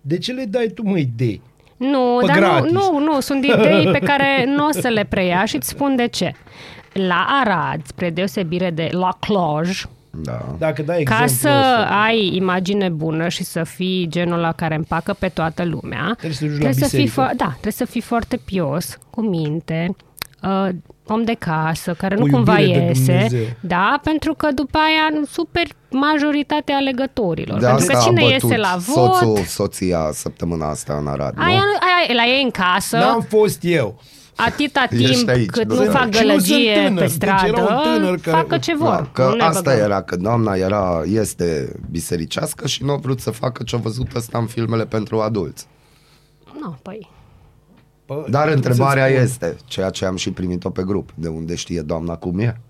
De 0.00 0.18
ce 0.18 0.32
le 0.32 0.44
dai 0.44 0.66
tu, 0.74 0.82
mă, 0.88 0.98
idei? 0.98 1.40
Nu, 1.76 2.16
Pe 2.20 2.26
dar 2.26 2.36
gratis. 2.36 2.70
nu, 2.72 2.90
nu, 2.92 2.98
nu, 2.98 3.20
sunt 3.20 3.44
idei 3.44 3.88
pe 3.92 3.98
care 3.98 4.44
nu 4.56 4.66
o 4.66 4.70
să 4.70 4.88
le 4.88 5.04
preia 5.04 5.44
și 5.44 5.56
îți 5.56 5.68
spun 5.68 5.96
de 5.96 6.06
ce. 6.08 6.32
La 6.92 7.26
Arad, 7.44 7.80
spre 7.86 8.10
deosebire 8.10 8.70
de 8.70 8.88
la 8.92 9.08
Cluj, 9.20 9.84
Da. 10.14 10.54
Dacă 10.58 10.82
dai 10.82 11.02
ca 11.02 11.22
exemplu 11.22 11.50
să 11.50 11.56
ăsta, 11.58 12.02
ai 12.04 12.30
imagine 12.34 12.88
bună 12.88 13.28
și 13.28 13.44
să 13.44 13.64
fii 13.64 14.06
genul 14.10 14.38
la 14.38 14.52
care 14.52 14.74
împacă 14.74 15.12
pe 15.18 15.28
toată 15.28 15.64
lumea, 15.64 16.14
Trebuie 16.18 16.32
să 16.32 16.44
duci 16.46 16.62
la 16.62 16.70
să 16.72 16.88
fii, 16.88 17.02
biserică. 17.02 17.10
fo- 17.32 17.36
da, 17.36 17.48
trebuie 17.50 17.72
să 17.72 17.84
fii 17.84 18.00
foarte 18.00 18.36
pios, 18.36 18.98
cu 19.10 19.20
minte, 19.20 19.96
uh, 20.42 20.68
om 21.06 21.22
de 21.24 21.34
casă, 21.38 21.94
care 21.94 22.14
Cu 22.14 22.26
nu 22.26 22.32
cumva 22.32 22.58
iubire 22.58 22.78
de 22.78 22.84
iese, 22.86 23.02
Dumnezeu. 23.12 23.44
da, 23.60 24.00
pentru 24.02 24.34
că 24.34 24.48
după 24.54 24.78
aia 24.78 25.26
super 25.30 25.62
majoritatea 25.90 26.76
alegătorilor. 26.76 27.58
De 27.60 27.66
pentru 27.66 27.86
că 27.86 27.92
asta 27.96 28.08
cine 28.08 28.20
a 28.20 28.24
bătut 28.24 28.42
iese 28.42 28.56
la 28.56 28.76
vot, 28.78 29.14
soțul, 29.14 29.36
soția 29.44 30.10
săptămâna 30.12 30.68
asta 30.70 30.96
în 31.00 31.06
Arad, 31.06 31.34
nu? 31.36 31.42
aia, 31.42 31.60
aia 31.80 32.14
la 32.14 32.24
ei 32.24 32.42
în 32.42 32.50
casă, 32.50 32.96
N-am 32.96 33.20
fost 33.28 33.58
eu. 33.62 34.00
Atâta 34.36 34.86
Ești 34.90 35.14
timp 35.14 35.28
aici, 35.28 35.46
cât 35.50 35.68
da. 35.68 35.74
nu 35.74 35.82
Și 35.82 35.88
fac 35.88 36.04
nu 36.06 36.12
sunt 36.12 36.26
gălăgie 36.26 36.72
tânăr, 36.74 36.92
pe 36.94 37.00
deci 37.00 37.10
stradă, 37.10 37.46
era 37.46 37.62
un 37.62 37.82
tânăr 37.82 38.18
care- 38.18 38.36
facă 38.36 38.58
ce 38.58 38.76
vor. 38.76 38.88
Da, 38.88 39.08
că 39.12 39.22
Nu 39.28 39.34
ne 39.34 39.42
asta 39.42 39.60
băgăm. 39.70 39.78
era, 39.84 40.02
că 40.02 40.16
doamna 40.16 40.54
era, 40.54 41.02
este 41.06 41.72
bisericească 41.90 42.66
și 42.66 42.84
nu 42.84 42.92
a 42.92 42.96
vrut 42.96 43.20
să 43.20 43.30
facă 43.30 43.62
ce 43.62 43.76
a 43.76 43.78
văzut 43.78 44.14
ăsta 44.14 44.38
în 44.38 44.46
filmele 44.46 44.86
pentru 44.86 45.20
adulți. 45.20 45.66
Nu, 46.60 46.76
păi... 46.82 47.10
Pă, 48.06 48.26
Dar 48.30 48.44
cum 48.46 48.52
întrebarea 48.52 49.06
să-ți 49.06 49.32
spun? 49.32 49.48
este, 49.48 49.64
ceea 49.64 49.90
ce 49.90 50.04
am 50.04 50.16
și 50.16 50.30
primit-o 50.30 50.70
pe 50.70 50.82
grup, 50.82 51.10
de 51.14 51.28
unde 51.28 51.54
știe 51.54 51.80
doamna 51.80 52.16
cum 52.16 52.38
e? 52.38 52.60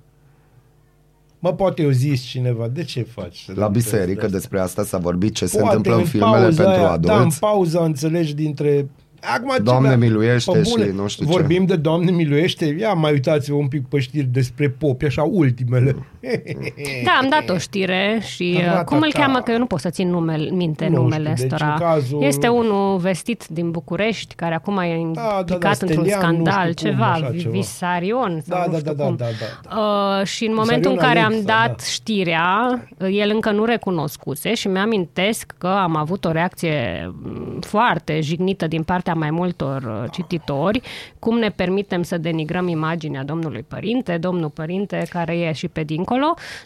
Mă, 1.39 1.53
poate 1.55 1.83
eu 1.83 1.91
zis 1.91 2.21
cineva, 2.23 2.69
de 2.69 2.85
ce 2.85 3.03
faci? 3.03 3.47
La 3.55 3.69
biserică 3.69 4.27
despre 4.27 4.61
asta 4.61 4.85
s-a 4.85 4.99
vorbit, 4.99 5.35
ce 5.35 5.47
se 5.47 5.59
Poate 5.61 5.77
întâmplă 5.77 5.93
în 5.95 5.99
în 6.01 6.07
filmele 6.07 6.43
pauza 6.43 6.63
pentru 6.63 6.83
aia, 6.85 6.97
Da, 6.97 7.13
în 7.13 7.19
adulți. 7.19 7.39
pauza 7.39 7.85
înțelegi 7.85 8.35
dintre... 8.35 8.89
Acum, 9.25 9.53
ce 9.55 9.63
Doamne 9.63 9.89
da, 9.89 9.97
miluiește 9.97 10.51
pe 10.53 10.63
și 10.63 10.91
nu 10.95 11.07
știu 11.09 11.25
ce. 11.25 11.31
Vorbim 11.31 11.65
de 11.65 11.77
Doamne 11.77 12.11
miluiește, 12.11 12.77
ia 12.79 12.93
mai 12.93 13.13
uitați-vă 13.13 13.57
un 13.57 13.69
pic 13.69 13.87
pe 13.87 13.99
știri 13.99 14.27
despre 14.27 14.69
popi, 14.69 15.05
așa 15.05 15.23
ultimele. 15.23 15.97
Da, 17.05 17.11
am 17.21 17.29
dat 17.29 17.49
o 17.49 17.59
știre 17.59 18.21
și 18.25 18.55
uh, 18.57 18.65
Ratata. 18.65 18.85
cum 18.85 18.99
îl 19.01 19.13
cheamă, 19.13 19.41
că 19.41 19.51
eu 19.53 19.59
nu 19.59 19.67
pot 19.67 19.81
să 19.81 19.91
țin 19.91 20.09
numele, 20.11 20.51
minte 20.51 20.89
Nu 20.89 21.03
numele 21.03 21.35
știu, 21.35 21.35
deci 21.49 21.53
ăstora. 21.53 21.73
în 21.73 21.79
cazul- 21.79 22.23
Este 22.23 22.49
unul 22.49 22.97
vestit 22.99 23.47
din 23.47 23.71
București, 23.71 24.35
care 24.35 24.55
acum 24.55 24.79
e 24.79 24.97
implicat 24.99 25.47
da, 25.47 25.57
da, 25.59 25.69
într-un 25.81 25.87
Stelian, 26.05 26.19
nu 26.37 26.45
scandal, 26.45 26.71
știu 26.71 26.89
cum, 26.89 26.97
ceva, 26.99 27.11
așa 27.13 27.31
ceva. 27.39 27.51
Visarion 27.51 28.43
sau 28.47 28.59
Da, 28.59 28.65
nu 28.67 28.73
da, 28.73 28.79
știu 28.79 28.93
da, 28.93 29.05
cum. 29.05 29.17
da, 29.17 29.25
da, 29.25 29.75
da, 29.75 29.81
Uh, 30.21 30.27
și 30.27 30.45
în 30.47 30.55
momentul 30.55 30.91
în 30.91 30.97
Visarion 30.97 31.15
care 31.15 31.19
am 31.19 31.33
Alexa, 31.33 31.45
dat 31.67 31.77
da. 31.77 31.85
știrea, 31.85 32.83
uh, 32.99 33.09
el 33.11 33.31
încă 33.35 33.51
nu 33.51 33.65
recunoscuse 33.65 34.55
și 34.55 34.69
mi-amintesc 34.69 35.55
că 35.59 35.67
am 35.67 35.97
avut 35.97 36.25
o 36.25 36.31
reacție 36.31 37.11
mm, 37.23 37.59
foarte 37.61 38.21
jignită 38.21 38.67
din 38.67 38.83
partea 38.83 39.15
mai 39.15 39.31
multor 39.31 39.83
uh, 39.83 40.11
cititori, 40.13 40.81
cum 41.19 41.39
ne 41.39 41.49
permitem 41.51 42.03
să 42.03 42.19
denigrăm 42.19 42.69
imaginea 42.69 43.25
domnului 43.25 43.65
părinte, 43.69 44.17
domnul 44.17 44.49
părinte 44.51 45.07
care 45.11 45.37
e 45.39 45.53
și 45.53 45.69
pe 45.69 45.83
dincolo, 45.83 46.11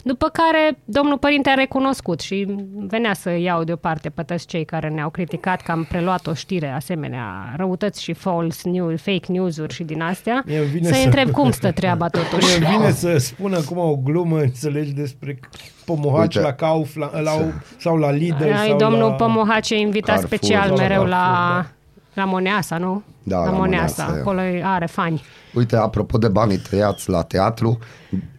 după 0.03 0.29
care 0.29 0.77
domnul 0.85 1.17
părinte 1.17 1.49
a 1.49 1.53
recunoscut 1.53 2.19
și 2.19 2.55
venea 2.87 3.13
să 3.13 3.29
iau 3.29 3.63
deoparte 3.63 4.09
pe 4.09 4.23
toți 4.23 4.45
cei 4.45 4.65
care 4.65 4.89
ne-au 4.89 5.09
criticat 5.09 5.61
că 5.61 5.71
am 5.71 5.83
preluat 5.83 6.27
o 6.27 6.33
știre 6.33 6.69
asemenea 6.69 7.53
răutăți 7.57 8.03
și 8.03 8.13
false 8.13 8.69
news, 8.69 9.01
fake 9.01 9.31
news-uri 9.31 9.73
și 9.73 9.83
din 9.83 10.01
astea, 10.01 10.43
Mie 10.45 10.57
îmi 10.57 10.67
vine 10.67 10.87
să-i 10.87 10.97
să- 10.97 11.05
întreb 11.05 11.31
cum 11.31 11.51
stă 11.51 11.71
treaba 11.71 12.07
totuși. 12.19 12.59
Mie 12.59 12.69
vine 12.77 12.91
să 12.91 13.17
spun 13.17 13.53
acum 13.53 13.77
o 13.77 13.95
glumă, 13.95 14.39
înțelegi, 14.39 14.91
despre 14.91 15.39
pomohaci 15.85 16.35
Uite. 16.35 16.47
la 16.47 16.53
Kaufland 16.53 17.11
la, 17.23 17.31
sau 17.77 17.97
la 17.97 18.11
Lidl 18.11 18.43
Ai, 18.43 18.67
sau 18.67 18.77
domnul 18.77 19.09
la... 19.09 19.15
Pomohace 19.15 19.73
e 19.75 19.79
invitat 19.79 20.15
Carrefour, 20.15 20.37
special 20.37 20.67
sau 20.67 20.75
la 20.75 20.81
mereu 20.81 21.03
la, 21.03 21.17
Carrefour, 21.51 21.75
la 22.13 22.23
Moneasa, 22.25 22.77
nu? 22.77 23.03
Da, 23.23 23.37
la 23.37 23.43
la 23.45 23.51
Moneasa. 23.51 24.03
Moneasa, 24.03 24.17
e. 24.17 24.19
Acolo 24.19 24.39
are 24.63 24.85
fani. 24.85 25.21
Uite, 25.53 25.75
apropo 25.75 26.17
de 26.17 26.27
banii 26.27 26.57
tăiați 26.57 27.09
la 27.09 27.21
teatru, 27.23 27.79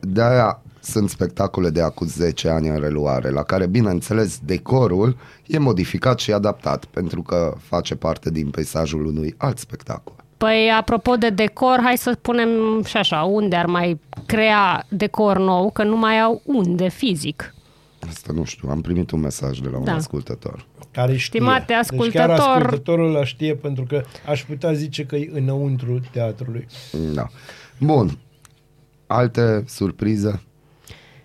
de-aia 0.00 0.62
sunt 0.80 1.08
spectacole 1.10 1.70
de 1.70 1.82
acum 1.82 2.06
10 2.06 2.48
ani 2.48 2.68
în 2.68 2.80
reluare, 2.80 3.30
la 3.30 3.42
care, 3.42 3.66
bineînțeles, 3.66 4.38
decorul 4.44 5.16
e 5.46 5.58
modificat 5.58 6.18
și 6.18 6.32
adaptat, 6.32 6.84
pentru 6.84 7.22
că 7.22 7.54
face 7.60 7.94
parte 7.94 8.30
din 8.30 8.50
peisajul 8.50 9.06
unui 9.06 9.34
alt 9.36 9.58
spectacol. 9.58 10.14
Păi, 10.36 10.70
apropo 10.78 11.16
de 11.16 11.30
decor, 11.30 11.78
hai 11.82 11.96
să 11.96 12.12
spunem 12.18 12.48
și 12.84 12.96
așa, 12.96 13.22
unde 13.22 13.56
ar 13.56 13.66
mai 13.66 14.00
crea 14.26 14.86
decor 14.88 15.38
nou, 15.38 15.70
că 15.70 15.82
nu 15.84 15.96
mai 15.96 16.20
au 16.20 16.42
unde 16.44 16.88
fizic. 16.88 17.54
Asta 18.08 18.32
nu 18.32 18.44
știu, 18.44 18.68
am 18.68 18.80
primit 18.80 19.10
un 19.10 19.20
mesaj 19.20 19.58
de 19.58 19.68
la 19.68 19.78
un 19.78 19.84
Da. 19.84 19.94
ascultător. 19.94 20.66
Care 20.90 21.16
știe. 21.16 21.40
Stimate 21.40 21.64
Deci 21.66 21.76
ascultător- 21.76 22.26
chiar 22.26 22.30
ascultătorul 22.30 23.10
la 23.10 23.24
știe, 23.24 23.54
pentru 23.54 23.84
că 23.88 24.02
aș 24.28 24.44
putea 24.44 24.72
zice 24.72 25.04
că 25.04 25.16
e 25.16 25.30
înăuntru 25.34 26.00
teatrului. 26.12 26.66
Da. 27.14 27.26
Bun. 27.80 28.18
Alte 29.06 29.64
surprize? 29.66 30.42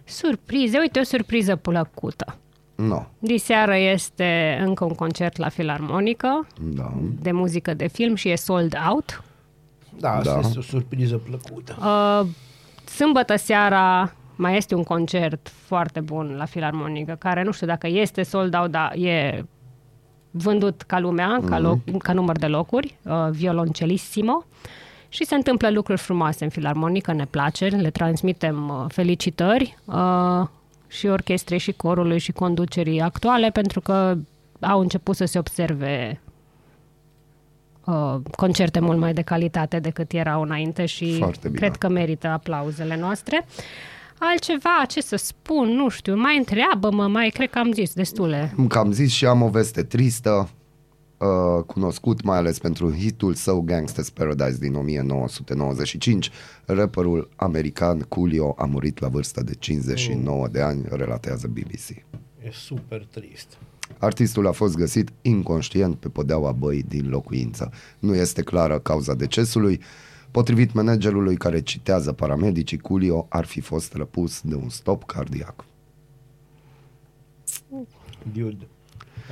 Surprize, 0.04 0.78
uite 0.80 1.00
o 1.00 1.04
surpriză 1.04 1.56
plăcută. 1.56 2.38
Nu. 2.76 3.08
Diseară 3.20 3.76
este 3.76 4.58
încă 4.66 4.84
un 4.84 4.94
concert 4.94 5.38
la 5.38 5.50
Filarmonică 5.50 6.48
Da. 6.62 6.92
de 7.22 7.32
muzică 7.32 7.74
de 7.74 7.88
film 7.88 8.16
și 8.16 8.30
e 8.30 8.36
sold 8.36 8.76
out. 8.90 9.24
Da, 10.00 10.12
asta 10.16 10.34
Da. 10.34 10.40
este 10.40 10.60
o 10.60 10.62
surpriză 10.62 11.18
plăcută. 11.18 11.76
Uh, 11.80 12.28
sâmbătă 12.86 13.36
seara 13.36 14.14
mai 14.36 14.58
este 14.58 14.76
un 14.76 14.84
concert 14.84 15.52
foarte 15.54 16.00
bun 16.00 16.34
la 16.38 16.46
Filarmonică, 16.46 17.16
care 17.20 17.44
nu 17.44 17.52
știu 17.52 17.68
dacă 17.68 17.88
este 17.88 18.24
sold 18.24 18.56
out, 18.56 18.72
dar 18.72 18.94
e 18.96 19.46
vândut 20.32 20.82
ca 20.82 21.00
lumea, 21.00 21.40
ca, 21.50 21.60
loc, 21.60 21.80
ca 21.98 22.14
număr 22.14 22.38
de 22.38 22.48
locuri, 22.48 22.98
uh, 23.04 23.28
violoncelissimo. 23.32 24.46
Și 25.14 25.26
se 25.26 25.36
întâmplă 25.36 25.70
lucruri 25.70 26.00
frumoase 26.00 26.44
în 26.44 26.50
Filarmonică, 26.50 27.14
ne 27.14 27.26
place, 27.26 27.66
le 27.66 27.90
transmitem 27.90 28.70
uh, 28.70 28.86
felicitări 28.88 29.78
uh, 29.86 30.48
și 30.88 31.08
orchestrei 31.08 31.58
și 31.58 31.72
corului 31.72 32.18
și 32.20 32.32
conducerii 32.32 33.02
actuale, 33.02 33.50
pentru 33.50 33.82
că 33.82 34.18
au 34.60 34.80
început 34.80 35.16
să 35.16 35.26
se 35.26 35.38
observe 35.40 36.22
uh, 37.86 38.16
concerte 38.36 38.80
mult 38.80 38.98
mai 39.00 39.14
de 39.14 39.22
calitate 39.22 39.80
decât 39.80 40.12
erau 40.12 40.42
înainte 40.42 40.86
și 40.86 41.18
Foarte 41.18 41.48
bine. 41.48 41.60
cred 41.60 41.76
că 41.76 41.90
merită 41.90 42.28
aplauzele 42.28 42.98
noastre. 42.98 43.46
Altceva, 44.18 44.86
ce 44.88 45.02
să 45.02 45.16
spun, 45.16 45.70
nu 45.70 45.90
știu, 45.90 46.16
mai 46.16 46.38
întreabă-mă, 46.38 47.08
mai 47.08 47.30
cred 47.30 47.50
că 47.50 47.60
am 47.60 47.72
zis 47.72 47.94
destule. 47.94 48.52
Cum 48.56 48.68
că 48.68 48.78
am 48.78 48.92
zis 48.92 49.12
și 49.12 49.26
am 49.26 49.42
o 49.42 49.50
veste 49.50 49.84
tristă, 49.84 50.50
uh, 51.18 51.64
cunoscut 51.64 52.24
mai 52.24 52.38
ales 52.38 52.60
pentru 52.60 52.92
hitul 52.92 53.34
său 53.34 53.66
Gangsta's 53.72 54.14
Paradise 54.14 54.58
din 54.58 54.76
1995. 54.76 56.32
Rapperul 56.66 57.30
american 57.36 58.00
Coolio 58.00 58.56
a 58.58 58.66
murit 58.66 59.00
la 59.00 59.08
vârsta 59.08 59.42
de 59.42 59.54
59 59.54 60.48
de 60.48 60.62
ani, 60.62 60.86
relatează 60.90 61.48
BBC. 61.48 61.90
E 62.44 62.52
super 62.52 63.06
trist. 63.06 63.58
Artistul 63.98 64.48
a 64.48 64.52
fost 64.52 64.76
găsit 64.76 65.10
inconștient 65.22 65.96
pe 65.96 66.10
podeaua 66.10 66.52
băii 66.52 66.84
din 66.84 67.10
locuință. 67.10 67.72
Nu 68.00 68.16
este 68.16 68.42
clară 68.42 68.80
cauza 68.80 69.14
decesului. 69.14 69.82
Potrivit 70.32 70.74
managerului 70.74 71.36
care 71.36 71.62
citează 71.62 72.12
paramedicii, 72.14 72.78
Coolio 72.78 73.26
ar 73.30 73.46
fi 73.46 73.62
fost 73.62 73.94
răpus 73.94 74.42
de 74.42 74.56
un 74.56 74.70
stop 74.70 75.04
cardiac. 75.04 75.66
Dude. 78.34 78.68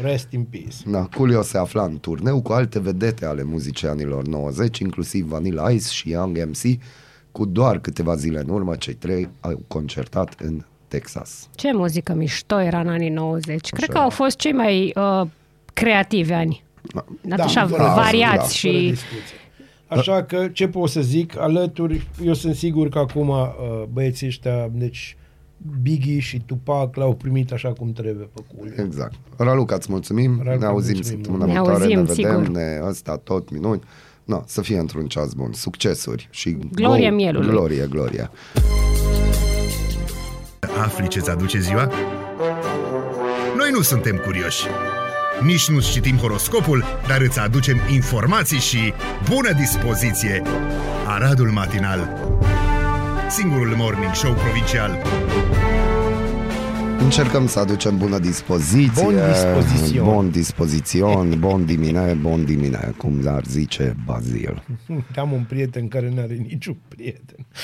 Rest 0.01 0.31
in 0.31 0.43
peace. 0.43 0.75
Da, 0.85 1.07
Coolio 1.15 1.41
se 1.41 1.57
afla 1.57 1.83
în 1.83 1.99
turneu 1.99 2.41
cu 2.41 2.51
alte 2.51 2.79
vedete 2.79 3.25
ale 3.25 3.43
muzicii 3.43 3.87
anilor 3.87 4.27
90, 4.27 4.79
inclusiv 4.79 5.25
Vanilla 5.25 5.69
Ice 5.69 5.87
și 5.89 6.09
Young 6.09 6.47
MC. 6.47 6.79
Cu 7.31 7.45
doar 7.45 7.79
câteva 7.79 8.15
zile 8.15 8.39
în 8.39 8.49
urmă, 8.49 8.75
cei 8.75 8.93
trei 8.93 9.29
au 9.39 9.61
concertat 9.67 10.35
în 10.39 10.63
Texas. 10.87 11.49
Ce 11.55 11.73
muzică 11.73 12.13
mișto 12.13 12.61
era 12.61 12.79
în 12.79 12.87
anii 12.87 13.09
90. 13.09 13.69
Cred 13.69 13.89
că 13.89 13.97
au 13.97 14.09
fost 14.09 14.37
cei 14.37 14.51
mai 14.51 14.93
uh, 14.95 15.27
creativi 15.73 16.31
ani. 16.31 16.63
Da, 17.21 17.43
așa, 17.43 17.67
fără- 17.67 17.93
variați 17.95 18.35
da, 18.35 18.41
fără 18.41 18.73
și... 18.77 18.89
discuție. 18.89 19.35
Așa 19.87 20.23
că 20.23 20.47
ce 20.47 20.67
pot 20.67 20.89
să 20.89 21.01
zic, 21.01 21.39
alături, 21.39 22.07
eu 22.23 22.33
sunt 22.33 22.55
sigur 22.55 22.89
că 22.89 22.99
acum 22.99 23.29
uh, 23.29 23.47
băieții 23.91 24.27
ăștia, 24.27 24.69
deci 24.71 25.17
Biggie 25.81 26.19
și 26.19 26.41
Tupac 26.45 26.95
l-au 26.95 27.13
primit 27.15 27.51
așa 27.51 27.73
cum 27.73 27.91
trebuie 27.91 28.29
pe 28.33 28.41
cul. 28.55 28.73
Exact. 28.85 29.13
Raluca, 29.37 29.75
îți 29.75 29.87
mulțumim. 29.91 30.41
Raluca, 30.43 30.65
ne 30.65 30.71
auzim 30.71 30.93
mulțumim 30.93 31.23
săptămâna 31.23 31.45
mult. 31.45 31.55
Ne 31.55 31.61
viitoare, 31.61 31.83
auzim, 31.83 31.99
ne 31.99 32.13
vedem, 32.13 32.43
sigur. 32.43 32.57
ne 32.57 32.79
ăsta 32.87 33.17
tot 33.17 33.51
minuni. 33.51 33.81
No, 34.23 34.41
să 34.45 34.61
fie 34.61 34.77
într-un 34.77 35.05
ceas 35.07 35.33
bun. 35.33 35.53
Succesuri 35.53 36.27
și 36.31 36.57
Glorie 36.71 37.09
go- 37.11 37.15
mielului. 37.15 37.49
Glorie, 37.49 37.87
glorie. 37.89 38.29
Afli 40.81 41.07
ce-ți 41.07 41.29
aduce 41.29 41.59
ziua? 41.59 41.91
Noi 43.57 43.69
nu 43.71 43.81
suntem 43.81 44.15
curioși. 44.25 44.65
Nici 45.43 45.69
nu 45.69 45.79
citim 45.79 46.17
horoscopul, 46.17 46.83
dar 47.07 47.21
îți 47.21 47.39
aducem 47.39 47.77
informații 47.93 48.59
și 48.59 48.93
bună 49.29 49.51
dispoziție. 49.51 50.41
Aradul 51.07 51.49
Matinal 51.49 52.17
Singurul 53.31 53.75
morning 53.75 54.13
show 54.13 54.33
provincial 54.33 54.97
Încercăm 56.99 57.47
să 57.47 57.59
aducem 57.59 57.97
bună 57.97 58.19
dispoziție. 58.19 59.03
Bon 59.03 59.15
dispozițion. 59.31 60.05
Bon 60.05 60.29
dispozițion, 60.31 61.39
bon 61.39 61.65
dimine, 61.65 62.13
bon 62.13 62.45
dimine, 62.45 62.93
cum 62.97 63.27
ar 63.27 63.43
zice 63.45 63.95
Bazil. 64.05 64.63
Am 65.15 65.31
un 65.31 65.43
prieten 65.43 65.87
care 65.87 66.09
nu 66.09 66.21
are 66.21 66.33
niciun 66.33 66.77
prieten. 66.87 67.45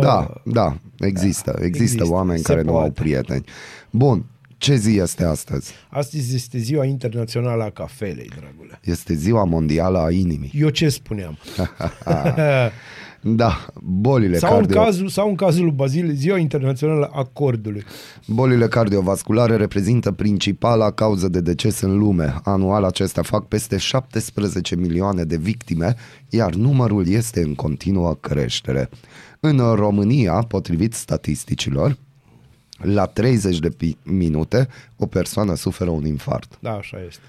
Da, 0.00 0.32
da, 0.44 0.76
există. 0.98 1.50
Există, 1.50 1.64
Există, 1.64 2.08
oameni 2.08 2.38
se 2.38 2.44
care 2.44 2.62
nu 2.62 2.72
au 2.72 2.78
poate. 2.78 3.00
prieteni. 3.00 3.44
Bun, 3.90 4.24
ce 4.62 4.76
zi 4.76 4.96
este 4.96 5.24
astăzi? 5.24 5.72
Astăzi 5.88 6.34
este 6.34 6.58
ziua 6.58 6.84
internațională 6.84 7.62
a 7.62 7.70
cafelei, 7.70 8.28
dragule. 8.28 8.80
Este 8.84 9.14
ziua 9.14 9.44
mondială 9.44 9.98
a 9.98 10.10
inimii. 10.10 10.52
Eu 10.54 10.68
ce 10.68 10.88
spuneam? 10.88 11.38
Da, 13.24 13.66
bolile, 13.82 14.38
sau, 14.38 14.50
în 14.50 14.60
cardio... 14.60 14.82
cazul, 14.82 15.08
sau 15.08 15.28
în 15.28 15.34
cazul 15.34 15.64
lui 15.64 15.72
Bazil, 15.72 16.10
ziua 16.14 16.38
internațională 16.38 17.10
a 17.12 17.24
cordului. 17.24 17.84
bolile 18.26 18.68
cardiovasculare 18.68 19.56
reprezintă 19.56 20.12
principala 20.12 20.90
cauză 20.90 21.28
de 21.28 21.40
deces 21.40 21.80
în 21.80 21.98
lume. 21.98 22.34
Anual 22.42 22.84
acestea 22.84 23.22
fac 23.22 23.46
peste 23.46 23.76
17 23.76 24.76
milioane 24.76 25.24
de 25.24 25.36
victime, 25.36 25.94
iar 26.28 26.54
numărul 26.54 27.08
este 27.08 27.40
în 27.40 27.54
continuă 27.54 28.14
creștere. 28.14 28.88
În 29.40 29.58
România, 29.74 30.32
potrivit 30.48 30.94
statisticilor, 30.94 31.96
la 32.82 33.06
30 33.06 33.58
de 33.58 33.68
pi- 33.68 33.96
minute 34.02 34.68
o 34.96 35.06
persoană 35.06 35.54
suferă 35.54 35.90
un 35.90 36.06
infart. 36.06 36.58
Da, 36.60 36.72
așa 36.72 36.98
este. 37.06 37.22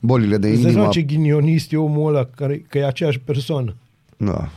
Bolile 0.00 0.38
de 0.38 0.48
Îți 0.48 0.62
dai 0.62 0.70
inimă... 0.70 0.72
seama 0.72 0.88
ce 0.88 1.02
ghinionist 1.02 1.72
e 1.72 1.76
omul 1.76 2.14
ăla, 2.14 2.24
care, 2.36 2.64
că 2.68 2.78
e 2.78 2.86
aceeași 2.86 3.18
persoană. 3.18 3.74
Da. 4.16 4.50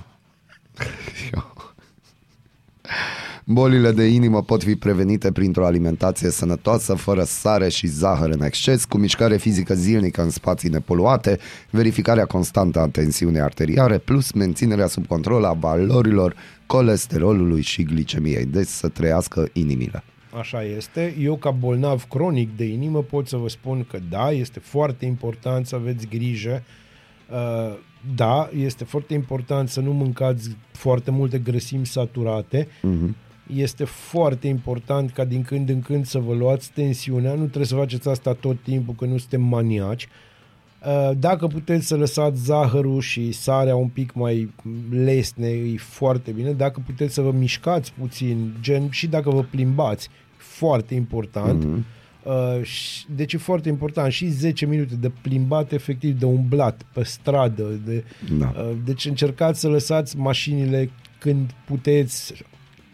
Bolile 3.45 3.91
de 3.91 4.03
inimă 4.03 4.43
pot 4.43 4.63
fi 4.63 4.75
prevenite 4.75 5.31
printr-o 5.31 5.65
alimentație 5.65 6.29
sănătoasă, 6.29 6.93
fără 6.93 7.23
sare 7.23 7.69
și 7.69 7.87
zahăr 7.87 8.29
în 8.29 8.41
exces, 8.41 8.85
cu 8.85 8.97
mișcare 8.97 9.37
fizică 9.37 9.73
zilnică 9.73 10.21
în 10.21 10.29
spații 10.29 10.69
nepoluate, 10.69 11.39
verificarea 11.69 12.25
constantă 12.25 12.79
a 12.79 12.87
tensiunii 12.87 13.39
arteriare, 13.39 13.97
plus 13.97 14.31
menținerea 14.31 14.87
sub 14.87 15.07
control 15.07 15.43
a 15.45 15.53
valorilor 15.53 16.35
colesterolului 16.65 17.61
și 17.61 17.83
glicemiei. 17.83 18.45
Deci 18.45 18.67
să 18.67 18.87
trăiască 18.87 19.47
inimile. 19.53 20.03
Așa 20.39 20.63
este. 20.63 21.15
Eu, 21.19 21.35
ca 21.35 21.51
bolnav 21.51 22.03
cronic 22.03 22.57
de 22.57 22.65
inimă, 22.65 23.01
pot 23.03 23.27
să 23.27 23.37
vă 23.37 23.49
spun 23.49 23.85
că 23.89 23.99
da, 24.09 24.31
este 24.31 24.59
foarte 24.59 25.05
important 25.05 25.65
să 25.65 25.75
aveți 25.75 26.07
grijă. 26.07 26.63
Uh, 27.29 27.77
da, 28.15 28.49
este 28.57 28.83
foarte 28.83 29.13
important 29.13 29.69
să 29.69 29.81
nu 29.81 29.93
mâncați 29.93 30.57
foarte 30.71 31.11
multe 31.11 31.39
grăsimi 31.39 31.85
saturate. 31.85 32.67
Mhm. 32.81 33.15
Este 33.55 33.83
foarte 33.83 34.47
important 34.47 35.11
ca 35.11 35.25
din 35.25 35.41
când 35.41 35.69
în 35.69 35.81
când 35.81 36.05
să 36.05 36.19
vă 36.19 36.33
luați 36.33 36.71
tensiunea. 36.71 37.33
Nu 37.33 37.43
trebuie 37.43 37.65
să 37.65 37.75
faceți 37.75 38.09
asta 38.09 38.33
tot 38.33 38.63
timpul, 38.63 38.93
că 38.93 39.05
nu 39.05 39.17
suntem 39.17 39.41
maniaci. 39.41 40.03
Uh, 40.03 40.09
Dacă 41.17 41.47
puteți 41.47 41.87
să 41.87 41.95
lăsați 41.95 42.43
zahărul 42.43 43.01
și 43.01 43.31
sarea 43.31 43.75
un 43.75 43.87
pic 43.87 44.13
mai 44.13 44.53
lesne, 44.89 45.47
e 45.47 45.75
foarte 45.77 46.31
bine. 46.31 46.51
Dacă 46.51 46.81
puteți 46.85 47.13
să 47.13 47.21
vă 47.21 47.31
mișcați 47.31 47.93
puțin, 47.99 48.53
gen 48.61 48.89
și 48.89 49.07
dacă 49.07 49.29
vă 49.29 49.41
plimbați, 49.49 50.09
foarte 50.37 50.93
important. 50.93 51.63
Mhm. 51.63 51.85
Uh, 52.23 52.63
și- 52.63 53.05
Deci 53.15 53.33
e 53.33 53.37
foarte 53.37 53.69
important 53.69 54.11
și 54.11 54.27
10 54.27 54.65
minute 54.65 54.95
de 54.95 55.11
plimbat, 55.21 55.71
efectiv, 55.71 56.19
de 56.19 56.25
umblat 56.25 56.81
pe 56.93 57.03
stradă. 57.03 57.63
De, 57.85 58.03
Da. 58.39 58.53
uh, 58.57 58.71
deci 58.85 59.05
încercați 59.05 59.59
să 59.59 59.67
lăsați 59.67 60.17
mașinile 60.17 60.89
când 61.19 61.51
puteți 61.65 62.33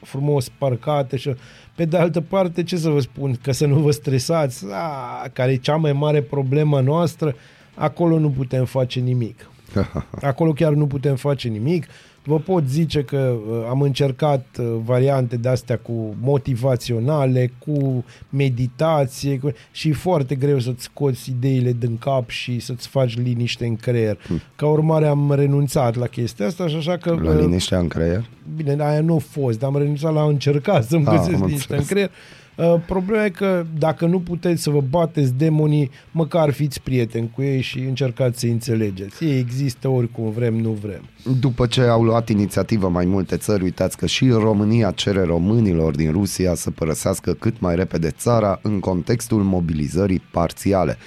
frumos 0.02 0.50
parcate 0.50 1.18
și 1.18 1.34
pe 1.76 1.86
de 1.86 1.98
altă 1.98 2.22
parte, 2.22 2.64
ce 2.64 2.78
să 2.78 2.90
vă 2.90 3.00
spun, 3.00 3.36
că 3.42 3.52
să 3.52 3.66
nu 3.66 3.76
vă 3.80 3.92
stresați, 3.92 4.66
a, 4.72 5.28
care 5.34 5.52
e 5.52 5.56
cea 5.56 5.76
mai 5.76 5.94
mare 5.94 6.22
problemă 6.22 6.82
noastră, 6.82 7.36
acolo 7.78 8.20
nu 8.20 8.30
putem 8.30 8.66
face 8.66 9.00
nimic. 9.00 9.50
Acolo 10.22 10.52
chiar 10.54 10.74
nu 10.74 10.88
putem 10.88 11.16
face 11.16 11.48
nimic. 11.48 11.86
Vă 12.24 12.40
pot 12.40 12.68
zice 12.68 13.02
că 13.04 13.34
uh, 13.50 13.66
am 13.70 13.82
încercat 13.82 14.46
uh, 14.60 14.66
variante 14.86 15.38
de 15.38 15.50
astea 15.50 15.78
cu 15.78 16.16
motivaționale, 16.22 17.52
cu 17.60 18.06
meditație 18.30 19.40
cu... 19.40 19.52
și 19.72 19.90
e 19.90 19.94
foarte 19.94 20.36
greu 20.36 20.60
să-ți 20.60 20.84
scoți 20.84 21.30
ideile 21.30 21.72
din 21.80 21.98
cap 21.98 22.30
și 22.30 22.60
să-ți 22.60 22.88
faci 22.88 23.18
liniște 23.18 23.66
în 23.66 23.76
creier. 23.76 24.18
Ca 24.56 24.68
urmare 24.68 25.08
am 25.08 25.32
renunțat 25.32 25.96
la 25.96 26.06
chestia 26.08 26.46
asta 26.46 26.68
și 26.68 26.76
așa 26.76 26.98
că... 26.98 27.10
La 27.22 27.32
uh, 27.32 27.40
liniștea 27.40 27.80
în 27.80 27.88
creier? 27.88 28.26
Bine, 28.56 28.76
aia 28.84 29.02
nu 29.02 29.16
a 29.16 29.20
fost, 29.20 29.60
dar 29.60 29.70
am 29.70 29.78
renunțat 29.78 30.14
la 30.14 30.22
a 30.22 30.28
încerca 30.28 30.82
să-mi 30.82 31.06
Ah, 31.06 31.16
găsesc 31.18 31.42
am 31.42 31.46
liniște 31.46 31.74
în 31.74 31.80
înțeles. 31.80 31.88
creier. 31.88 32.12
Uh, 32.58 32.76
problema 32.86 33.26
e 33.26 33.30
că 33.30 33.66
dacă 33.78 34.06
nu 34.06 34.20
puteți 34.20 34.62
să 34.62 34.70
vă 34.70 34.82
bateți 34.90 35.34
demonii, 35.34 35.92
măcar 36.12 36.52
fiți 36.52 36.82
prieteni 36.82 37.32
cu 37.36 37.42
ei 37.42 37.62
și 37.62 37.80
încercați 37.80 38.40
să 38.40 38.46
înțelegeți. 38.46 39.24
Ei 39.24 39.40
există 39.40 39.88
oricum 39.88 40.32
vrem, 40.32 40.56
nu 40.56 40.70
vrem. 40.70 41.02
După 41.40 41.66
ce 41.66 41.82
au 41.82 42.04
luat 42.04 42.30
inițiativă 42.30 42.90
mai 42.90 43.06
multe 43.06 43.38
țări, 43.38 43.64
uitați 43.64 43.98
că 43.98 44.06
și 44.06 44.30
România 44.30 44.92
cere 44.92 45.24
românilor 45.24 45.96
din 45.96 46.12
Rusia 46.12 46.56
să 46.56 46.72
părăsească 46.72 47.34
cât 47.34 47.60
mai 47.60 47.76
repede 47.76 48.10
țara 48.10 48.60
în 48.62 48.80
contextul 48.80 49.44
mobilizării 49.44 50.24
parțiale. 50.32 50.98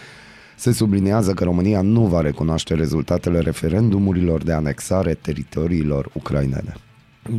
Se 0.57 0.73
subliniază 0.73 1.33
că 1.33 1.45
România 1.45 1.81
nu 1.81 2.07
va 2.07 2.21
recunoaște 2.21 2.75
rezultatele 2.75 3.39
referendumurilor 3.39 4.43
de 4.43 4.53
anexare 4.53 5.15
teritoriilor 5.15 6.11
ucrainene. 6.13 6.75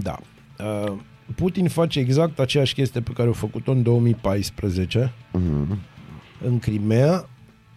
Da. 0.01 0.19
Uh, 0.59 0.93
Putin 1.35 1.67
face 1.67 1.99
exact 1.99 2.39
aceeași 2.39 2.73
chestie 2.73 3.01
pe 3.01 3.11
care 3.11 3.29
a 3.29 3.33
făcut-o 3.33 3.71
în 3.71 3.83
2014 3.83 5.13
în 6.45 6.59
Crimea, 6.59 7.29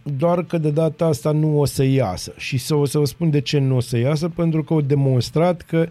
doar 0.02 0.44
că 0.44 0.58
de 0.58 0.70
data 0.70 1.04
asta 1.04 1.30
nu 1.30 1.58
o 1.60 1.64
să 1.64 1.84
iasă. 1.84 2.32
Și 2.36 2.58
să 2.58 2.74
o 2.74 2.84
să 2.84 2.98
vă 2.98 3.04
spun 3.04 3.30
de 3.30 3.40
ce 3.40 3.58
nu 3.58 3.76
o 3.76 3.80
să 3.80 3.98
iasă, 3.98 4.28
pentru 4.28 4.64
că 4.64 4.72
au 4.72 4.80
demonstrat 4.80 5.62
că 5.62 5.88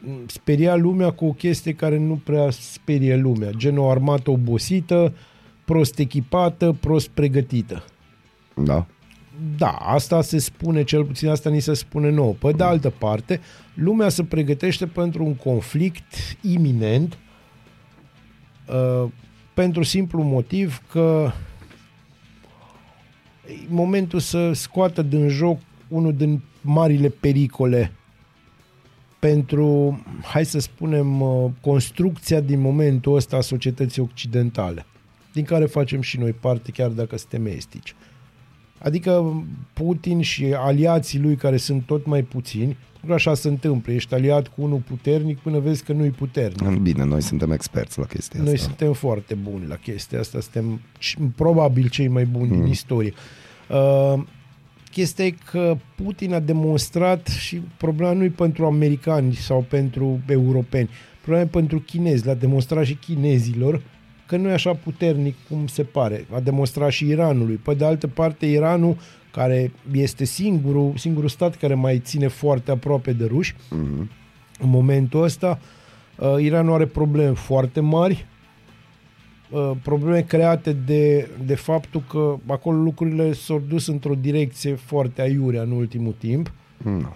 m, 0.00 0.10
speria 0.26 0.76
lumea 0.76 1.10
cu 1.10 1.24
o 1.24 1.32
chestie 1.32 1.72
care 1.72 1.98
nu 1.98 2.20
prea 2.24 2.50
sperie 2.50 3.16
lumea. 3.16 3.50
Gen 3.50 3.78
o 3.78 3.90
armată 3.90 4.30
obosită, 4.30 5.14
prost 5.64 5.98
echipată, 5.98 6.76
prost 6.80 7.08
pregătită. 7.08 7.84
Da? 8.54 8.86
Da, 9.56 9.70
asta 9.70 10.22
se 10.22 10.38
spune, 10.38 10.84
cel 10.84 11.04
puțin 11.04 11.28
asta 11.28 11.50
ni 11.50 11.60
se 11.60 11.74
spune 11.74 12.10
nouă. 12.10 12.32
Pe 12.32 12.52
de 12.52 12.62
altă 12.62 12.90
parte, 12.90 13.40
lumea 13.74 14.08
se 14.08 14.24
pregătește 14.24 14.86
pentru 14.86 15.24
un 15.24 15.34
conflict 15.34 16.14
iminent 16.40 17.18
uh, 18.68 19.10
pentru 19.54 19.82
simplu 19.82 20.22
motiv 20.22 20.82
că 20.90 21.32
e 23.46 23.52
momentul 23.68 24.18
să 24.18 24.52
scoată 24.52 25.02
din 25.02 25.28
joc 25.28 25.60
unul 25.88 26.14
din 26.14 26.42
marile 26.60 27.08
pericole 27.08 27.92
pentru, 29.18 30.00
hai 30.22 30.44
să 30.44 30.58
spunem, 30.58 31.20
uh, 31.20 31.50
construcția 31.60 32.40
din 32.40 32.60
momentul 32.60 33.14
ăsta 33.14 33.36
a 33.36 33.40
societății 33.40 34.02
occidentale, 34.02 34.86
din 35.32 35.44
care 35.44 35.66
facem 35.66 36.00
și 36.00 36.18
noi 36.18 36.32
parte, 36.32 36.70
chiar 36.70 36.88
dacă 36.88 37.16
suntem 37.16 37.46
estici. 37.46 37.94
Adică 38.78 39.42
Putin 39.72 40.20
și 40.20 40.44
aliații 40.56 41.20
lui 41.20 41.36
care 41.36 41.56
sunt 41.56 41.82
tot 41.86 42.06
mai 42.06 42.22
puțini, 42.22 42.76
nu 43.00 43.12
așa 43.12 43.34
se 43.34 43.48
întâmplă, 43.48 43.92
ești 43.92 44.14
aliat 44.14 44.48
cu 44.48 44.62
unul 44.62 44.78
puternic 44.78 45.38
până 45.38 45.58
vezi 45.58 45.84
că 45.84 45.92
nu-i 45.92 46.10
puternic. 46.10 46.78
Bine, 46.78 47.04
noi 47.04 47.20
suntem 47.22 47.50
experți 47.50 47.98
la 47.98 48.04
chestia 48.04 48.42
Noi 48.42 48.52
asta. 48.52 48.66
suntem 48.66 48.92
foarte 48.92 49.34
buni 49.34 49.66
la 49.66 49.74
chestia 49.74 50.18
asta, 50.18 50.40
suntem 50.40 50.80
c- 50.98 51.34
probabil 51.34 51.88
cei 51.88 52.08
mai 52.08 52.24
buni 52.24 52.50
mm. 52.50 52.56
din 52.56 52.66
istorie. 52.66 53.12
Uh, 53.68 54.22
chestia 54.90 55.24
e 55.24 55.34
că 55.50 55.76
Putin 56.04 56.34
a 56.34 56.40
demonstrat 56.40 57.26
și 57.26 57.62
problema 57.76 58.12
nu 58.12 58.24
e 58.24 58.28
pentru 58.28 58.66
americani 58.66 59.34
sau 59.34 59.64
pentru 59.68 60.20
europeni, 60.26 60.88
problema 61.20 61.46
e 61.46 61.50
pentru 61.50 61.78
chinezi, 61.80 62.26
l-a 62.26 62.34
demonstrat 62.34 62.84
și 62.84 62.94
chinezilor 62.94 63.82
că 64.28 64.36
nu 64.36 64.48
e 64.48 64.52
așa 64.52 64.74
puternic 64.74 65.34
cum 65.48 65.66
se 65.66 65.82
pare. 65.82 66.26
A 66.34 66.40
demonstrat 66.40 66.90
și 66.90 67.06
Iranului. 67.08 67.54
Pe 67.54 67.74
de 67.74 67.84
altă 67.84 68.06
parte, 68.06 68.46
Iranul, 68.46 68.96
care 69.32 69.72
este 69.92 70.24
singurul, 70.24 70.92
singurul 70.96 71.28
stat 71.28 71.56
care 71.56 71.74
mai 71.74 71.98
ține 71.98 72.26
foarte 72.26 72.70
aproape 72.70 73.12
de 73.12 73.24
ruși, 73.24 73.54
Mhm. 73.70 74.10
în 74.60 74.68
momentul 74.68 75.22
ăsta, 75.22 75.58
uh, 76.18 76.34
Iranul 76.38 76.74
are 76.74 76.86
probleme 76.86 77.32
foarte 77.32 77.80
mari, 77.80 78.26
uh, 79.50 79.70
probleme 79.82 80.20
create 80.20 80.72
de, 80.72 81.28
de 81.46 81.54
faptul 81.54 82.02
că 82.08 82.36
acolo 82.46 82.78
lucrurile 82.82 83.32
s-au 83.32 83.62
dus 83.68 83.86
într-o 83.86 84.14
direcție 84.14 84.74
foarte 84.74 85.20
aiurea 85.22 85.62
în 85.62 85.70
ultimul 85.70 86.14
timp 86.18 86.52
Nu. 86.76 87.14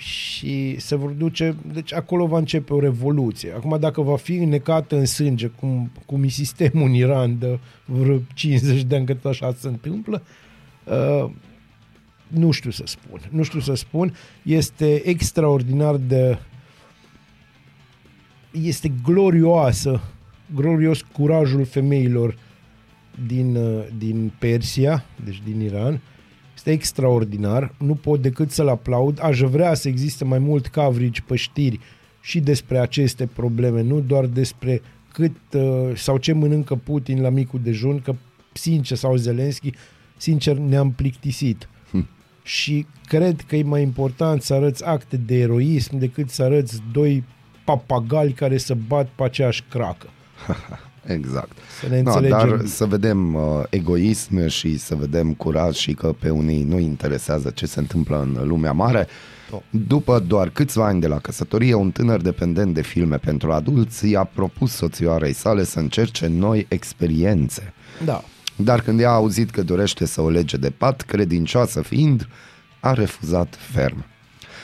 Și 0.00 0.80
se 0.80 0.94
vor 0.94 1.10
duce, 1.10 1.56
deci 1.72 1.94
acolo 1.94 2.26
va 2.26 2.38
începe 2.38 2.72
o 2.72 2.80
revoluție. 2.80 3.52
Acum 3.52 3.76
dacă 3.80 4.00
va 4.00 4.16
fi 4.16 4.34
înnecată 4.34 4.96
în 4.96 5.04
sânge, 5.04 5.46
cum, 5.46 5.90
cum 6.06 6.22
e 6.22 6.28
sistemul 6.28 6.86
în 6.86 6.94
Iran 6.94 7.38
de 7.38 7.58
vreo 7.84 8.18
50 8.34 8.82
de 8.82 8.96
ani 8.96 9.06
cât 9.06 9.24
așa 9.24 9.54
se 9.58 9.68
întâmplă, 9.68 10.22
uh, 10.84 11.30
nu 12.26 12.50
știu 12.50 12.70
să 12.70 12.82
spun. 12.86 13.20
Nu 13.30 13.42
știu 13.42 13.60
să 13.60 13.74
spun. 13.74 14.14
Este 14.42 15.08
extraordinar 15.08 15.96
de 15.96 16.38
este 18.50 18.92
glorioasă, 19.04 20.00
glorios 20.54 21.02
curajul 21.12 21.64
femeilor 21.64 22.38
din, 23.26 23.56
uh, 23.56 23.86
din 23.98 24.32
Persia, 24.38 25.04
deci 25.24 25.42
din 25.44 25.60
Iran. 25.60 26.00
Este 26.60 26.72
extraordinar, 26.72 27.74
nu 27.78 27.94
pot 27.94 28.22
decât 28.22 28.50
să-l 28.50 28.68
aplaud. 28.68 29.18
Aș 29.22 29.40
vrea 29.40 29.74
să 29.74 29.88
existe 29.88 30.24
mai 30.24 30.38
mult 30.38 30.68
coverage 30.68 31.20
pe 31.26 31.36
știri 31.36 31.80
și 32.20 32.40
despre 32.40 32.78
aceste 32.78 33.26
probleme, 33.26 33.82
nu 33.82 34.00
doar 34.00 34.26
despre 34.26 34.82
cât 35.12 35.36
uh, 35.52 35.90
sau 35.94 36.16
ce 36.16 36.32
mănâncă 36.32 36.74
Putin 36.74 37.20
la 37.20 37.28
micul 37.28 37.60
dejun, 37.62 38.00
că 38.00 38.14
sincer, 38.52 38.96
sau 38.96 39.16
Zelenski, 39.16 39.72
sincer 40.16 40.56
ne-am 40.56 40.92
plictisit. 40.92 41.68
Și 42.42 42.86
cred 43.06 43.40
că 43.46 43.56
e 43.56 43.62
mai 43.62 43.82
important 43.82 44.42
să 44.42 44.54
arăți 44.54 44.84
acte 44.84 45.16
de 45.16 45.38
eroism 45.38 45.98
decât 45.98 46.30
să 46.30 46.42
arăți 46.42 46.82
doi 46.92 47.24
papagali 47.64 48.32
care 48.32 48.56
se 48.56 48.74
bat 48.74 49.08
pe 49.08 49.22
aceeași 49.22 49.64
cracă. 49.68 50.08
Exact. 51.06 51.56
Să 51.80 51.86
ne 51.88 52.00
No, 52.00 52.12
înțelegem. 52.12 52.48
dar 52.48 52.66
să 52.66 52.86
vedem 52.86 53.34
uh, 53.34 53.42
egoism 53.70 54.46
și 54.46 54.78
să 54.78 54.94
vedem 54.94 55.34
curaj 55.34 55.76
și 55.76 55.94
că 55.94 56.14
pe 56.18 56.30
unii 56.30 56.62
nu 56.62 56.78
interesează 56.78 57.50
ce 57.50 57.66
se 57.66 57.78
întâmplă 57.80 58.20
în 58.20 58.48
lumea 58.48 58.72
mare. 58.72 59.06
După 59.70 60.18
doar 60.26 60.48
câțiva 60.50 60.86
ani 60.86 61.00
de 61.00 61.06
la 61.06 61.18
căsătorie, 61.18 61.74
un 61.74 61.90
tânăr 61.90 62.20
dependent 62.20 62.74
de 62.74 62.82
filme 62.82 63.16
pentru 63.16 63.52
adulți 63.52 64.08
i-a 64.10 64.24
propus 64.24 64.72
soțioarei 64.72 65.32
sale 65.32 65.64
să 65.64 65.78
încerce 65.78 66.26
noi 66.26 66.66
experiențe. 66.68 67.72
Da. 68.04 68.24
Dar 68.56 68.80
când 68.80 69.00
ea 69.00 69.10
a 69.10 69.14
auzit 69.14 69.50
că 69.50 69.62
dorește 69.62 70.06
să 70.06 70.20
o 70.20 70.28
lege 70.30 70.56
de 70.56 70.70
pat, 70.70 71.00
credincioasă 71.02 71.82
fiind, 71.82 72.28
a 72.80 72.92
refuzat 72.92 73.54
ferm. 73.72 74.04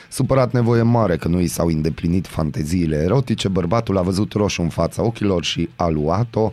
Supărat 0.09 0.53
nevoie 0.53 0.81
mare 0.81 1.17
că 1.17 1.27
nu 1.27 1.39
i 1.39 1.47
s-au 1.47 1.67
îndeplinit 1.67 2.27
fanteziile 2.27 2.95
erotice, 2.95 3.47
bărbatul 3.47 3.97
a 3.97 4.01
văzut 4.01 4.33
roșu 4.33 4.61
în 4.61 4.69
fața 4.69 5.03
ochilor 5.03 5.43
și 5.43 5.69
a 5.75 5.87
luat-o 5.87 6.51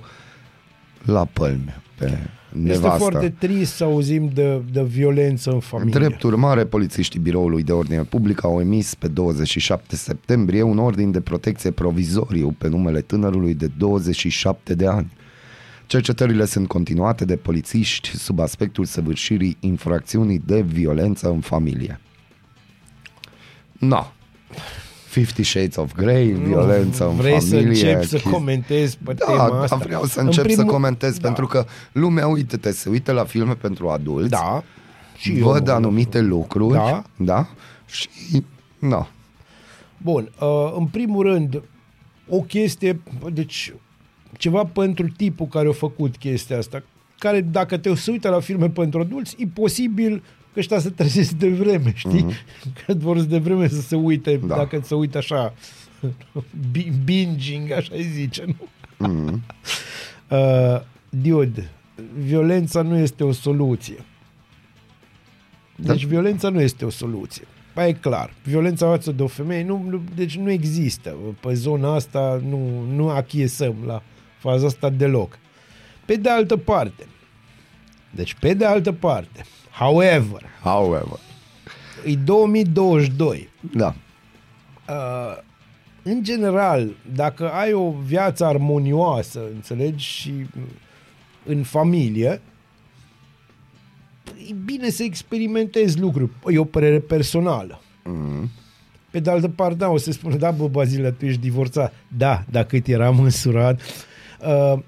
la 1.04 1.24
pălme 1.24 1.82
pe 1.98 2.18
nevastă. 2.52 2.86
Este 2.86 2.98
foarte 2.98 3.34
trist 3.38 3.74
să 3.74 3.84
auzim 3.84 4.30
de, 4.34 4.62
de 4.72 4.82
violență 4.82 5.50
în 5.50 5.60
familie. 5.60 5.98
Drept 5.98 6.22
urmare, 6.22 6.64
polițiștii 6.64 7.20
Biroului 7.20 7.62
de 7.62 7.72
Ordine 7.72 8.02
Publică 8.02 8.46
au 8.46 8.60
emis 8.60 8.94
pe 8.94 9.08
27 9.08 9.96
septembrie 9.96 10.62
un 10.62 10.78
ordin 10.78 11.10
de 11.10 11.20
protecție 11.20 11.70
provizoriu 11.70 12.54
pe 12.58 12.68
numele 12.68 13.00
tânărului 13.00 13.54
de 13.54 13.70
27 13.78 14.74
de 14.74 14.86
ani. 14.86 15.12
Cercetările 15.86 16.44
sunt 16.44 16.68
continuate 16.68 17.24
de 17.24 17.36
polițiști 17.36 18.16
sub 18.16 18.40
aspectul 18.40 18.84
săvârșirii 18.84 19.56
infracțiunii 19.60 20.42
de 20.46 20.60
violență 20.60 21.28
în 21.28 21.40
familie. 21.40 22.00
No. 23.78 24.04
Fifty 25.08 25.42
Shades 25.42 25.76
of 25.76 25.92
Grey, 25.94 26.26
violență 26.26 27.08
în 27.08 27.14
Vrei 27.16 27.38
familie. 27.40 27.74
să 27.74 27.86
încep 27.86 28.02
să 28.04 28.16
chestii- 28.16 28.30
comentezi 28.30 28.98
pe 29.04 29.12
da, 29.12 29.24
tema 29.24 29.62
asta? 29.62 29.76
Da, 29.76 29.84
vreau 29.84 30.04
să 30.04 30.20
În 30.20 30.26
încep 30.26 30.42
primul- 30.44 30.64
să 30.64 30.70
comentez, 30.70 31.16
da. 31.18 31.26
pentru 31.26 31.46
că 31.46 31.64
lumea, 31.92 32.26
uite-te, 32.26 32.70
se 32.72 32.88
uită 32.88 33.12
la 33.12 33.24
filme 33.24 33.54
pentru 33.54 33.88
adulți, 33.88 34.30
Da. 34.30 34.62
Și 35.16 35.38
eu 35.38 35.50
văd 35.50 35.66
mă- 35.66 35.72
anumite 35.72 36.20
lucruri, 36.20 36.74
Da. 36.74 37.02
da 37.16 37.48
și, 37.86 38.08
no. 38.78 39.06
Bun, 39.98 40.30
uh, 40.40 40.74
în 40.78 40.86
primul 40.86 41.22
rând, 41.22 41.62
o 42.28 42.40
chestie, 42.40 43.00
deci 43.32 43.72
ceva 44.38 44.64
pentru 44.64 45.08
tipul 45.08 45.46
care 45.46 45.68
a 45.68 45.72
făcut 45.72 46.16
chestia 46.16 46.58
asta, 46.58 46.82
care 47.18 47.40
dacă 47.40 47.76
te 47.76 47.94
se 47.94 48.10
uită 48.10 48.28
la 48.28 48.40
filme 48.40 48.68
pentru 48.70 49.00
adulți, 49.00 49.36
e 49.38 49.46
posibil 49.54 50.22
că 50.54 50.60
ăștia 50.60 50.78
se 50.78 50.90
trezesc 50.90 51.30
de 51.32 51.48
vreme, 51.48 51.92
știi? 51.96 52.26
Mm-hmm. 52.32 52.84
Că 52.86 52.94
vor 52.94 53.20
de 53.20 53.38
vreme 53.38 53.68
să 53.68 53.80
se 53.80 53.96
uite, 53.96 54.30
Mhm. 54.36 54.46
Da. 54.46 54.54
da. 54.54 54.60
dacă 54.60 54.80
se 54.84 54.94
uită 54.94 55.18
așa, 55.18 55.54
bi- 56.72 56.92
binging, 57.04 57.70
așa 57.70 57.92
îi 57.94 58.02
zice, 58.12 58.44
nu? 58.46 58.68
Mhm. 59.08 59.42
Uh, 60.30 60.80
dude, 61.08 61.70
violența 62.18 62.82
nu 62.82 62.96
este 62.96 63.24
o 63.24 63.32
soluție. 63.32 64.04
Deci 65.76 66.02
Da. 66.02 66.08
violența 66.08 66.48
nu 66.48 66.60
este 66.60 66.84
o 66.84 66.90
soluție. 66.90 67.44
Ba 67.74 67.86
e 67.86 67.92
clar. 67.92 68.34
Violența 68.42 68.86
față 68.86 69.12
de 69.12 69.22
o 69.22 69.26
femeie, 69.26 69.64
nu, 69.64 69.84
nu, 69.88 70.02
deci 70.14 70.36
nu 70.36 70.50
există. 70.50 71.16
Pe 71.40 71.54
zona 71.54 71.94
asta 71.94 72.40
nu, 72.48 72.84
nu 72.94 73.08
achiesăm 73.08 73.74
la 73.86 74.02
faza 74.38 74.66
asta 74.66 74.90
deloc. 74.90 75.38
Pe 76.06 76.14
de 76.16 76.28
altă 76.30 76.56
parte, 76.56 77.06
deci 78.10 78.34
pe 78.34 78.54
de 78.54 78.64
altă 78.64 78.92
parte, 78.92 79.44
however, 79.78 80.42
However. 80.62 81.18
e 82.04 82.14
2022. 82.14 83.48
Da. 83.72 83.94
Uh, 84.88 85.42
în 86.02 86.22
general, 86.22 86.90
dacă 87.14 87.50
ai 87.50 87.72
o 87.72 87.90
viață 87.90 88.44
armonioasă, 88.44 89.40
înțelegi, 89.54 90.04
și 90.04 90.32
în 91.44 91.62
familie, 91.62 92.40
e 94.48 94.52
bine 94.64 94.90
să 94.90 95.02
experimentezi 95.02 95.98
lucruri. 96.00 96.30
E 96.46 96.58
o 96.58 96.64
părere 96.64 96.98
personală. 96.98 97.80
Mhm. 98.04 98.50
Pe 99.10 99.20
de 99.20 99.30
altă 99.30 99.48
parte, 99.48 99.74
da, 99.74 99.88
o 99.88 99.96
să 99.96 100.12
spună, 100.12 100.36
da, 100.36 100.50
bă, 100.50 100.68
Bazile, 100.68 101.10
tu 101.10 101.26
ești 101.26 101.40
divorțat. 101.40 101.94
Da, 102.16 102.44
dar 102.50 102.64
cât 102.64 102.86
era 102.86 103.10
măsurat. 103.10 103.80
Uh, 104.40 104.78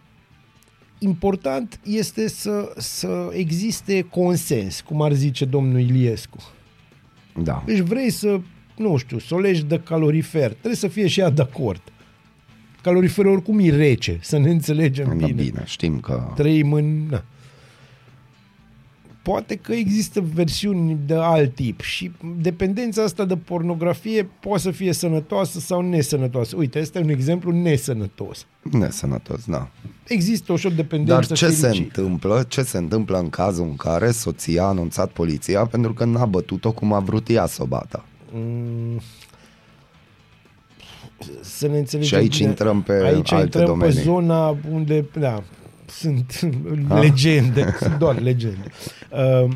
important 0.98 1.80
este 1.84 2.28
să, 2.28 2.72
să 2.76 3.30
existe 3.32 4.06
consens, 4.10 4.80
cum 4.80 5.02
ar 5.02 5.12
zice 5.12 5.44
domnul 5.44 5.80
Iliescu. 5.80 6.38
Da. 7.42 7.62
Deci 7.66 7.78
vrei 7.78 8.10
să, 8.10 8.40
nu 8.76 8.96
știu, 8.96 9.18
să 9.18 9.34
o 9.34 9.38
legi 9.38 9.64
de 9.64 9.80
calorifer, 9.80 10.50
trebuie 10.50 10.74
să 10.74 10.88
fie 10.88 11.06
și 11.06 11.20
ea 11.20 11.30
de 11.30 11.42
acord. 11.42 11.82
Caloriferul 12.82 13.32
oricum 13.32 13.58
e 13.58 13.70
rece, 13.70 14.18
să 14.22 14.38
ne 14.38 14.50
înțelegem 14.50 15.08
Bine. 15.08 15.26
bine. 15.26 15.42
bine, 15.42 15.62
știm 15.64 16.00
că... 16.00 16.32
Trăim 16.34 16.72
în... 16.72 17.06
Na. 17.10 17.24
Poate 19.26 19.56
că 19.56 19.72
există 19.72 20.24
versiuni 20.34 20.98
de 21.06 21.14
alt 21.14 21.54
tip 21.54 21.80
și 21.80 22.10
dependența 22.40 23.02
asta 23.02 23.24
de 23.24 23.36
pornografie 23.36 24.28
poate 24.40 24.60
să 24.62 24.70
fie 24.70 24.92
sănătoasă 24.92 25.60
sau 25.60 25.80
nesănătoasă. 25.80 26.56
Uite, 26.56 26.78
este 26.78 26.98
un 26.98 27.08
exemplu 27.08 27.50
nesănătos. 27.52 28.46
Nesănătos, 28.62 29.44
da. 29.46 29.68
Există 30.06 30.52
o 30.52 30.56
dependență 30.56 31.14
Dar 31.14 31.24
ce 31.38 31.48
se 31.48 31.66
fericită. 31.66 32.00
întâmplă? 32.00 32.44
Ce 32.48 32.62
se 32.62 32.78
întâmplă 32.78 33.18
în 33.18 33.30
cazul 33.30 33.64
în 33.64 33.76
care 33.76 34.10
soția 34.10 34.62
a 34.62 34.66
anunțat 34.66 35.10
poliția 35.10 35.64
pentru 35.66 35.92
că 35.94 36.04
n-a 36.04 36.26
bătut-o 36.26 36.72
cum 36.72 36.92
a 36.92 37.00
vrut 37.00 37.28
ea 37.28 37.46
să 37.46 37.62
o 37.62 37.66
bată? 37.66 38.04
Mm, 38.32 39.00
să 41.40 41.66
ne 41.68 41.78
înțelegem 41.78 42.08
Și 42.08 42.14
aici 42.14 42.36
bine. 42.36 42.48
intrăm 42.48 42.82
pe 42.82 42.92
aici 42.92 43.32
alte 43.32 43.44
intrăm 43.44 43.64
domenii. 43.64 43.94
pe 43.94 44.02
zona 44.02 44.56
unde, 44.70 45.04
da, 45.18 45.42
sunt 45.90 46.40
Ah. 46.88 47.00
legende, 47.00 47.76
sunt 47.80 47.94
doar 47.98 48.20
legende. 48.20 48.70
Uh, 49.44 49.50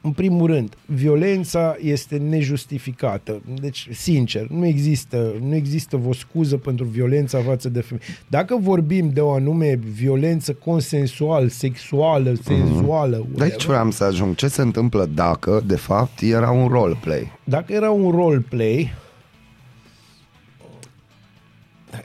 în 0.00 0.12
primul 0.12 0.46
rând, 0.46 0.74
violența 0.86 1.76
este 1.80 2.16
nejustificată. 2.16 3.42
Deci, 3.60 3.88
sincer, 3.92 4.46
nu 4.48 4.66
există, 4.66 5.32
nu 5.48 5.54
există 5.54 6.00
o 6.06 6.12
scuză 6.12 6.56
pentru 6.56 6.84
violența 6.84 7.38
față 7.38 7.68
de 7.68 7.80
femei. 7.80 8.02
Dacă 8.28 8.56
vorbim 8.60 9.10
de 9.12 9.20
o 9.20 9.30
anume 9.32 9.78
violență 9.94 10.52
consensual, 10.52 11.48
sexuală, 11.48 12.34
senzuală, 12.44 13.26
De 13.34 13.42
aici 13.42 13.52
whatever, 13.52 13.66
vreau 13.76 13.90
să 13.90 14.04
ajung. 14.04 14.34
Ce 14.34 14.48
se 14.48 14.62
întâmplă 14.62 15.08
dacă, 15.14 15.62
de 15.66 15.76
fapt, 15.76 16.20
era 16.20 16.50
un 16.50 16.68
roleplay? 16.68 17.32
Dacă 17.44 17.72
era 17.72 17.90
un 17.90 18.10
roleplay, 18.10 18.92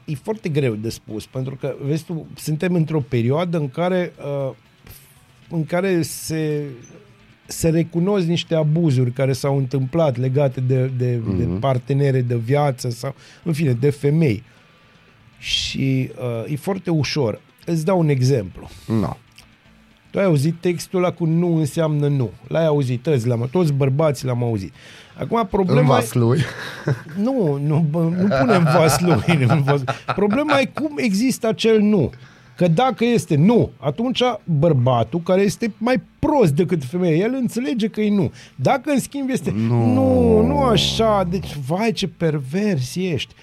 e 0.05 0.15
foarte 0.15 0.49
greu 0.49 0.73
de 0.73 0.89
spus, 0.89 1.25
pentru 1.25 1.55
că, 1.55 1.75
vezi 1.81 2.03
tu, 2.03 2.27
suntem 2.35 2.73
într-o 2.73 2.99
perioadă 2.99 3.57
în 3.57 3.69
care, 3.69 4.13
uh, 4.47 4.53
în 5.49 5.65
care 5.65 6.01
se, 6.01 6.63
se 7.45 7.69
recunosc 7.69 8.25
niște 8.25 8.55
abuzuri 8.55 9.11
care 9.11 9.33
s-au 9.33 9.57
întâmplat 9.57 10.17
legate 10.17 10.61
de, 10.61 10.91
de, 10.97 11.17
mm-hmm. 11.17 11.37
de 11.37 11.43
partenere 11.59 12.21
de 12.21 12.35
viață 12.35 12.89
sau, 12.89 13.15
în 13.43 13.53
fine, 13.53 13.71
de 13.71 13.89
femei. 13.89 14.43
Și 15.39 16.11
uh, 16.45 16.51
e 16.51 16.55
foarte 16.55 16.89
ușor. 16.89 17.41
Îți 17.65 17.85
dau 17.85 17.99
un 17.99 18.09
exemplu. 18.09 18.69
Nu. 18.87 19.17
Tu 20.11 20.19
ai 20.19 20.25
auzit 20.25 20.55
textul 20.59 20.99
ăla 21.03 21.11
cu 21.11 21.25
nu 21.25 21.55
înseamnă 21.55 22.07
nu. 22.07 22.29
L-ai 22.47 22.65
auzit, 22.65 23.03
toți, 23.03 23.27
l-am, 23.27 23.47
toți 23.51 23.73
bărbații 23.73 24.27
l-am 24.27 24.43
auzit. 24.43 24.73
Acum 25.17 25.37
În 25.37 25.45
problema... 25.45 25.87
vas 25.87 26.13
lui. 26.13 26.39
Nu, 27.23 27.59
nu, 27.65 27.85
bă, 27.89 27.99
nu 27.99 28.27
punem 28.39 28.63
vas 28.63 28.99
lui. 28.99 29.37
Nu 29.47 29.61
vas. 29.61 29.81
Problema 30.15 30.59
e 30.59 30.65
cum 30.65 30.91
există 30.95 31.47
acel 31.47 31.79
nu. 31.79 32.09
Că 32.55 32.67
dacă 32.67 33.05
este 33.05 33.35
nu, 33.35 33.69
atunci 33.79 34.21
bărbatul, 34.43 35.19
care 35.19 35.41
este 35.41 35.73
mai 35.77 36.01
prost 36.19 36.53
decât 36.53 36.83
femeia, 36.83 37.15
el 37.15 37.33
înțelege 37.33 37.87
că 37.87 38.01
e 38.01 38.09
nu. 38.09 38.31
Dacă, 38.55 38.91
în 38.91 38.99
schimb, 38.99 39.29
este 39.29 39.53
nu, 39.67 39.93
nu, 39.93 40.41
nu 40.45 40.59
așa, 40.59 41.27
deci, 41.29 41.57
vai, 41.67 41.91
ce 41.91 42.07
pervers 42.07 42.95
ești. 42.95 43.33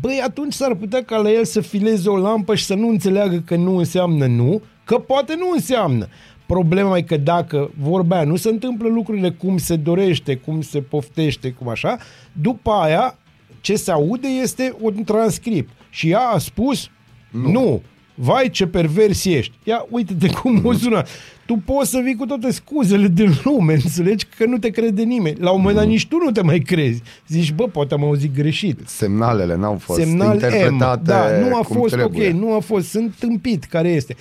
Băi, 0.00 0.20
atunci 0.24 0.52
s-ar 0.52 0.74
putea 0.74 1.04
ca 1.04 1.16
la 1.16 1.30
el 1.30 1.44
să 1.44 1.60
fileze 1.60 2.08
o 2.08 2.16
lampă 2.16 2.54
și 2.54 2.64
să 2.64 2.74
nu 2.74 2.88
înțeleagă 2.88 3.42
că 3.46 3.56
nu 3.56 3.76
înseamnă 3.76 4.26
nu, 4.26 4.62
că 4.84 4.98
poate 4.98 5.34
nu 5.38 5.50
înseamnă. 5.54 6.08
Problema 6.46 6.96
e 6.96 7.02
că 7.02 7.16
dacă 7.16 7.70
vorba 7.80 8.16
aia 8.16 8.24
nu 8.24 8.36
se 8.36 8.48
întâmplă 8.48 8.88
lucrurile 8.88 9.30
cum 9.30 9.58
se 9.58 9.76
dorește, 9.76 10.34
cum 10.36 10.60
se 10.60 10.80
poftește, 10.80 11.50
cum 11.50 11.68
așa, 11.68 11.98
după 12.32 12.70
aia 12.70 13.18
ce 13.60 13.76
se 13.76 13.90
aude 13.90 14.28
este 14.28 14.74
un 14.80 15.04
transcript. 15.04 15.70
Și 15.90 16.10
ea 16.10 16.20
a 16.20 16.38
spus 16.38 16.88
nu. 17.30 17.50
nu. 17.50 17.82
Vai 18.14 18.50
ce 18.50 18.66
pervers 18.66 19.24
ești. 19.24 19.52
Ia 19.64 19.86
uite-te 19.90 20.28
cum 20.28 20.60
o 20.64 20.72
sună. 20.72 21.02
Tu 21.46 21.56
poți 21.64 21.90
să 21.90 22.00
vii 22.04 22.16
cu 22.16 22.26
toate 22.26 22.50
scuzele 22.50 23.08
din 23.08 23.32
lume, 23.44 23.72
înțelegi 23.72 24.26
că 24.36 24.44
nu 24.46 24.58
te 24.58 24.68
crede 24.68 25.02
nimeni. 25.02 25.36
La 25.40 25.50
un 25.50 25.60
moment 25.60 25.78
dat 25.78 25.86
nici 25.86 26.06
tu 26.06 26.16
nu 26.24 26.30
te 26.30 26.42
mai 26.42 26.58
crezi. 26.58 27.02
Zici, 27.28 27.52
bă, 27.52 27.64
poate 27.64 27.94
am 27.94 28.04
auzit 28.04 28.34
greșit. 28.34 28.80
Semnalele 28.86 29.56
n-au 29.56 29.78
fost 29.78 29.98
Semnal 29.98 30.28
M. 30.28 30.32
interpretate 30.32 31.02
Da, 31.04 31.38
nu 31.48 31.56
a 31.56 31.60
cum 31.60 31.76
fost 31.76 31.94
trebuie. 31.94 32.28
ok, 32.28 32.34
nu 32.34 32.54
a 32.54 32.58
fost. 32.58 32.88
Sunt 32.88 33.14
tâmpit 33.18 33.64
care 33.64 33.88
este. 33.88 34.16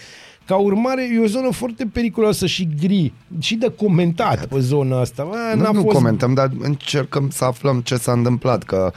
Ca 0.50 0.56
urmare, 0.56 1.10
e 1.14 1.20
o 1.20 1.26
zonă 1.26 1.52
foarte 1.52 1.86
periculoasă 1.86 2.46
și 2.46 2.68
gri 2.80 3.14
și 3.40 3.56
de 3.56 3.72
comentat 3.78 4.46
pe 4.46 4.60
zona 4.60 5.00
asta. 5.00 5.30
A, 5.32 5.56
Nu, 5.56 5.62
n-a 5.62 5.72
nu 5.72 5.82
fost 5.82 5.96
comentăm, 5.96 6.34
dar 6.34 6.52
încercăm 6.60 7.30
să 7.30 7.46
aflăm 7.46 7.82
ce 7.82 7.96
s-a 7.96 8.12
întâmplat, 8.12 8.64
că 8.64 8.92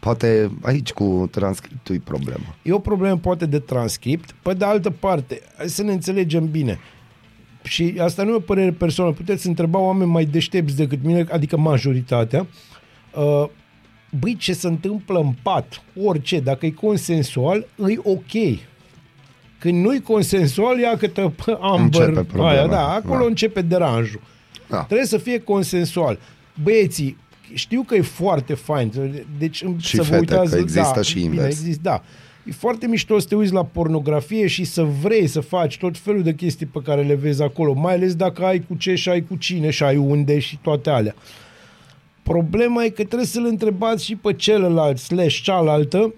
poate 0.00 0.50
aici 0.62 0.92
cu 0.92 1.28
transcriptul 1.30 1.94
e 1.94 2.00
problemă. 2.04 2.44
E 2.62 2.72
o 2.72 2.78
problemă 2.78 3.16
poate 3.16 3.46
de 3.46 3.58
transcript. 3.58 4.34
Pe 4.42 4.54
de 4.54 4.64
altă 4.64 4.90
parte, 4.90 5.40
hai 5.56 5.68
să 5.68 5.82
ne 5.82 5.92
înțelegem 5.92 6.50
bine. 6.50 6.78
Și 7.62 7.94
asta 8.00 8.22
nu 8.22 8.30
e 8.30 8.34
o 8.34 8.40
părere 8.40 8.72
personală. 8.72 9.14
Puteți 9.14 9.46
întreba 9.46 9.78
oameni 9.78 10.10
mai 10.10 10.24
deștepți 10.24 10.76
decât 10.76 10.98
mine, 11.02 11.26
adică 11.30 11.56
majoritatea. 11.56 12.46
Uh, 13.14 13.48
băi, 14.20 14.36
ce 14.36 14.52
se 14.52 14.66
întâmplă 14.66 15.18
în 15.18 15.32
pat, 15.42 15.82
orice, 16.04 16.40
dacă 16.40 16.66
e 16.66 16.70
consensual, 16.70 17.66
e 17.88 17.98
ok. 18.02 18.58
Când 19.64 19.84
nu 19.84 19.94
e 19.94 19.98
consensual, 19.98 20.78
ia 20.78 20.96
câtă 20.96 21.32
amber. 21.60 22.00
Începe 22.08 22.24
problema. 22.26 22.50
Aia, 22.50 22.66
da, 22.66 22.88
acolo 22.88 23.18
Da. 23.20 23.26
începe 23.26 23.60
deranjul. 23.62 24.20
Da. 24.68 24.82
Trebuie 24.82 25.06
să 25.06 25.18
fie 25.18 25.38
consensual. 25.38 26.18
Băieții, 26.62 27.16
știu 27.52 27.82
că 27.82 27.94
e 27.94 28.00
foarte 28.00 28.54
fain. 28.54 28.92
Deci 29.38 29.64
Și 29.78 29.96
să 29.96 30.02
fete, 30.02 30.08
vă 30.10 30.16
uitați, 30.18 30.50
că 30.50 30.58
există 30.58 30.92
da, 30.94 31.02
și 31.02 31.14
bine, 31.14 31.24
invers. 31.26 31.46
Există, 31.46 31.80
da. 31.82 32.02
E 32.44 32.52
foarte 32.52 32.86
mișto 32.86 33.18
să 33.18 33.26
te 33.26 33.34
uiți 33.34 33.52
la 33.52 33.64
pornografie 33.64 34.46
și 34.46 34.64
să 34.64 34.82
vrei 34.82 35.26
să 35.26 35.40
faci 35.40 35.78
tot 35.78 35.98
felul 35.98 36.22
de 36.22 36.34
chestii 36.34 36.66
pe 36.66 36.80
care 36.84 37.02
le 37.02 37.14
vezi 37.14 37.42
acolo, 37.42 37.72
mai 37.72 37.94
ales 37.94 38.14
dacă 38.14 38.44
ai 38.44 38.64
cu 38.68 38.74
ce 38.74 38.94
și 38.94 39.08
ai 39.08 39.22
cu 39.22 39.36
cine 39.36 39.70
și 39.70 39.82
ai 39.82 39.96
unde 39.96 40.38
și 40.38 40.58
toate 40.62 40.90
alea. 40.90 41.14
Problema 42.22 42.84
e 42.84 42.88
că 42.88 43.04
trebuie 43.04 43.26
să-l 43.26 43.44
întrebați 43.46 44.04
și 44.04 44.16
pe 44.16 44.32
celălalt 44.32 44.98
slash 44.98 45.40
cealaltă 45.42 46.14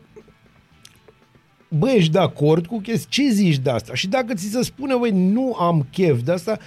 bă, 1.68 1.90
ești 1.90 2.12
de 2.12 2.18
acord 2.18 2.66
cu 2.66 2.78
chestia? 2.80 3.06
Ce 3.10 3.30
zici 3.32 3.58
de 3.58 3.70
asta? 3.70 3.94
Și 3.94 4.08
dacă 4.08 4.34
ți 4.34 4.50
se 4.50 4.62
spune, 4.62 4.94
băi, 4.94 5.10
nu 5.10 5.54
am 5.58 5.86
chef 5.92 6.20
de 6.22 6.32
asta, 6.32 6.58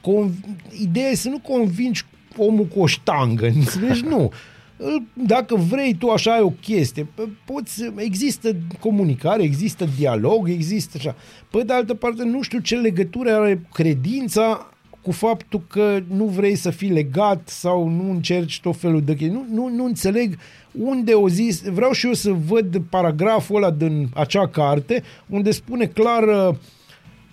conv- 0.00 0.44
ideea 0.80 1.08
e 1.08 1.14
să 1.14 1.28
nu 1.28 1.38
convingi 1.38 2.02
omul 2.36 2.64
cu 2.66 2.80
o 2.80 2.86
ștangă, 2.86 3.46
înțelegi? 3.54 4.04
Nu. 4.04 4.32
Îl- 4.76 5.02
Dacă 5.26 5.54
vrei 5.56 5.94
tu 5.94 6.08
așa 6.08 6.32
ai 6.34 6.40
o 6.42 6.50
chestie, 6.50 7.02
p- 7.04 7.28
poți, 7.44 7.82
există 7.96 8.56
comunicare, 8.80 9.42
există 9.42 9.88
dialog, 9.98 10.48
există 10.48 10.96
așa. 10.98 11.14
Pe 11.50 11.62
de 11.62 11.72
altă 11.72 11.94
parte, 11.94 12.24
nu 12.24 12.42
știu 12.42 12.58
ce 12.58 12.76
legătură 12.76 13.34
are 13.34 13.66
credința 13.72 14.68
cu 15.04 15.12
faptul 15.12 15.62
că 15.66 16.00
nu 16.08 16.24
vrei 16.24 16.54
să 16.54 16.70
fii 16.70 16.90
legat 16.90 17.48
sau 17.48 17.88
nu 17.88 18.10
încerci 18.10 18.60
tot 18.60 18.76
felul 18.76 19.02
de 19.02 19.14
chestii. 19.14 19.36
Nu, 19.36 19.46
nu, 19.50 19.68
nu 19.68 19.84
înțeleg 19.84 20.38
unde 20.72 21.12
o 21.12 21.28
zis, 21.28 21.62
vreau 21.62 21.92
și 21.92 22.06
eu 22.06 22.12
să 22.12 22.32
văd 22.46 22.82
paragraful 22.90 23.56
ăla 23.56 23.70
din 23.70 24.08
acea 24.14 24.48
carte 24.48 25.02
unde 25.26 25.50
spune 25.50 25.86
clar 25.86 26.22
uh, 26.22 26.54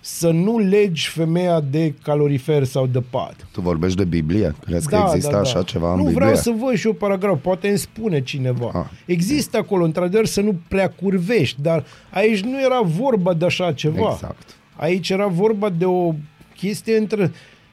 să 0.00 0.30
nu 0.30 0.58
legi 0.58 1.08
femeia 1.08 1.60
de 1.60 1.94
calorifer 2.02 2.64
sau 2.64 2.86
de 2.86 3.00
pat. 3.00 3.46
Tu 3.52 3.60
vorbești 3.60 3.96
de 3.96 4.04
Biblie? 4.04 4.54
Crezi 4.64 4.88
că 4.88 5.02
există 5.06 5.36
așa 5.36 5.62
ceva 5.62 5.90
în 5.92 5.96
Nu, 5.96 6.04
Biblie? 6.04 6.18
vreau 6.20 6.34
să 6.34 6.54
văd 6.58 6.74
și 6.74 6.86
eu 6.86 6.92
paragraf, 6.92 7.40
poate 7.42 7.68
îmi 7.68 7.78
spune 7.78 8.22
cineva. 8.22 8.70
Ah. 8.74 8.84
Există 9.06 9.56
acolo, 9.56 9.84
într-adevăr, 9.84 10.26
să 10.26 10.40
nu 10.40 10.54
prea 10.68 10.88
curvești, 10.88 11.62
dar 11.62 11.84
aici 12.10 12.40
nu 12.40 12.60
era 12.60 12.80
vorba 12.80 13.34
de 13.34 13.44
așa 13.44 13.72
ceva. 13.72 14.10
Exact. 14.12 14.56
Aici 14.76 15.10
era 15.10 15.26
vorba 15.26 15.68
de 15.68 15.84
o 15.84 16.14
chestie 16.56 16.96
între... 16.96 17.32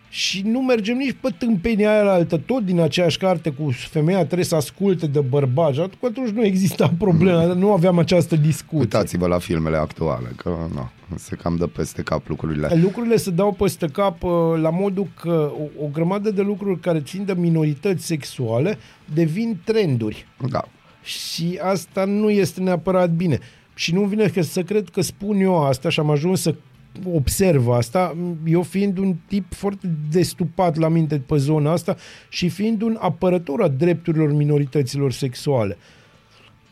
Și 0.10 0.42
nu 0.46 0.62
mergem 0.62 0.98
nici 0.98 1.16
pe 1.22 1.30
tâmpenia 1.38 1.92
aia 1.92 2.02
la 2.02 2.12
altă, 2.12 2.38
tot 2.38 2.66
din 2.66 2.80
aceeași 2.80 3.18
carte 3.18 3.50
cu 3.50 3.72
femeia 3.72 4.26
trebuie 4.26 4.46
să 4.46 4.56
asculte 4.56 5.08
de 5.08 5.20
bărbați. 5.20 5.76
Și 5.76 5.82
Atunci 6.02 6.30
nu 6.30 6.46
exista 6.46 6.94
problema, 6.98 7.44
nu 7.44 7.72
aveam 7.72 8.00
această 8.00 8.36
discuție. 8.36 8.80
Uitați-vă 8.80 9.28
la 9.28 9.38
filmele 9.38 9.78
actuale, 9.78 10.32
că 10.36 10.56
nu, 10.74 10.90
se 11.16 11.36
cam 11.36 11.56
dă 11.56 11.68
peste 11.68 12.02
cap 12.02 12.28
lucrurile. 12.28 12.80
Lucrurile 12.82 13.16
se 13.16 13.32
dau 13.32 13.52
peste 13.52 13.88
cap 13.88 14.24
uh, 14.24 14.32
la 14.62 14.70
modul 14.70 15.08
că 15.22 15.52
o, 15.80 15.84
o 15.84 15.88
grămadă 15.94 16.32
de 16.32 16.42
lucruri 16.42 16.80
care 16.80 17.02
țin 17.02 17.26
de 17.26 17.34
minorități 17.38 18.06
sexuale 18.06 18.78
devin 19.14 19.60
trenduri. 19.64 20.28
Da. 20.50 20.68
Și 21.04 21.60
asta 21.62 22.06
nu 22.06 22.30
este 22.30 22.62
neapărat 22.62 23.10
bine. 23.10 23.40
Și 23.74 23.94
nu 23.94 24.04
vine 24.04 24.28
că 24.28 24.42
să 24.42 24.62
cred 24.64 24.90
că 24.90 25.02
spun 25.02 25.40
eu 25.40 25.66
asta 25.66 25.90
și 25.90 26.00
am 26.00 26.10
ajuns 26.10 26.42
să 26.42 26.56
observ 27.14 27.70
asta, 27.70 28.16
eu 28.46 28.62
fiind 28.62 28.98
un 28.98 29.16
tip 29.28 29.54
foarte 29.54 29.90
destupat 30.12 30.78
la 30.78 30.88
minte 30.88 31.22
pe 31.26 31.38
zona 31.38 31.72
asta 31.72 31.96
și 32.30 32.50
fiind 32.50 32.82
un 32.82 32.98
apărător 33.00 33.62
a 33.62 33.68
drepturilor 33.68 34.34
minorităților 34.34 35.12
sexuale. 35.12 35.78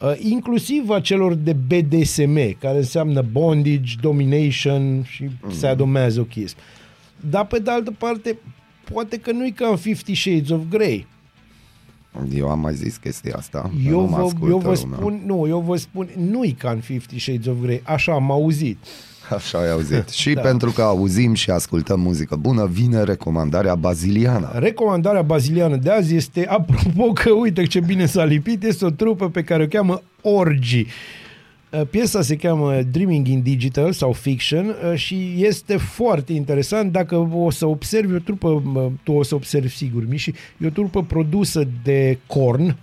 Uh, 0.02 0.14
inclusiv 0.20 0.90
a 0.90 1.00
celor 1.00 1.34
de 1.34 1.54
BDSM, 1.54 2.58
care 2.60 2.78
înseamnă 2.78 3.22
bondage, 3.22 3.96
domination 4.02 5.04
și 5.04 5.30
sadomasochism. 5.52 6.56
Dar 7.30 7.46
pe 7.46 7.60
de 7.60 7.72
altă 7.72 7.92
parte, 7.92 8.38
poate 8.94 9.18
că 9.18 9.32
nu-i 9.32 9.52
ca 9.52 9.68
în 9.68 9.76
Fifty 9.76 10.14
Shades 10.14 10.50
of 10.50 10.62
Grey. 10.70 11.08
Eu 12.34 12.50
am 12.50 12.60
mai 12.60 12.74
zis 12.74 12.98
chestia 12.98 13.36
asta. 13.38 13.72
Eu 13.86 14.02
nu 14.02 14.08
mă 14.08 14.18
vă, 14.18 14.24
ascultă 14.24 14.54
eu 14.54 14.58
vă 14.58 14.80
lumea. 14.82 14.98
spun, 14.98 15.22
nu, 15.26 15.48
eu 15.48 15.60
vă 15.60 15.76
spun, 15.76 16.10
nu-i 16.18 16.52
ca 16.52 16.72
în 16.72 16.80
Fifty 16.80 17.20
Shades 17.20 17.46
of 17.46 17.56
Grey, 17.62 17.82
așa 17.86 18.14
am 18.14 18.32
auzit. 18.32 18.78
Așa 19.36 19.58
ai 19.58 19.70
auzit. 19.72 20.10
Și 20.22 20.34
Da. 20.34 20.42
pentru 20.42 20.72
că 20.72 20.82
auzim 20.82 21.34
și 21.34 21.50
ascultăm 21.50 22.00
muzică 22.00 22.36
bună, 22.36 22.66
vine 22.66 23.04
recomandarea 23.04 23.76
baziliană. 23.76 24.52
Recomandarea 24.56 25.22
baziliană 25.22 25.76
de 25.76 25.90
azi 25.92 26.16
este, 26.16 26.46
apropo 26.48 27.14
că 27.14 27.32
uite 27.32 27.64
ce 27.64 27.80
bine 27.80 28.06
s-a 28.06 28.24
lipit, 28.24 28.64
este 28.64 28.86
o 28.86 28.90
trupă 28.90 29.30
pe 29.30 29.42
care 29.44 29.64
o 29.64 29.68
cheamă 29.68 30.02
Orgy. 30.22 30.86
Uh, 31.70 31.82
Piesa 31.90 32.22
se 32.22 32.36
cheamă 32.36 32.82
Dreaming 32.92 33.28
in 33.28 33.42
Digital 33.42 33.92
sau 33.92 34.12
Fiction 34.12 34.66
uh, 34.68 34.98
și 34.98 35.34
este 35.38 35.78
foarte 35.78 36.34
interesant 36.34 36.92
dacă 36.92 37.30
o 37.34 37.50
să 37.50 37.66
observi 37.66 38.16
o 38.16 38.20
trupă, 38.20 38.62
mă, 38.66 38.90
tu 39.04 39.12
o 39.12 39.24
să 39.24 39.36
observi 39.36 39.76
sigur, 39.76 40.08
Miși, 40.08 40.34
e 40.58 40.68
o 40.68 40.70
trupă 40.70 41.04
produsă 41.04 41.68
de 41.84 42.18
Korn 42.28 42.76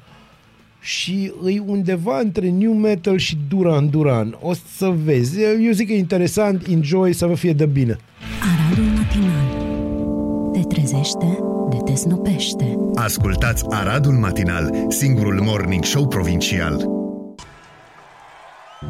și 0.84 1.32
îi 1.42 1.62
undeva 1.66 2.18
între 2.18 2.48
new 2.48 2.72
metal 2.72 3.18
și 3.18 3.38
Duran 3.48 3.90
Duran. 3.90 4.38
O 4.40 4.52
să 4.76 4.94
vezi. 5.04 5.40
Eu 5.40 5.72
zic 5.72 5.86
că 5.86 5.92
e 5.92 5.98
interesant, 5.98 6.66
enjoy, 6.66 7.12
să 7.12 7.26
vă 7.26 7.34
fie 7.34 7.52
de 7.52 7.66
bine. 7.66 7.98
Aradul 8.40 8.84
matinal 8.84 10.52
Te 10.52 10.60
trezește, 10.74 11.38
de 11.70 11.76
te 11.84 11.94
snopește 11.94 12.78
Ascultați 12.94 13.64
Aradul 13.68 14.12
Matinal, 14.12 14.86
singurul 14.88 15.40
morning 15.42 15.84
show 15.84 16.08
provincial. 16.08 16.76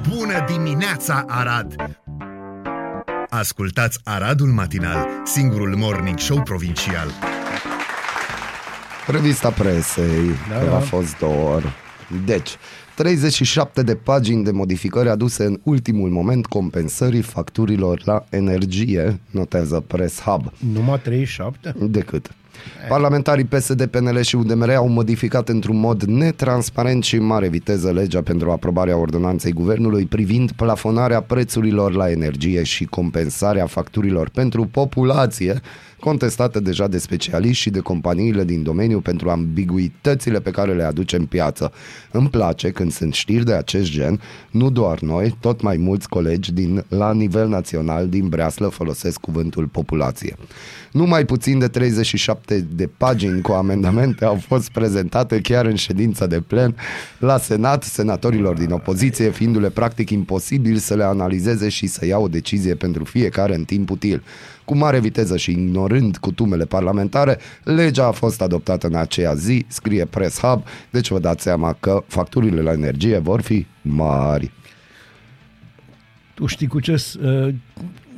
Bună 0.08 0.44
dimineața, 0.52 1.24
Arad! 1.28 1.74
Ascultați 3.28 3.98
Aradul 4.04 4.48
Matinal, 4.48 5.06
singurul 5.24 5.76
morning 5.76 6.18
show 6.18 6.42
provincial. 6.42 7.08
Revista 9.06 9.50
presei, 9.50 10.30
da, 10.50 10.58
că 10.58 10.64
da. 10.64 10.76
a 10.76 10.80
fost 10.80 11.18
dor. 11.18 11.83
Deci, 12.24 12.56
37 12.96 13.82
de 13.82 13.94
pagini 13.94 14.44
de 14.44 14.50
modificări 14.50 15.08
aduse 15.08 15.44
în 15.44 15.60
ultimul 15.62 16.10
moment 16.10 16.46
compensării 16.46 17.22
facturilor 17.22 18.00
la 18.04 18.24
energie, 18.30 19.20
notează 19.30 19.84
Press 19.86 20.20
Hub. 20.20 20.52
Numai 20.72 21.00
37? 21.00 21.74
Decât. 21.80 22.30
Parlamentarii 22.88 23.44
PSD, 23.44 23.86
PNL 23.86 24.20
și 24.20 24.36
UDMR 24.36 24.70
au 24.70 24.88
modificat 24.88 25.48
într-un 25.48 25.76
mod 25.76 26.02
netransparent 26.02 27.04
și 27.04 27.16
în 27.16 27.24
mare 27.24 27.48
viteză 27.48 27.90
legea 27.90 28.22
pentru 28.22 28.50
aprobarea 28.50 28.96
ordonanței 28.96 29.52
guvernului 29.52 30.04
privind 30.06 30.52
plafonarea 30.52 31.20
prețurilor 31.20 31.92
la 31.92 32.10
energie 32.10 32.62
și 32.62 32.84
compensarea 32.84 33.66
facturilor 33.66 34.28
pentru 34.28 34.64
populație, 34.64 35.60
contestate 36.04 36.60
deja 36.60 36.86
de 36.86 36.98
specialiști 36.98 37.62
și 37.62 37.70
de 37.70 37.80
companiile 37.80 38.44
din 38.44 38.62
domeniu 38.62 39.00
pentru 39.00 39.30
ambiguitățile 39.30 40.40
pe 40.40 40.50
care 40.50 40.74
le 40.74 40.82
aduce 40.82 41.16
în 41.16 41.26
piață. 41.26 41.72
Îmi 42.10 42.28
place 42.28 42.70
când 42.70 42.92
sunt 42.92 43.14
știri 43.14 43.44
de 43.44 43.52
acest 43.52 43.90
gen, 43.90 44.20
nu 44.50 44.70
doar 44.70 45.00
noi, 45.00 45.36
tot 45.40 45.60
mai 45.60 45.76
mulți 45.76 46.08
colegi 46.08 46.52
din, 46.52 46.84
la 46.88 47.12
nivel 47.12 47.48
național 47.48 48.08
din 48.08 48.28
Breaslă 48.28 48.68
folosesc 48.68 49.20
cuvântul 49.20 49.66
populație. 49.66 50.36
Nu 50.92 51.04
mai 51.04 51.24
puțin 51.24 51.58
de 51.58 51.68
37 51.68 52.66
de 52.74 52.86
pagini 52.96 53.40
cu 53.40 53.52
amendamente 53.52 54.24
au 54.24 54.38
fost 54.46 54.70
prezentate 54.70 55.40
chiar 55.40 55.64
în 55.66 55.74
ședința 55.74 56.26
de 56.26 56.40
plen 56.40 56.76
la 57.18 57.38
Senat, 57.38 57.82
senatorilor 57.82 58.56
din 58.56 58.70
opoziție, 58.70 59.30
fiindu-le 59.30 59.68
practic 59.68 60.10
imposibil 60.10 60.76
să 60.76 60.94
le 60.94 61.04
analizeze 61.04 61.68
și 61.68 61.86
să 61.86 62.06
ia 62.06 62.18
o 62.18 62.28
decizie 62.28 62.74
pentru 62.74 63.04
fiecare 63.04 63.54
în 63.54 63.64
timp 63.64 63.90
util. 63.90 64.22
Cu 64.64 64.76
mare 64.76 64.98
viteză 65.00 65.36
și 65.36 65.50
ignorând 65.50 66.16
cutumele 66.16 66.64
parlamentare, 66.64 67.38
legea 67.64 68.06
a 68.06 68.10
fost 68.10 68.40
adoptată 68.42 68.86
în 68.86 68.94
aceea 68.94 69.34
zi, 69.34 69.64
scrie 69.68 70.04
Press 70.04 70.40
Hub, 70.40 70.62
deci 70.90 71.08
vă 71.10 71.18
dați 71.18 71.42
seama 71.42 71.76
că 71.80 72.04
facturile 72.06 72.60
la 72.60 72.72
energie 72.72 73.18
vor 73.18 73.40
fi 73.40 73.66
mari. 73.82 74.50
Tu 76.34 76.46
știi 76.46 76.66
cu 76.66 76.80
ce... 76.80 76.96
s- 76.96 77.14
uh, 77.14 77.54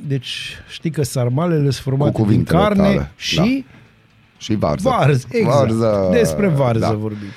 Deci 0.07 0.57
știi 0.69 0.89
că 0.91 1.03
sarmalele 1.03 1.61
sunt 1.61 1.73
formate 1.75 2.11
Cu 2.11 2.17
din 2.17 2.25
cuvintele 2.25 2.59
carne 2.59 2.81
tale, 2.83 3.11
și 3.15 3.65
Și 4.37 4.55
varză. 4.55 4.89
varză. 4.89 5.27
Exact. 5.31 5.55
Varză, 5.57 6.09
Despre 6.11 6.47
varză 6.47 6.79
da. 6.79 6.91
vorbim. 6.93 7.27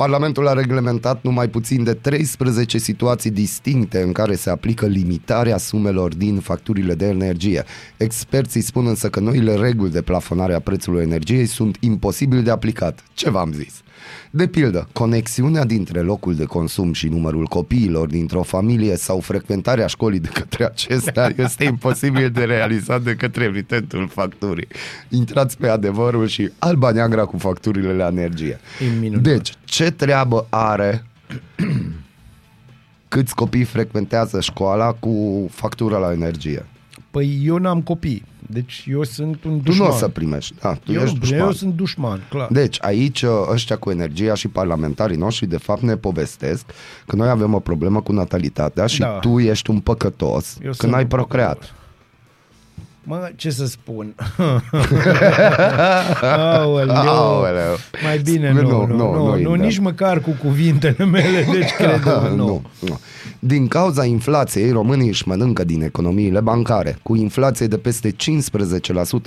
Parlamentul 0.00 0.48
a 0.48 0.52
reglementat 0.52 1.22
numai 1.22 1.48
puțin 1.48 1.84
de 1.84 1.94
13 1.94 2.78
situații 2.78 3.30
distincte 3.30 4.02
în 4.02 4.12
care 4.12 4.34
se 4.34 4.50
aplică 4.50 4.86
limitarea 4.86 5.56
sumelor 5.56 6.14
din 6.14 6.38
facturile 6.38 6.94
de 6.94 7.06
energie. 7.06 7.64
Experții 7.96 8.60
spun 8.60 8.86
însă 8.86 9.08
că 9.08 9.20
noile 9.20 9.54
reguli 9.54 9.90
de 9.90 10.02
plafonare 10.02 10.54
a 10.54 10.60
prețului 10.60 11.02
energiei 11.02 11.46
sunt 11.46 11.76
imposibil 11.80 12.42
de 12.42 12.50
aplicat. 12.50 13.04
Ce 13.14 13.30
v-am 13.30 13.52
zis? 13.52 13.82
De 14.30 14.46
pildă, 14.46 14.88
conexiunea 14.92 15.64
dintre 15.64 16.00
locul 16.00 16.34
de 16.34 16.44
consum 16.44 16.92
și 16.92 17.08
numărul 17.08 17.44
copiilor 17.44 18.08
dintr-o 18.08 18.42
familie 18.42 18.96
sau 18.96 19.20
frecventarea 19.20 19.86
școlii 19.86 20.20
de 20.20 20.28
către 20.28 20.64
acesta 20.64 21.30
este 21.36 21.64
imposibil 21.64 22.30
de 22.30 22.44
realizat 22.44 23.02
de 23.02 23.14
către 23.14 23.44
emitentul 23.44 24.08
facturii. 24.08 24.68
Intrați 25.08 25.56
pe 25.56 25.68
adevărul 25.68 26.26
și 26.26 26.50
alba 26.58 26.90
neagra 26.90 27.24
cu 27.24 27.38
facturile 27.38 27.92
la 27.92 28.06
energie. 28.06 28.60
E 28.80 28.98
minunat. 29.00 29.22
Deci, 29.22 29.52
ce 29.64 29.90
treabă 29.90 30.46
are 30.48 31.04
câți 33.08 33.34
copii 33.34 33.64
frecventează 33.64 34.40
școala 34.40 34.92
cu 34.92 35.46
factura 35.50 35.98
la 35.98 36.12
energie? 36.12 36.66
Păi 37.10 37.42
eu 37.44 37.56
n-am 37.56 37.82
copii, 37.82 38.24
deci 38.52 38.84
eu 38.90 39.02
sunt 39.04 39.44
un 39.44 39.56
Tu 39.58 39.62
dușman. 39.64 39.86
nu 39.88 39.94
o 39.94 39.96
să 39.96 40.08
primești. 40.08 40.54
Da, 40.60 40.74
tu 40.74 40.92
eu, 40.92 41.02
ești 41.02 41.14
nu, 41.14 41.20
dușman. 41.20 41.38
eu 41.40 41.52
sunt 41.52 41.74
dușman, 41.74 42.26
clar. 42.28 42.48
Deci 42.50 42.76
aici 42.80 43.22
uh, 43.22 43.30
ăștia 43.50 43.76
cu 43.76 43.90
energia 43.90 44.34
și 44.34 44.48
parlamentarii 44.48 45.16
noștri 45.16 45.46
de 45.46 45.56
fapt 45.56 45.82
ne 45.82 45.96
povestesc 45.96 46.64
că 47.06 47.16
noi 47.16 47.28
avem 47.28 47.54
o 47.54 47.60
problemă 47.60 48.00
cu 48.00 48.12
natalitatea 48.12 48.86
și 48.86 48.98
Da. 49.00 49.06
tu 49.08 49.38
ești 49.38 49.70
un 49.70 49.80
păcătos 49.80 50.58
Eu 50.62 50.70
că 50.70 50.76
sunt 50.76 50.90
n-ai 50.92 51.02
un 51.02 51.08
procreat. 51.08 51.74
Mă, 53.02 53.30
ce 53.36 53.50
să 53.50 53.66
spun? 53.66 54.14
Aoleu. 56.22 56.96
Aoleu. 56.96 57.76
Mai 58.04 58.18
bine 58.18 58.52
Nu, 58.52 58.60
nu, 58.60 58.86
nu, 58.86 58.86
nu, 58.86 58.96
nu, 58.96 59.12
nu, 59.12 59.24
nu 59.24 59.28
nu, 59.30 59.36
intrăm. 59.38 59.60
nici 59.60 59.78
măcar 59.78 60.20
cu 60.20 60.30
cuvintele 60.42 61.04
mele, 61.04 61.46
deci 61.52 61.70
cred 61.70 62.02
nu. 62.04 62.36
nu, 62.36 62.62
nu. 62.80 62.98
Din 63.42 63.66
cauza 63.68 64.04
inflației, 64.04 64.70
românii 64.70 65.08
își 65.08 65.28
mănâncă 65.28 65.64
din 65.64 65.82
economiile 65.82 66.40
bancare. 66.40 66.98
Cu 67.02 67.16
inflație 67.16 67.66
de 67.66 67.76
peste 67.76 68.10
15% 68.10 68.14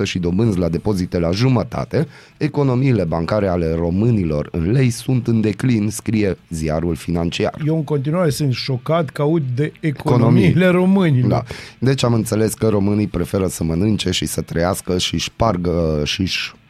și 0.03 0.19
dobânzi 0.19 0.57
la 0.57 0.69
depozite 0.69 1.19
la 1.19 1.31
jumătate, 1.31 2.07
economiile 2.37 3.03
bancare 3.03 3.47
ale 3.47 3.73
românilor 3.75 4.49
în 4.51 4.71
lei 4.71 4.89
sunt 4.89 5.27
în 5.27 5.41
declin, 5.41 5.89
scrie 5.89 6.37
ziarul 6.49 6.95
financiar. 6.95 7.53
Eu 7.65 7.75
în 7.75 7.83
continuare 7.83 8.29
sunt 8.29 8.53
șocat 8.53 9.09
că 9.09 9.21
aud 9.21 9.43
de 9.55 9.71
economiile 9.79 10.67
românilor. 10.67 11.29
Da. 11.29 11.43
Deci 11.79 12.03
am 12.03 12.13
înțeles 12.13 12.53
că 12.53 12.67
românii 12.67 13.07
preferă 13.07 13.47
să 13.47 13.62
mănânce 13.63 14.11
și 14.11 14.25
să 14.25 14.41
trăiască 14.41 14.97
și 14.97 15.17
spargă 15.19 16.01
și 16.05 16.29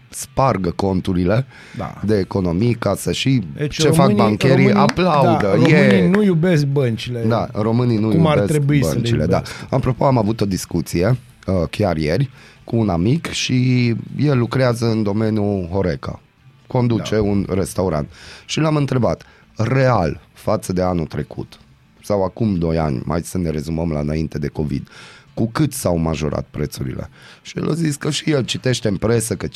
spargă 0.09 0.71
conturile 0.75 1.45
Da. 1.77 2.01
de 2.05 2.17
economii 2.17 2.73
ca 2.73 2.95
să 2.95 3.11
și 3.11 3.43
Deci 3.55 3.75
ce 3.79 3.89
fac 3.89 4.11
bancherii 4.11 4.71
aplaudă. 4.71 5.45
Da, 5.45 5.51
românii 5.53 5.71
yeah. 5.73 6.09
nu 6.09 6.23
iubesc 6.23 6.65
băncile. 6.65 7.23
Da, 7.27 7.47
românii 7.51 7.97
nu 7.97 8.09
Cum 8.09 8.25
ar 8.25 8.33
iubesc 8.35 8.51
trebui 8.51 8.83
să 8.83 8.89
le 8.89 8.93
băncile. 8.95 9.17
da. 9.17 9.23
iubească. 9.23 9.67
Apropo, 9.69 10.05
am 10.05 10.17
avut 10.17 10.41
o 10.41 10.45
discuție 10.45 11.17
uh, 11.47 11.53
chiar 11.69 11.97
ieri 11.97 12.29
cu 12.63 12.75
un 12.75 12.89
amic 12.89 13.27
și 13.27 13.87
el 14.17 14.37
lucrează 14.37 14.85
în 14.85 15.03
domeniul 15.03 15.67
Horeca. 15.71 16.21
Conduce 16.67 17.15
da. 17.15 17.21
un 17.21 17.45
restaurant. 17.49 18.09
Și 18.45 18.59
l-am 18.59 18.75
întrebat, 18.75 19.23
real, 19.55 20.21
față 20.33 20.73
de 20.73 20.81
anul 20.81 21.05
trecut, 21.05 21.59
sau 22.03 22.23
acum 22.23 22.55
2 22.55 22.77
ani, 22.77 23.01
mai 23.05 23.21
să 23.21 23.37
ne 23.37 23.49
rezumăm 23.49 23.91
la 23.91 23.99
înainte 23.99 24.37
de 24.39 24.47
COVID, 24.47 24.87
cu 25.33 25.47
cât 25.51 25.73
s-au 25.73 25.97
majorat 25.97 26.45
prețurile? 26.51 27.09
Și 27.41 27.57
el 27.57 27.69
a 27.69 27.73
zis 27.73 27.95
că 27.95 28.09
și 28.09 28.31
el 28.31 28.43
citește 28.45 28.87
în 28.87 28.95
presă 28.97 29.35
că 29.35 29.47
15% 29.47 29.49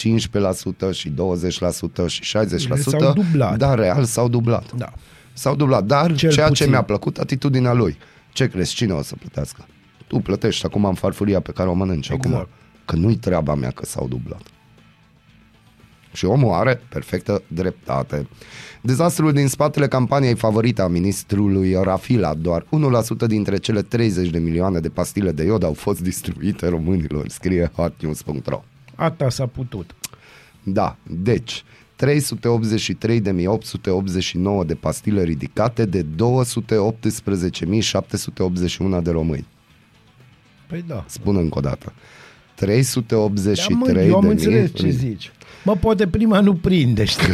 și 0.92 1.10
20% 1.10 2.08
și 2.08 2.38
60%, 2.38 2.80
S-au 2.80 3.14
dublat. 3.14 3.58
dar 3.58 3.80
real 3.80 4.04
s-au 4.04 4.28
dublat. 4.30 4.72
Da. 4.74 4.94
S-au 5.34 5.56
dublat, 5.56 5.84
dar 5.86 6.16
Cel 6.16 6.32
ceea 6.32 6.48
puțin. 6.48 6.66
ce 6.66 6.72
mi-a 6.72 6.82
plăcut, 6.82 7.18
atitudinea 7.18 7.74
lui. 7.74 7.98
Ce 8.34 8.48
crezi, 8.48 8.74
cine 8.74 8.94
o 8.94 9.02
să 9.02 9.16
plătească? 9.16 9.66
Tu 10.08 10.18
plătești 10.20 10.66
acum 10.66 10.86
am 10.86 10.94
farfuria 10.96 11.40
pe 11.40 11.52
care 11.52 11.70
o 11.70 11.74
mănânci 11.74 12.10
Exact. 12.10 12.34
acum. 12.36 12.48
Că 12.86 12.96
nu-i 12.96 13.16
treaba 13.16 13.56
mea 13.56 13.72
că 13.72 13.86
s-au 13.86 14.08
dublat. 14.08 14.42
Și 16.18 16.26
omul 16.26 16.54
are 16.54 16.82
perfectă 16.90 17.44
dreptate. 17.48 18.28
Dezastrul 18.82 19.34
din 19.34 19.48
spatele 19.48 19.88
campaniei 19.88 20.36
favorite 20.36 20.82
a 20.82 20.88
ministrului 20.88 21.76
Rafila, 21.84 22.34
doar 22.34 22.64
1% 22.64 22.66
dintre 23.28 23.58
cele 23.58 23.82
30 23.82 24.30
de 24.30 24.40
milioane 24.40 24.80
de 24.80 24.90
pastile 24.90 25.32
de 25.32 25.44
iod 25.44 25.64
au 25.64 25.74
fost 25.74 26.02
distribuite 26.02 26.68
românilor, 26.68 27.30
scrie 27.30 27.72
hotnews.ro. 27.76 28.64
Ata 28.96 29.30
s-a 29.30 29.46
putut. 29.46 29.96
Da, 30.64 30.98
deci 31.04 31.64
383.889 32.06 32.10
de 34.66 34.76
pastile 34.76 35.24
ridicate 35.24 35.86
de 35.86 36.04
218.781 36.04 39.02
de 39.02 39.12
români. 39.12 39.48
Păi 40.68 40.84
da. 40.88 41.06
Spun 41.08 41.36
încă 41.36 41.58
o 41.58 41.62
dată. 41.62 41.86
Da, 41.86 41.94
383 42.56 43.94
mă, 43.94 44.02
eu 44.02 44.16
am 44.16 44.22
de 44.22 44.28
înțeles 44.28 44.72
mii. 44.72 44.82
ce 44.82 44.90
zici. 44.90 45.32
Mă, 45.68 45.76
poate 45.76 46.08
prima 46.08 46.40
nu 46.40 46.54
prinde, 46.56 47.04
știi? 47.06 47.34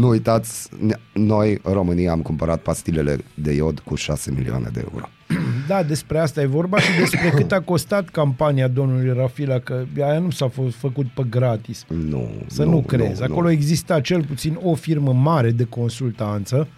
nu 0.00 0.08
uitați, 0.08 0.68
ne- 0.80 0.98
noi, 1.12 1.60
România, 1.62 2.12
am 2.12 2.22
cumpărat 2.22 2.60
pastilele 2.60 3.18
de 3.34 3.52
iod 3.52 3.78
cu 3.78 3.94
6 3.94 4.30
milioane 4.30 4.68
de 4.72 4.84
euro. 4.92 5.08
Da, 5.68 5.82
despre 5.82 6.18
asta 6.18 6.40
e 6.40 6.46
vorba 6.46 6.78
și 6.78 6.98
despre 6.98 7.30
cât 7.30 7.52
a 7.52 7.60
costat 7.60 8.08
campania 8.08 8.68
domnului 8.68 9.12
Rafila, 9.12 9.58
că 9.58 9.84
aia 9.96 10.18
nu 10.18 10.30
s-a 10.30 10.48
fost 10.48 10.76
făcut 10.76 11.06
pe 11.06 11.22
gratis. 11.30 11.84
Nu, 11.88 12.30
Să 12.46 12.64
nu, 12.64 12.70
nu 12.70 12.80
crezi. 12.82 13.22
Acolo 13.22 13.50
exista 13.50 14.00
cel 14.00 14.24
puțin 14.24 14.58
o 14.62 14.74
firmă 14.74 15.12
mare 15.12 15.50
de 15.50 15.64
consultanță 15.64 16.68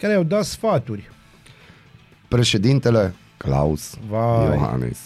care 0.00 0.14
au 0.14 0.22
dat 0.22 0.44
sfaturi. 0.44 1.10
Președintele 2.28 3.14
Claus 3.36 3.98
Vai. 4.10 4.44
Iohannis. 4.44 4.98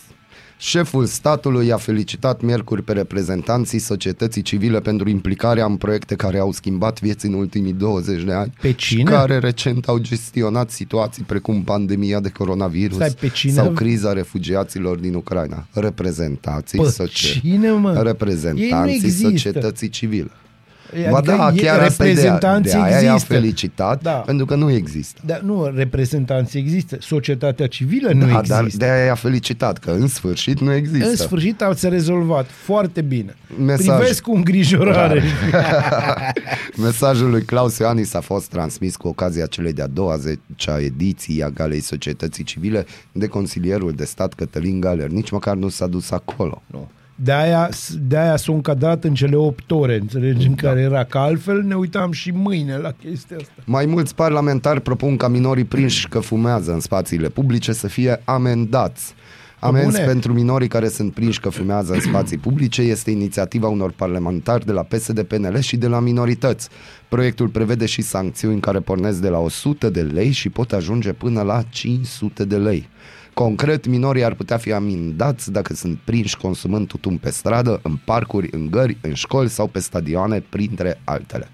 Șeful 0.65 1.07
statului 1.07 1.73
a 1.73 1.77
felicitat 1.77 2.41
miercuri 2.41 2.83
pe 2.83 2.93
reprezentanții 2.93 3.79
societății 3.79 4.43
civile 4.43 4.81
pentru 4.81 5.09
implicarea 5.09 5.65
în 5.65 5.77
proiecte 5.77 6.15
care 6.15 6.39
au 6.39 6.53
schimbat 6.53 7.01
vieți 7.01 7.27
în 7.27 7.33
ultimii 7.33 7.73
20 7.73 8.23
de 8.23 8.33
ani. 8.33 8.53
Pe 8.61 8.73
cine? 8.73 9.01
Și 9.01 9.07
care 9.07 9.39
recent 9.39 9.89
au 9.89 9.99
gestionat 9.99 10.71
situații 10.71 11.23
precum 11.23 11.63
pandemia 11.63 12.21
de 12.21 12.29
coronavirus 12.29 12.97
Stai, 12.97 13.11
pe 13.21 13.29
cine? 13.29 13.53
sau 13.53 13.71
criza 13.71 14.13
refugiaților 14.13 14.97
din 14.99 15.15
Ucraina. 15.15 15.67
Reprezentanții 15.73 16.79
Pe 16.79 16.89
socie- 16.89 17.41
cine, 17.41 17.71
mă? 17.71 17.89
Ei 17.91 17.95
nu 17.97 18.03
reprezentanții 18.03 18.95
există. 18.95 19.29
societății 19.29 19.89
civile. 19.89 20.31
Adică 20.93 21.11
ba 21.11 21.21
da, 21.21 21.53
chiar 21.57 21.81
asta 21.81 22.07
e 22.09 22.15
de, 22.15 22.21
reprezentanții 22.21 22.73
de 22.73 22.79
aia 22.79 23.01
i-a 23.01 23.13
există. 23.13 23.33
felicitat, 23.33 24.03
Da. 24.03 24.11
pentru 24.11 24.47
că 24.47 24.55
nu 24.55 24.71
există. 24.71 25.21
Dar 25.27 25.41
nu, 25.41 25.73
reprezentanții 25.75 26.61
există. 26.61 26.97
Societatea 27.01 27.67
civilă 27.67 28.13
nu 28.13 28.27
da, 28.27 28.39
există. 28.39 28.55
dar 28.55 28.67
de 28.75 28.85
aia 28.85 29.05
i-a 29.05 29.15
felicitat, 29.15 29.79
că 29.79 29.91
în 29.91 30.07
sfârșit 30.09 30.61
nu 30.61 30.73
există. 30.73 31.09
În 31.09 31.17
sfârșit 31.17 31.63
au 31.63 31.73
se 31.73 31.89
rezolvat 31.89 32.47
foarte 32.51 33.01
bine. 33.01 33.35
Mesaj. 33.65 33.97
Privesc 33.97 34.23
cu 34.23 34.35
îngrijorare. 34.35 35.23
Mesajul 36.77 37.31
lui 37.31 37.43
Claus 37.43 37.79
Ioanis 37.79 38.15
a 38.15 38.21
fost 38.21 38.47
transmis 38.49 38.97
cu 38.97 39.09
ocazia 39.09 39.47
celei 39.47 39.73
de-a 39.73 39.89
20-a 39.89 40.79
ediții 40.79 41.43
a 41.43 41.49
Galei 41.49 41.81
Societății 41.81 42.45
Civile 42.45 42.87
de 43.13 43.27
consilierul 43.27 43.93
de 43.93 44.05
stat 44.05 44.35
Cătălin 44.35 44.81
Galer. 44.81 45.09
Nici 45.09 45.31
măcar 45.31 45.57
nu 45.57 45.69
s-a 45.69 45.87
dus 45.87 46.11
acolo. 46.11 46.63
Nu. 46.67 46.89
De 47.15 47.33
aia, 47.33 47.69
de 48.01 48.19
aia 48.19 48.37
s-a 48.37 48.53
încadrat 48.53 49.05
în 49.05 49.15
cele 49.15 49.37
8 49.37 49.71
ore, 49.71 49.99
înțelegi, 50.01 50.47
în 50.47 50.55
care 50.55 50.81
era, 50.81 51.05
că 51.05 51.19
altfel 51.19 51.63
ne 51.63 51.75
uitam 51.75 52.13
și 52.13 52.31
mâine 52.31 52.77
la 52.77 52.91
chestia 52.91 53.37
asta. 53.37 53.53
Mai 53.65 53.87
mulți 53.87 54.15
parlamentari 54.15 54.81
propun 54.81 55.17
ca 55.17 55.29
minorii 55.29 55.65
prinși 55.65 56.09
că 56.09 56.19
fumează 56.19 56.73
în 56.73 56.81
spațiile 56.81 57.29
publice 57.29 57.73
să 57.73 57.89
fie 57.89 58.21
amendați. 58.25 59.15
Amenzi 59.59 59.91
bune. 59.91 60.05
pentru 60.05 60.33
minorii 60.33 60.69
care 60.69 60.89
sunt 60.89 61.13
prinși 61.13 61.41
că 61.41 61.49
fumează 61.49 61.93
în 61.93 62.01
spații 62.01 62.39
publice 62.39 62.83
este 62.83 63.11
inițiativa 63.11 63.69
unor 63.69 63.93
parlamentari 63.93 64.67
de 64.67 64.73
la 64.73 64.83
PSD, 64.83 65.23
PNL 65.23 65.59
și 65.59 65.77
de 65.77 65.87
la 65.87 66.01
minorități. 66.01 66.69
Proiectul 67.09 67.49
prevede 67.49 67.87
și 67.87 68.03
sancțiuni 68.03 68.61
care 68.61 68.79
pornesc 68.79 69.21
de 69.21 69.29
la 69.29 69.39
100 69.39 69.91
de 69.91 70.01
lei 70.01 70.31
și 70.31 70.49
pot 70.49 70.73
ajunge 70.73 71.13
până 71.13 71.43
la 71.43 71.63
500 71.71 72.45
de 72.45 72.57
lei. 72.57 72.89
Concret, 73.35 73.87
minorii 73.87 74.25
ar 74.25 74.35
putea 74.35 74.57
fi 74.57 74.73
amendați 74.73 75.53
dacă 75.53 75.75
sunt 75.75 75.99
prinși 76.05 76.37
consumând 76.37 76.87
tutun 76.87 77.17
pe 77.17 77.31
stradă, 77.31 77.81
în 77.83 77.99
parcuri, 78.05 78.49
în 78.51 78.71
gări, 78.71 78.97
în 79.01 79.15
școli 79.15 79.49
sau 79.49 79.67
pe 79.67 79.79
stadioane, 79.79 80.41
printre 80.41 81.01
altele. 81.05 81.49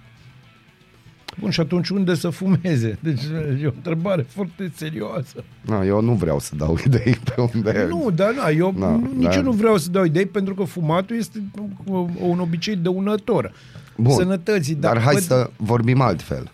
Bun, 1.40 1.50
și 1.50 1.60
atunci 1.60 1.88
unde 1.88 2.14
să 2.14 2.28
fumeze? 2.30 2.98
Deci 3.00 3.20
e 3.62 3.66
o 3.66 3.70
întrebare 3.74 4.22
foarte 4.28 4.72
serioasă. 4.74 5.44
Na, 5.60 5.84
eu 5.84 6.00
nu 6.00 6.12
vreau 6.12 6.38
să 6.38 6.54
dau 6.56 6.78
idei 6.86 7.16
pe 7.24 7.40
unde... 7.54 7.86
Nu, 7.88 8.10
dar 8.14 8.34
na, 8.34 8.48
eu 8.48 8.74
Da, 8.78 8.88
nu, 8.88 9.10
nici 9.16 9.28
da. 9.28 9.34
eu 9.36 9.42
nu 9.42 9.52
vreau 9.52 9.76
să 9.76 9.90
dau 9.90 10.04
idei 10.04 10.26
pentru 10.26 10.54
că 10.54 10.64
fumatul 10.64 11.16
este 11.16 11.42
un 11.86 12.08
un 12.20 12.40
obicei 12.40 12.76
dăunător. 12.76 13.52
Bun, 13.96 14.14
Sănătății. 14.14 14.74
dar 14.74 15.00
hai 15.00 15.14
bă, 15.14 15.20
să 15.20 15.50
vorbim 15.56 16.00
altfel. 16.00 16.52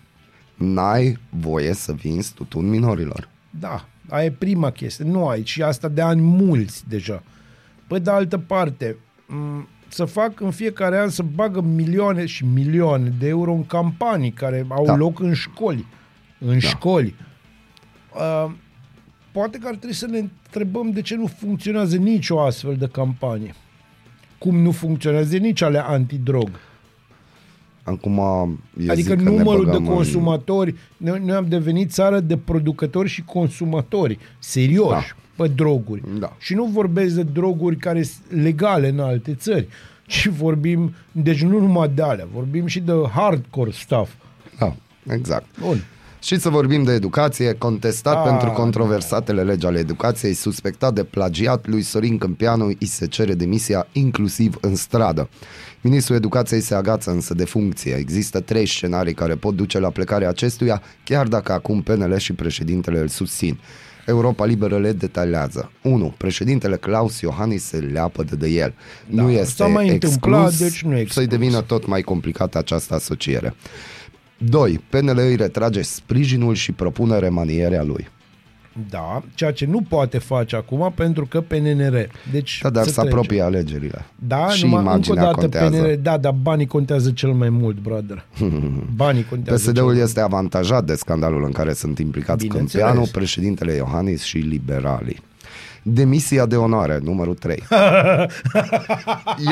N-ai 0.55 1.18
voie 1.29 1.72
să 1.75 1.93
vinzi 1.93 2.33
tutun 2.35 2.68
minorilor. 2.68 3.29
Da, 3.51 3.89
aia 4.09 4.24
e 4.24 4.30
prima 4.30 4.70
chestie. 4.70 5.05
Nu 5.05 5.26
ai 5.28 5.44
și 5.44 5.62
asta 5.62 5.88
de 5.88 6.00
ani 6.00 6.20
mulți 6.20 6.88
deja. 6.88 7.22
Pe 7.86 7.98
de 7.98 8.11
altă 8.11 8.38
parte, 8.38 8.96
m, 9.26 9.68
să 9.88 10.05
fac 10.05 10.40
în 10.40 10.50
fiecare 10.50 10.98
an 10.98 11.09
să 11.09 11.22
bagă 11.22 11.61
milioane 11.61 12.26
și 12.26 12.44
milioane 12.44 13.12
de 13.18 13.28
euro 13.28 13.52
în 13.52 13.66
campanii 13.66 14.30
care 14.32 14.66
au 14.68 14.84
Da. 14.84 14.96
loc 14.96 15.20
în 15.20 15.32
școli. 15.34 15.86
În 16.38 16.59
școli. 16.59 17.14
Uh, 18.14 18.50
poate 19.32 19.59
că 19.59 19.66
ar 19.68 19.74
trebui 19.74 19.94
să 19.94 20.07
ne 20.07 20.18
întrebăm 20.18 20.90
de 20.90 21.00
ce 21.00 21.16
nu 21.16 21.26
funcționează 21.26 21.96
nicio 21.96 22.40
astfel 22.40 22.76
de 22.76 22.88
campanie. 22.88 23.55
Cum 24.38 24.57
nu 24.61 24.70
funcționează 24.70 25.36
nici 25.36 25.62
ale 25.62 25.78
antidrog. 25.84 26.50
Acum, 27.85 28.16
eu 28.18 28.91
Adică 28.91 28.95
zic 28.95 29.07
că 29.09 29.14
ne 29.14 29.37
numărul 29.37 29.64
de 29.64 29.70
băgăm 29.70 29.87
în- 29.89 29.95
consumatori, 29.95 30.74
noi, 30.97 31.20
noi 31.24 31.37
am 31.37 31.47
devenit 31.49 31.91
țară 31.91 32.20
de 32.20 32.37
producători 32.37 33.09
și 33.09 33.22
consumatori, 33.22 34.18
serioși, 34.39 35.14
pe 35.37 35.49
droguri. 35.49 36.03
Da. 36.18 36.37
Și 36.39 36.55
nu 36.55 36.64
vorbesc 36.64 37.14
de 37.14 37.22
droguri 37.22 37.76
care 37.76 38.03
sunt 38.03 38.43
legale 38.43 38.89
în 38.89 38.99
alte 39.01 39.35
țări, 39.35 39.68
ci 40.07 40.26
vorbim, 40.28 40.95
deci 41.12 41.43
nu 41.43 41.59
numai 41.61 41.89
de 41.95 42.03
alea, 42.03 42.26
vorbim 42.32 42.66
și 42.66 42.80
de 42.80 42.93
hardcore 43.12 43.70
stuff. 43.70 44.12
Da, 44.59 44.74
exact. 45.11 45.45
Bun. 45.61 45.85
Și 46.25 46.39
să 46.39 46.49
vorbim 46.49 46.83
de 46.83 46.93
educație, 46.93 47.53
contestat 47.53 48.16
Ah, 48.16 48.22
pentru 48.31 48.51
controversatele 48.51 49.43
legi 49.43 49.66
ale 49.66 49.79
educației, 49.79 50.35
suspectat 50.35 50.95
de 50.95 51.05
plagiat, 51.05 51.66
lui 51.66 51.83
Sorin 51.83 52.18
Câmpianu 52.18 52.64
îi 52.64 52.87
se 52.87 53.07
cere 53.07 53.35
demisia 53.35 53.87
inclusiv 53.93 54.59
în 54.61 54.75
stradă. 54.75 55.29
Ministrul 55.81 56.16
Educației 56.16 56.61
se 56.61 56.75
agață 56.75 57.11
însă 57.11 57.35
de 57.35 57.45
funcție. 57.45 57.95
Există 57.95 58.41
trei 58.41 58.66
scenarii 58.66 59.14
care 59.14 59.35
pot 59.35 59.55
duce 59.55 59.79
la 59.79 59.91
plecarea 59.91 60.29
acestuia, 60.29 60.83
chiar 61.05 61.27
dacă 61.27 61.53
acum 61.53 61.83
PNL 61.83 62.16
și 62.16 62.33
președintele 62.33 62.99
îl 62.99 63.09
susțin. 63.09 63.59
Europa 64.07 64.45
Liberă 64.45 64.79
le 64.79 64.93
detaliază. 64.93 65.70
1. 65.83 66.14
Președintele 66.16 66.77
Claus 66.77 67.20
Iohannis 67.20 67.64
se 67.64 67.77
leapă 67.77 68.25
de 68.39 68.49
el. 68.49 68.75
Da, 69.09 69.22
nu 69.22 69.31
este 69.31 69.55
s-a 69.55 69.66
mai 69.66 69.87
exclus 69.87 70.12
întâmplat, 70.12 70.55
deci 70.55 70.83
nu 70.83 70.91
e 70.91 70.95
să-i 70.95 71.01
exclus. 71.01 71.27
devină 71.27 71.61
tot 71.61 71.87
mai 71.87 72.03
complicată 72.03 72.59
această 72.59 72.95
asociere. 72.95 73.55
2. 74.39 74.80
PNL 74.89 75.18
îi 75.18 75.37
retrage 75.37 75.82
sprijinul 75.82 76.55
și 76.55 76.72
propune 76.72 77.18
remanierea 77.18 77.82
lui. 77.82 78.09
Da, 78.91 79.22
ceea 79.35 79.53
ce 79.53 79.66
nu 79.66 79.80
poate 79.89 80.18
face 80.18 80.57
acum 80.57 80.93
pentru 80.95 81.26
că 81.26 81.41
PNR. 81.41 82.07
Deci 82.32 82.59
Da, 82.62 82.70
dar 82.70 82.85
să 82.85 82.89
se 82.91 83.01
trecem. 83.01 83.18
apropie 83.18 83.43
alegerile. 83.43 84.05
Da, 84.26 84.49
și 84.49 84.64
numai 84.64 84.78
încă 84.78 84.91
o 84.91 84.93
imaginea 84.95 85.22
dată 85.22 85.41
contează. 85.41 85.76
PNR, 85.76 85.95
da, 85.95 86.16
dar 86.18 86.32
banii 86.43 86.66
contează 86.66 87.11
cel 87.11 87.32
mai 87.32 87.49
mult, 87.49 87.78
brother. 87.78 88.24
Banii 88.97 89.24
contează 89.24 89.62
cel 89.62 89.72
PSD-ul 89.72 89.95
mai 89.95 90.03
este 90.03 90.20
avantajat 90.20 90.85
de 90.85 90.95
scandalul 90.95 91.45
în 91.45 91.53
care 91.53 91.72
sunt 91.72 91.99
implicați 91.99 92.47
Bineînțeles. 92.47 92.85
Câmpianu, 92.87 93.09
președintele 93.12 93.72
Iohannis 93.72 94.22
și 94.22 94.37
liberalii. 94.39 95.22
Demisia 95.87 96.47
de 96.47 96.57
onoare, 96.57 96.99
numărul 97.03 97.35
3. 97.35 97.62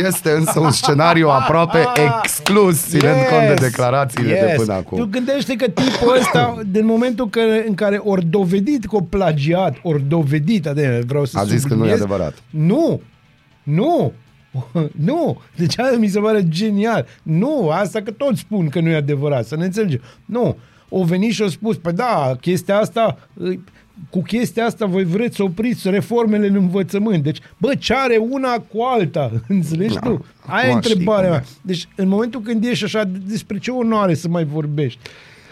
Este 0.05 0.31
însă 0.31 0.61
un 0.61 0.71
scenariu 0.71 1.29
aproape 1.29 1.79
exclus, 2.23 2.87
ținând 2.89 3.17
cont 3.31 3.47
de 3.49 3.55
declarațiile 3.55 4.33
de 4.33 4.55
până 4.57 4.73
acum. 4.73 4.99
Tu 4.99 5.07
gândește 5.11 5.55
că 5.57 5.69
tipul 5.69 6.17
ăsta, 6.19 6.59
din 6.67 6.87
momentul 6.87 7.29
că, 7.29 7.41
în 7.67 7.75
care 7.75 7.97
ori 7.97 8.25
dovedit 8.25 8.85
că 8.85 8.97
o 8.97 9.01
plagiat, 9.01 9.77
ori 9.83 10.03
dovedit, 10.09 10.67
adică 10.67 11.01
vreau 11.07 11.25
să 11.25 11.39
A 11.39 11.45
zis 11.45 11.63
că 11.63 11.69
nu 11.69 11.75
e 11.75 11.77
subliniez, 11.77 12.01
adevărat. 12.01 12.35
Nu! 12.51 13.01
Nu! 13.63 14.13
Nu! 15.07 15.41
Deci 15.57 15.79
aia 15.79 15.97
mi 15.99 16.09
se 16.09 16.19
pare 16.21 16.49
genial. 16.49 17.07
Nu, 17.23 17.69
asta 17.71 18.01
că 18.03 18.11
toți 18.11 18.41
spun 18.41 18.69
că 18.69 18.81
nu 18.81 18.89
e 18.89 18.95
adevărat, 18.95 19.47
să 19.47 19.57
ne 19.57 19.65
înțelegem. 19.65 20.01
Nu. 20.25 20.57
O 20.89 21.05
venit 21.05 21.33
și 21.33 21.43
o 21.43 21.49
spus, 21.49 21.77
păi 21.77 21.93
da, 21.93 22.37
chestia 22.41 22.79
asta, 22.79 23.19
îi- 23.35 23.65
cu 24.11 24.23
chestia 24.23 24.65
asta 24.65 24.87
voi 24.87 25.05
vreți 25.05 25.37
să 25.37 25.43
opriți 25.43 25.91
reformele 25.91 26.47
în 26.47 26.55
învățământ. 26.55 27.23
Deci, 27.23 27.39
bă, 27.59 27.75
ce 27.75 27.95
are 27.95 28.17
una 28.17 28.53
cu 28.59 28.83
alta? 28.83 29.31
Înțelegi 29.49 29.95
Da. 29.95 30.01
tu? 30.01 30.25
Aia 30.47 30.67
e 30.67 30.69
Acum 30.69 30.81
știi 30.81 30.93
întrebarea 30.93 31.29
cum 31.31 31.39
mea. 31.39 31.45
e. 31.49 31.59
Deci, 31.63 31.89
în 31.97 32.09
momentul 32.09 32.41
când 32.41 32.65
ești 32.65 32.85
așa, 32.85 33.05
despre 33.27 33.59
ce 33.59 33.71
onoare 33.71 34.15
să 34.15 34.29
mai 34.29 34.45
vorbești? 34.45 34.99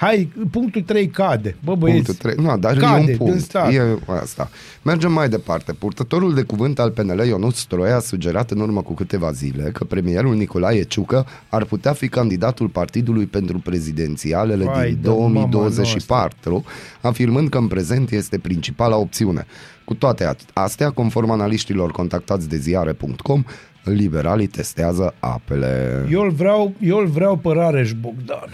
Hai, 0.01 0.32
punctul 0.51 0.82
3 0.82 1.09
cade. 1.09 1.57
Bă, 1.64 1.74
băieți, 1.74 2.05
Punctul 2.05 2.32
trei. 2.32 2.44
Nu, 2.44 2.59
dar 2.59 2.76
cade 2.76 2.96
e 2.96 3.01
un 3.01 3.07
din 3.07 3.16
punct. 3.16 3.40
start. 3.40 3.72
E 3.72 3.98
asta. 4.07 4.51
Mergem 4.82 5.12
mai 5.12 5.28
departe. 5.28 5.72
Purtătorul 5.72 6.34
de 6.34 6.42
cuvânt 6.42 6.78
al 6.78 6.90
PNL, 6.90 7.26
Ionuț 7.26 7.57
Stroia, 7.57 7.96
a 7.96 8.01
sugerat 8.01 8.51
în 8.51 8.61
urmă 8.61 8.82
cu 8.82 8.94
câteva 8.94 9.30
zile 9.30 9.70
că 9.72 9.84
premierul 9.84 10.34
Nicolae 10.34 10.82
Ciucă 10.82 11.26
ar 11.48 11.64
putea 11.64 11.92
fi 11.92 12.09
candidatul 12.09 12.68
partidului 12.68 13.26
pentru 13.26 13.59
prezidențialele 13.59 14.64
Vai 14.64 14.88
din 14.88 14.98
de 15.03 15.09
mama 15.09 15.46
2024, 15.46 16.64
afirmând 17.01 17.48
că 17.48 17.59
în 17.59 17.66
prezent 17.66 18.11
este 18.11 18.38
principala 18.38 18.96
opțiune. 18.96 19.46
Cu 19.84 19.94
toate 19.94 20.36
astea, 20.53 20.90
conform 20.90 21.30
analiștilor 21.30 21.90
contactați 21.90 22.48
de 22.48 22.57
ziare.com, 22.57 23.44
liberalii 23.85 24.47
testează 24.47 25.14
apele. 25.18 26.07
Eu 26.11 26.22
îl 26.22 26.31
vreau, 26.31 26.72
eu 26.81 26.99
îl 26.99 27.07
vreau 27.07 27.37
pe 27.37 27.49
Rareș 27.53 27.93
Bogdan. 27.93 28.49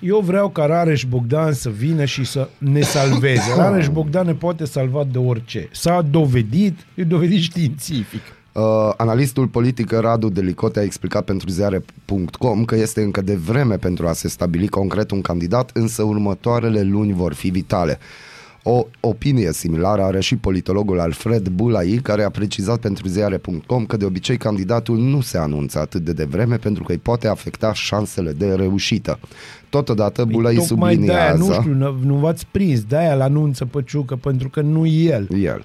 Eu 0.00 0.20
vreau 0.20 0.48
ca 0.48 0.66
Rareș 0.66 1.04
Bogdan 1.04 1.52
să 1.52 1.68
vină 1.68 2.04
și 2.04 2.24
să 2.24 2.48
ne 2.58 2.80
salveze. 2.80 3.54
Rareș 3.56 3.88
Bogdan 3.88 4.26
ne 4.26 4.34
poate 4.34 4.64
salva 4.64 5.04
de 5.12 5.18
orice. 5.18 5.68
S-a 5.72 6.02
dovedit, 6.10 6.78
e 6.94 7.04
dovedit 7.04 7.40
științific. 7.40 8.22
Uh, 8.52 8.92
analistul 8.96 9.46
politic 9.46 9.90
Radu 9.90 10.28
Delicote 10.28 10.78
a 10.78 10.82
explicat 10.82 11.24
pentru 11.24 11.48
ziare.com 11.48 12.64
că 12.64 12.76
este 12.76 13.02
încă 13.02 13.20
de 13.20 13.34
vreme 13.34 13.76
pentru 13.76 14.06
a 14.08 14.12
se 14.12 14.28
stabili 14.28 14.68
concret 14.68 15.10
un 15.10 15.20
candidat, 15.20 15.70
însă 15.74 16.02
următoarele 16.02 16.82
luni 16.82 17.12
vor 17.12 17.34
fi 17.34 17.48
vitale. 17.48 17.98
O 18.62 18.86
opinie 19.00 19.52
similară 19.52 20.02
are 20.02 20.20
și 20.20 20.36
politologul 20.36 21.00
Alfred 21.00 21.48
Bulai, 21.48 22.00
care 22.02 22.22
a 22.22 22.30
precizat 22.30 22.78
pentru 22.80 23.08
ziare.com 23.08 23.84
că 23.86 23.96
de 23.96 24.04
obicei 24.04 24.36
candidatul 24.36 24.98
nu 24.98 25.20
se 25.20 25.38
anunță 25.38 25.78
atât 25.78 26.04
de 26.04 26.12
devreme 26.12 26.56
pentru 26.56 26.82
că 26.82 26.92
îi 26.92 26.98
poate 26.98 27.28
afecta 27.28 27.72
șansele 27.72 28.32
de 28.32 28.54
reușită. 28.54 29.18
Totodată 29.68 30.24
Bulai 30.24 30.54
Păi 30.54 30.66
Tocmai 30.66 30.96
de-aia, 30.96 31.36
subliniază... 31.36 31.60
nu 31.60 31.60
știu, 31.60 31.74
nu, 31.74 31.98
nu 32.04 32.14
v-ați 32.14 32.46
prins, 32.50 32.84
de-aia 32.84 33.14
îl 33.14 33.20
anunță 33.20 33.64
pe 33.64 33.82
Ciucă, 33.86 34.16
pentru 34.16 34.48
că 34.48 34.60
nu 34.60 34.86
el. 34.86 35.28
el. 35.42 35.64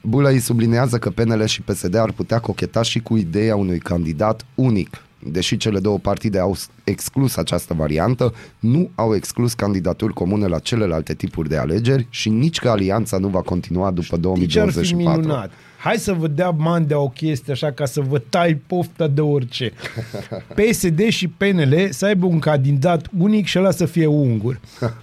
Bulai 0.00 0.38
sublinează 0.38 0.98
că 0.98 1.10
PNL 1.10 1.44
și 1.44 1.62
PSD 1.62 1.94
ar 1.94 2.12
putea 2.12 2.38
cocheta 2.38 2.82
și 2.82 3.00
cu 3.00 3.16
ideea 3.16 3.56
unui 3.56 3.78
candidat 3.78 4.46
unic. 4.54 5.03
Deși 5.30 5.56
cele 5.56 5.78
două 5.78 5.98
partide 5.98 6.38
au 6.38 6.56
exclus 6.84 7.36
această 7.36 7.74
variantă, 7.74 8.34
nu 8.58 8.90
au 8.94 9.14
exclus 9.14 9.54
candidaturi 9.54 10.12
comune 10.12 10.46
la 10.46 10.58
celelalte 10.58 11.14
tipuri 11.14 11.48
de 11.48 11.56
alegeri 11.56 12.06
și 12.10 12.28
nici 12.28 12.58
că 12.58 12.68
alianța 12.68 13.18
nu 13.18 13.28
va 13.28 13.40
continua 13.40 13.90
după 13.90 14.16
Știi 14.16 14.46
ce 14.46 14.60
ar 14.60 14.68
fi 14.68 14.74
2024. 14.74 15.20
minunat? 15.20 15.50
Hai 15.78 15.96
să 15.96 16.12
vă 16.12 16.26
dea 16.26 16.50
Mandea 16.50 16.98
o 16.98 17.08
chestie 17.08 17.52
așa 17.52 17.72
ca 17.72 17.84
să 17.84 18.00
vă 18.00 18.18
tai 18.18 18.54
pofta 18.66 19.06
de 19.06 19.20
orice. 19.20 19.72
PSD 20.56 21.00
și 21.08 21.28
PNL 21.28 21.88
să 21.90 22.06
aibă 22.06 22.26
un 22.26 22.38
candidat 22.38 23.08
unic 23.18 23.46
și 23.46 23.58
ăla 23.58 23.70
să 23.70 23.84
fie 23.84 24.06
ungur. 24.06 24.60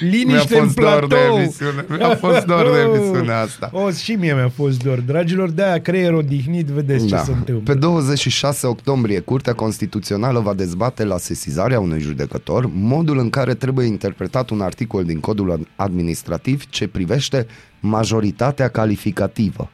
Liniște 0.00 0.58
în 0.58 0.70
platou. 0.72 1.54
Mi-a 1.88 2.16
fost 2.16 2.44
dor 2.44 2.70
de 2.72 2.78
emisiunea 2.94 3.40
asta. 3.40 3.70
O, 3.72 3.90
și 3.90 4.12
mie 4.12 4.34
mi-a 4.34 4.48
fost 4.48 4.82
dor. 4.82 4.98
Dragilor, 4.98 5.50
de-aia 5.50 5.80
creier 5.80 6.12
odihnit, 6.12 6.66
vedeți 6.66 7.06
ce 7.06 7.16
se 7.16 7.32
întâmplă. 7.32 7.62
Da. 7.64 7.72
Pe 7.72 7.78
26 7.78 8.66
octombrie, 8.66 9.18
Curtea 9.18 9.52
Constituțională 9.52 10.40
va 10.40 10.54
dezbate 10.54 11.04
la 11.04 11.18
sesizarea 11.18 11.80
unui 11.80 12.00
judecător 12.00 12.70
modul 12.72 13.18
în 13.18 13.30
care 13.30 13.54
trebuie 13.54 13.86
interpretat 13.86 14.50
un 14.50 14.60
articol 14.60 15.04
din 15.04 15.20
codul 15.20 15.66
administrativ 15.76 16.64
ce 16.68 16.88
privește 16.88 17.46
majoritatea 17.80 18.68
calificativă. 18.68 19.70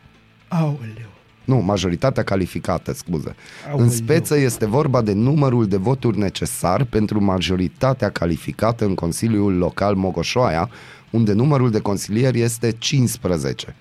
Aoleu. 0.49 1.08
Nu, 1.49 1.57
majoritatea 1.57 2.23
calificată, 2.23 2.93
scuze. 2.93 3.35
Aoleu. 3.69 3.85
În 3.85 3.91
speță 3.91 4.39
este 4.39 4.67
vorba 4.67 5.03
de 5.03 5.13
numărul 5.13 5.67
de 5.67 5.77
voturi 5.77 6.19
necesar 6.19 6.85
pentru 6.85 7.25
majoritatea 7.25 8.11
calificată 8.11 8.85
în 8.85 8.95
Consiliul 8.95 9.57
Local 9.57 9.95
Mogoșoaia, 9.95 10.71
unde 11.11 11.33
numărul 11.33 11.71
de 11.71 11.79
consilieri 11.79 12.41
este 12.41 12.71
15. 12.79 13.77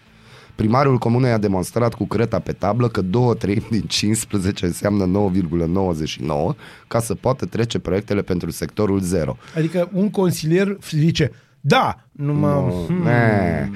Primarul 0.55 0.97
comunei 0.97 1.31
a 1.31 1.37
demonstrat 1.37 1.93
cu 1.93 2.07
creta 2.07 2.39
pe 2.39 2.51
tablă 2.51 2.87
că 2.87 3.01
două 3.01 3.33
treimi 3.33 3.67
din 3.69 3.81
15 3.87 4.65
înseamnă 4.65 5.31
9,99 6.51 6.55
ca 6.87 6.99
să 6.99 7.15
poată 7.15 7.45
trece 7.45 7.79
proiectele 7.79 8.21
pentru 8.21 8.51
sectorul 8.51 8.99
0. 8.99 9.37
Adică 9.55 9.89
un 9.93 10.09
consilier 10.09 10.77
zice, 10.89 11.31
da, 11.59 12.05
numai... 12.11 12.51
Nu, 12.53 12.85
Hmm. 12.87 13.75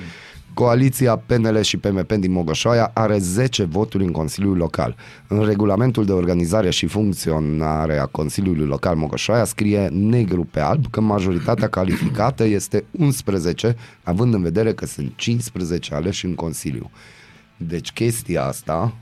Ne. 0.56 0.62
Coaliția 0.64 1.16
PNL 1.16 1.62
și 1.62 1.78
PMP 1.78 2.12
din 2.14 2.32
Mogoșoaia 2.32 2.91
are 2.93 3.18
10 3.18 3.64
voturi 3.64 4.04
în 4.04 4.12
Consiliul 4.12 4.58
Local. 4.58 4.95
În 5.28 5.45
regulamentul 5.45 6.06
de 6.06 6.12
organizare 6.12 6.70
și 6.70 6.88
funcționare 6.88 7.97
a 7.97 8.06
Consiliului 8.06 8.66
Local 8.66 8.95
Mogoșoaia 8.95 9.43
scrie 9.43 9.88
negru 9.88 10.43
pe 10.43 10.60
alb 10.60 10.86
că 10.89 11.02
majoritatea 11.02 11.68
calificată 11.68 12.43
este 12.43 12.84
11, 12.91 13.76
având 14.04 14.34
în 14.34 14.41
vedere 14.41 14.74
că 14.74 14.86
sunt 14.86 15.12
15 15.16 15.93
aleși 15.93 16.26
în 16.26 16.36
Consiliu. 16.36 16.91
Deci 17.58 17.91
chestia 17.91 18.43
asta 18.43 18.93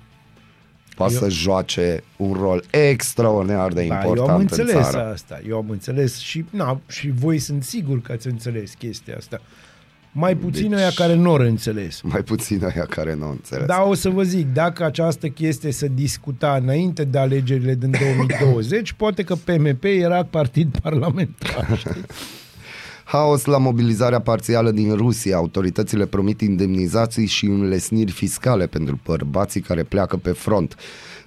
poate 0.96 1.14
Eu- 1.14 1.20
să 1.20 1.30
joace 1.30 2.04
un 2.18 2.34
rol 2.34 2.64
extraordinar 2.72 3.74
de 3.74 3.86
Da, 3.88 3.94
important 3.94 4.18
eu 4.18 4.28
am 4.28 4.36
în 4.36 4.42
înțeles 4.42 4.74
țară. 4.90 5.12
asta. 5.14 5.42
Eu 5.48 5.58
am 5.58 5.70
înțeles 5.70 6.18
și, 6.18 6.46
na, 6.50 6.82
și 6.88 7.12
voi 7.12 7.40
sunt 7.40 7.64
sigur 7.64 8.02
că 8.02 8.12
ați 8.12 8.28
înțeles 8.28 8.74
chestia 8.74 9.16
asta. 9.18 9.42
Mai 10.12 10.36
puțin 10.36 10.70
Deci- 10.70 10.80
deci... 10.80 10.94
care 10.94 11.16
nu 11.16 11.30
au 11.30 11.36
înțeles. 11.36 12.02
Mai 12.02 12.22
puțin 12.22 12.66
aia 12.66 12.86
care 12.90 13.16
nu 13.16 13.30
înțeles. 13.30 13.66
Dar 13.66 13.84
o 13.88 13.94
să 13.94 14.10
vă 14.10 14.24
zic, 14.24 14.54
dacă 14.54 14.86
această 14.86 15.28
chestie 15.28 15.72
se 15.72 15.92
discuta 15.94 16.60
înainte 16.62 17.04
de 17.04 17.18
alegerile 17.18 17.76
din 17.76 17.92
2020, 18.00 18.92
poate 19.02 19.24
că 19.24 19.36
PMP 19.36 19.84
era 19.84 20.24
partid 20.24 20.80
parlamentar. 20.82 21.78
știi? 21.78 22.06
Haos 23.12 23.46
la 23.46 23.58
mobilizarea 23.58 24.20
parțială 24.20 24.72
din 24.72 24.96
Rusia. 24.96 25.36
Autoritățile 25.36 26.06
promit 26.06 26.42
indemnizații 26.42 27.26
și 27.26 27.46
înlesniri 27.46 28.12
fiscale 28.12 28.68
pentru 28.68 29.00
bărbații 29.06 29.62
care 29.62 29.84
pleacă 29.84 30.18
pe 30.18 30.32
front. 30.32 30.76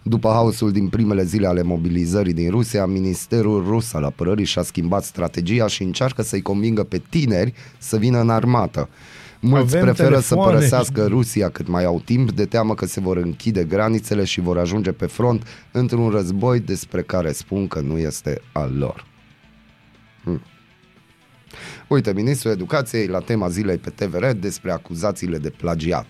După 0.02 0.28
haosul 0.28 0.72
din 0.72 0.88
primele 0.88 1.24
zile 1.24 1.46
ale 1.46 1.62
mobilizării 1.62 2.32
din 2.32 2.50
Rusia, 2.50 2.86
Ministerul 2.86 3.64
Rus 3.64 3.92
al 3.92 4.04
Apărării 4.04 4.44
și-a 4.44 4.62
schimbat 4.62 5.04
strategia 5.04 5.66
și 5.66 5.82
încearcă 5.82 6.22
să-i 6.22 6.42
convingă 6.42 6.82
pe 6.82 7.02
tineri 7.10 7.52
să 7.78 7.96
vină 7.96 8.20
în 8.20 8.30
armată. 8.30 8.88
Mulți 9.40 9.76
Avem 9.76 9.80
preferă 9.80 10.20
să 10.20 10.28
telefoane. 10.28 10.56
părăsească 10.56 11.06
Rusia 11.06 11.48
cât 11.48 11.68
mai 11.68 11.84
au 11.84 12.00
timp, 12.04 12.32
de 12.32 12.44
teamă 12.44 12.74
că 12.74 12.86
se 12.86 13.00
vor 13.00 13.16
închide 13.16 13.64
granițele 13.64 14.24
și 14.24 14.40
vor 14.40 14.58
ajunge 14.58 14.92
pe 14.92 15.06
front 15.06 15.46
într-un 15.72 16.08
război 16.08 16.60
despre 16.60 17.02
care 17.02 17.32
spun 17.32 17.68
că 17.68 17.80
nu 17.80 17.98
este 17.98 18.40
al 18.52 18.76
lor. 18.78 19.06
Hmm. 20.24 20.42
Uite, 21.88 22.12
ministrul 22.12 22.52
educației 22.52 23.06
la 23.06 23.18
tema 23.18 23.48
zilei 23.48 23.78
pe 23.78 23.90
TVR 23.90 24.26
despre 24.26 24.72
acuzațiile 24.72 25.38
de 25.38 25.50
plagiat. 25.50 26.06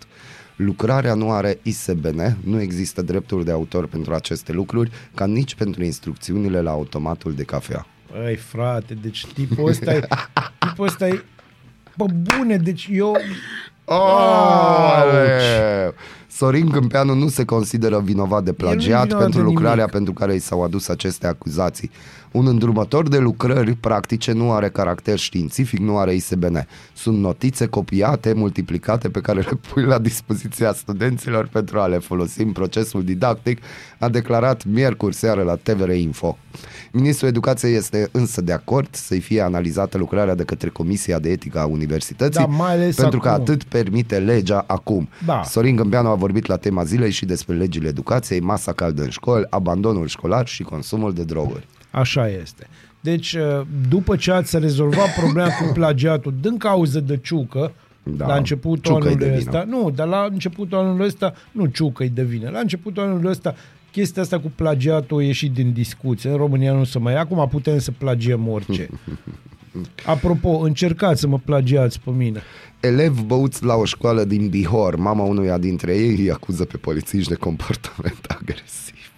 Lucrarea 0.64 1.14
nu 1.14 1.30
are 1.30 1.58
ISBN, 1.62 2.36
nu 2.44 2.60
există 2.60 3.02
drepturi 3.02 3.44
de 3.44 3.50
autor 3.50 3.86
pentru 3.86 4.14
aceste 4.14 4.52
lucruri, 4.52 4.90
ca 5.14 5.26
nici 5.26 5.54
pentru 5.54 5.84
instrucțiunile 5.84 6.60
la 6.60 6.70
automatul 6.70 7.32
de 7.34 7.42
cafea. 7.42 7.86
Băi, 8.10 8.36
frate, 8.36 8.94
deci 8.94 9.26
tipul 9.26 9.68
ăsta 9.68 9.92
e... 9.92 10.08
tipul 10.68 10.86
ăsta 10.86 11.08
e... 11.08 11.24
Bă, 11.96 12.04
bune, 12.04 12.56
deci 12.56 12.88
eu... 12.92 13.16
Oh, 13.84 15.04
Sorin 16.28 16.70
Câmpeanu 16.70 17.14
nu 17.14 17.28
se 17.28 17.44
consideră 17.44 18.00
vinovat 18.00 18.44
de 18.44 18.50
nu 18.50 18.56
e 18.56 18.68
plagiat 18.68 19.02
vinovat 19.02 19.22
pentru 19.22 19.38
de 19.38 19.44
lucrarea 19.44 19.74
nimic. 19.74 19.90
pentru 19.90 20.12
care 20.12 20.34
i 20.34 20.38
s-au 20.38 20.62
adus 20.62 20.88
aceste 20.88 21.26
acuzații. 21.26 21.90
Un 22.32 22.46
îndrumător 22.46 23.08
de 23.08 23.18
lucrări 23.18 23.72
practice 23.74 24.32
nu 24.32 24.52
are 24.52 24.68
caracter 24.68 25.18
științific, 25.18 25.78
nu 25.78 25.98
are 25.98 26.14
ISBN. 26.14 26.66
Sunt 26.94 27.18
notițe 27.18 27.66
copiate, 27.66 28.32
multiplicate 28.32 29.08
pe 29.08 29.20
care 29.20 29.40
le 29.40 29.58
pui 29.72 29.82
la 29.82 29.98
dispoziția 29.98 30.72
studenților 30.72 31.46
pentru 31.46 31.78
a 31.80 31.86
le 31.86 31.98
folosi 31.98 32.42
în 32.42 32.52
procesul 32.52 33.04
didactic, 33.04 33.58
a 33.98 34.08
declarat 34.08 34.64
miercuri 34.64 35.14
seară 35.14 35.42
la 35.42 35.54
TVR 35.54 35.90
Info. 35.90 36.38
Ministrul 36.92 37.28
Educației 37.28 37.74
este 37.74 38.08
însă 38.12 38.40
de 38.40 38.52
acord 38.52 38.88
să-i 38.94 39.20
fie 39.20 39.40
analizată 39.40 39.98
lucrarea 39.98 40.34
de 40.34 40.44
către 40.44 40.68
Comisia 40.68 41.18
de 41.18 41.30
Etică 41.30 41.58
a 41.60 41.66
Universității, 41.66 42.40
Da, 42.40 42.46
mai 42.46 42.72
ales 42.72 42.94
pentru 42.96 43.18
că 43.18 43.28
acum. 43.28 43.40
atât 43.42 43.62
permite 43.62 44.18
legea 44.18 44.64
acum. 44.66 45.08
Da. 45.26 45.42
Sorin 45.42 45.76
Gâmbeanu 45.76 46.08
a 46.08 46.14
vorbit 46.14 46.46
la 46.46 46.56
tema 46.56 46.84
zilei 46.84 47.10
și 47.10 47.24
despre 47.24 47.54
legile 47.54 47.88
educației, 47.88 48.40
masa 48.40 48.72
caldă 48.72 49.02
în 49.02 49.10
școli, 49.10 49.46
abandonul 49.50 50.06
școlar 50.06 50.46
și 50.46 50.62
consumul 50.62 51.12
de 51.12 51.24
droguri. 51.24 51.66
Așa 51.92 52.28
este. 52.28 52.66
Deci, 53.00 53.36
după 53.88 54.16
ce 54.16 54.32
ați 54.32 54.58
rezolvat 54.58 55.14
problema 55.14 55.48
cu 55.48 55.72
plagiatul 55.78 56.34
din 56.40 56.56
cauză 56.56 57.00
de 57.00 57.18
ciucă, 57.22 57.72
Da, 58.02 58.12
da, 58.16 58.26
la 58.26 58.34
începutul 58.36 58.92
Ciucă-i 58.92 59.10
anului 59.10 59.16
de 59.16 59.24
vină. 59.24 59.38
ăsta, 59.38 59.64
nu, 59.68 59.90
dar 59.90 60.06
la 60.06 60.28
începutul 60.30 60.78
anului 60.78 61.06
ăsta, 61.06 61.34
nu 61.52 61.66
ciucă-i 61.66 62.08
de 62.08 62.22
vină, 62.22 62.50
la 62.50 62.58
începutul 62.58 63.02
anului 63.02 63.30
ăsta, 63.30 63.54
chestia 63.92 64.22
asta 64.22 64.38
cu 64.40 64.52
plagiatul 64.54 65.18
a 65.18 65.22
ieșit 65.22 65.52
din 65.52 65.72
discuție. 65.72 66.30
În 66.30 66.36
România 66.36 66.72
nu 66.72 66.84
se 66.84 66.98
mai 66.98 67.12
ia, 67.12 67.20
acum 67.20 67.48
putem 67.48 67.78
să 67.78 67.90
plagiem 67.90 68.48
orice. 68.48 68.88
Apropo, 70.06 70.48
încercați 70.48 71.20
să 71.20 71.26
mă 71.26 71.38
plagiați 71.44 72.00
pe 72.00 72.10
mine. 72.10 72.42
Elev 72.80 73.20
băuți 73.20 73.64
la 73.64 73.74
o 73.74 73.84
școală 73.84 74.24
din 74.24 74.48
Bihor, 74.48 74.96
mama 74.96 75.22
unuia 75.24 75.58
dintre 75.58 75.96
ei 75.96 76.14
îi 76.16 76.30
acuză 76.30 76.64
pe 76.64 76.76
polițiști 76.76 77.28
de 77.28 77.34
comportament 77.34 78.24
agresiv. 78.40 79.11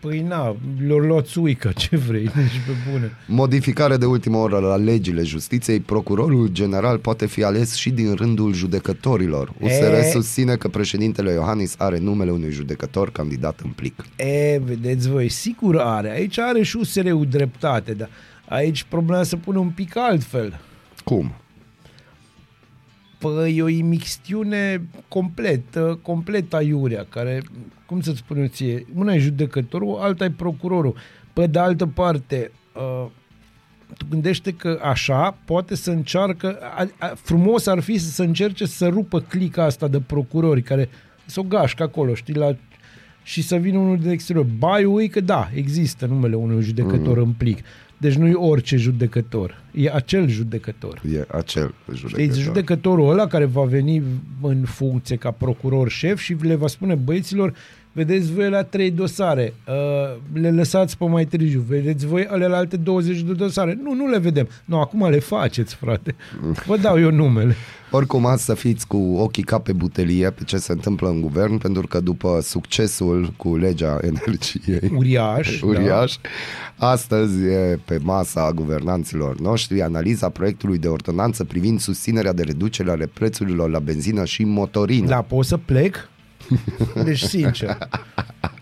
Păi 0.00 0.20
na, 0.20 0.56
le-au 0.86 0.98
luat 0.98 1.26
suică, 1.26 1.72
ce 1.76 1.96
vrei, 1.96 2.22
deci 2.24 2.60
pe 2.66 2.90
bune. 2.90 3.12
Modificare 3.26 3.96
de 3.96 4.04
ultimă 4.06 4.36
oră 4.36 4.58
la 4.58 4.76
legile 4.76 5.22
justiției, 5.22 5.80
procurorul 5.80 6.48
general 6.48 6.98
poate 6.98 7.26
fi 7.26 7.42
ales 7.44 7.74
și 7.74 7.90
din 7.90 8.14
rândul 8.14 8.52
judecătorilor. 8.54 9.52
USR 9.60 9.92
E- 9.92 10.10
susține 10.12 10.56
că 10.56 10.68
președintele 10.68 11.32
Iohannis 11.32 11.74
are 11.78 11.98
numele 11.98 12.30
unui 12.30 12.50
judecător 12.50 13.10
candidat 13.12 13.60
în 13.64 13.70
plic. 13.70 14.04
E, 14.16 14.58
vedeți 14.64 15.08
voi, 15.10 15.28
sigur 15.28 15.76
are. 15.78 16.10
Aici 16.10 16.38
are 16.38 16.62
și 16.62 16.76
USR-ul 16.76 17.26
dreptate, 17.30 17.92
dar 17.92 18.08
aici 18.48 18.82
problema 18.88 19.22
se 19.22 19.36
pune 19.36 19.58
un 19.58 19.68
pic 19.70 19.96
altfel. 19.96 20.60
Cum? 21.04 21.32
Păi 23.20 23.56
e 23.56 23.62
o 23.62 23.68
imixtiune 23.68 24.88
completă, 25.08 25.98
complet 26.02 26.54
aiurea, 26.54 27.06
care, 27.08 27.42
cum 27.86 28.00
să-ți 28.00 28.18
spun 28.18 28.38
eu 28.38 28.46
ție, 28.46 28.86
una 28.94 29.14
e 29.14 29.18
judecătorul, 29.18 29.98
alta 30.00 30.24
e 30.24 30.30
procurorul. 30.30 30.96
Pe 31.32 31.46
de 31.46 31.58
altă 31.58 31.86
parte, 31.86 32.50
uh, 32.74 33.10
tu 33.96 34.06
gândește 34.10 34.52
că 34.52 34.78
așa 34.82 35.38
poate 35.44 35.74
să 35.74 35.90
încearcă, 35.90 36.58
a, 36.60 36.88
a, 36.98 37.06
frumos 37.06 37.66
ar 37.66 37.80
fi 37.80 37.98
să 37.98 38.10
se 38.10 38.24
încerce 38.24 38.66
să 38.66 38.88
rupă 38.88 39.20
clica 39.20 39.64
asta 39.64 39.88
de 39.88 40.00
procurori 40.00 40.62
care 40.62 40.88
să 41.26 41.40
o 41.40 41.42
gașcă 41.42 41.82
acolo, 41.82 42.14
știi, 42.14 42.34
la, 42.34 42.56
și 43.22 43.42
să 43.42 43.56
vină 43.56 43.78
unul 43.78 43.98
de 43.98 44.10
exterior. 44.10 44.46
Bai 44.58 44.84
ui 44.84 45.08
că 45.08 45.20
da, 45.20 45.50
există 45.54 46.06
numele 46.06 46.34
unui 46.34 46.62
judecător 46.62 47.16
mm. 47.16 47.22
în 47.22 47.32
plic. 47.32 47.58
Deci 48.00 48.14
nu 48.14 48.28
e 48.28 48.34
orice 48.34 48.76
judecător, 48.76 49.62
e 49.72 49.90
acel 49.90 50.28
judecător. 50.28 51.00
E 51.12 51.26
acel 51.28 51.74
judecător. 51.94 52.20
Știți, 52.20 52.40
judecătorul 52.40 53.10
ăla 53.10 53.26
care 53.26 53.44
va 53.44 53.62
veni 53.62 54.02
în 54.42 54.64
funcție 54.64 55.16
ca 55.16 55.30
procuror 55.30 55.88
șef 55.90 56.20
și 56.20 56.36
le 56.40 56.54
va 56.54 56.66
spune 56.66 56.94
băieților, 56.94 57.54
vedeți 57.92 58.32
voi 58.32 58.50
la 58.50 58.62
trei 58.62 58.90
dosare, 58.90 59.54
uh, 59.68 60.16
le 60.32 60.50
lăsați 60.50 60.98
pe 60.98 61.04
mai 61.04 61.24
târziu, 61.24 61.60
vedeți 61.60 62.06
voi 62.06 62.26
alea 62.26 62.56
alte 62.56 62.76
20 62.76 63.20
de 63.20 63.32
dosare. 63.32 63.78
Nu, 63.82 63.94
nu 63.94 64.06
le 64.06 64.18
vedem. 64.18 64.48
Nu, 64.64 64.80
acum 64.80 65.10
le 65.10 65.18
faceți, 65.18 65.74
frate. 65.74 66.14
Vă 66.66 66.76
dau 66.76 67.00
eu 67.00 67.10
numele. 67.10 67.56
Oricum 67.90 68.26
ați 68.26 68.44
să 68.44 68.54
fiți 68.54 68.86
cu 68.86 68.96
ochii 68.96 69.42
ca 69.42 69.58
pe 69.58 69.72
butelie 69.72 70.30
pe 70.30 70.44
ce 70.44 70.56
se 70.56 70.72
întâmplă 70.72 71.08
în 71.08 71.20
guvern, 71.20 71.58
pentru 71.58 71.86
că 71.86 72.00
după 72.00 72.38
succesul 72.42 73.32
cu 73.36 73.56
legea 73.56 73.98
energiei 74.02 74.90
Uriaș. 74.96 75.60
uriaș, 75.62 76.16
astăzi 76.76 77.44
e 77.44 77.78
pe 77.84 77.98
masa 78.02 78.52
guvernanților 78.52 79.40
noștri 79.40 79.82
analiza 79.82 80.28
proiectului 80.28 80.78
de 80.78 80.88
ordonanță 80.88 81.44
privind 81.44 81.80
susținerea 81.80 82.32
de 82.32 82.42
reducere 82.42 82.90
ale 82.90 83.06
prețurilor 83.06 83.70
la 83.70 83.78
benzină 83.78 84.24
și 84.24 84.44
motorină. 84.44 85.06
Da, 85.06 85.22
pot 85.22 85.44
să 85.44 85.56
plec? 85.56 86.09
Deci, 87.04 87.22
sincer, 87.22 87.78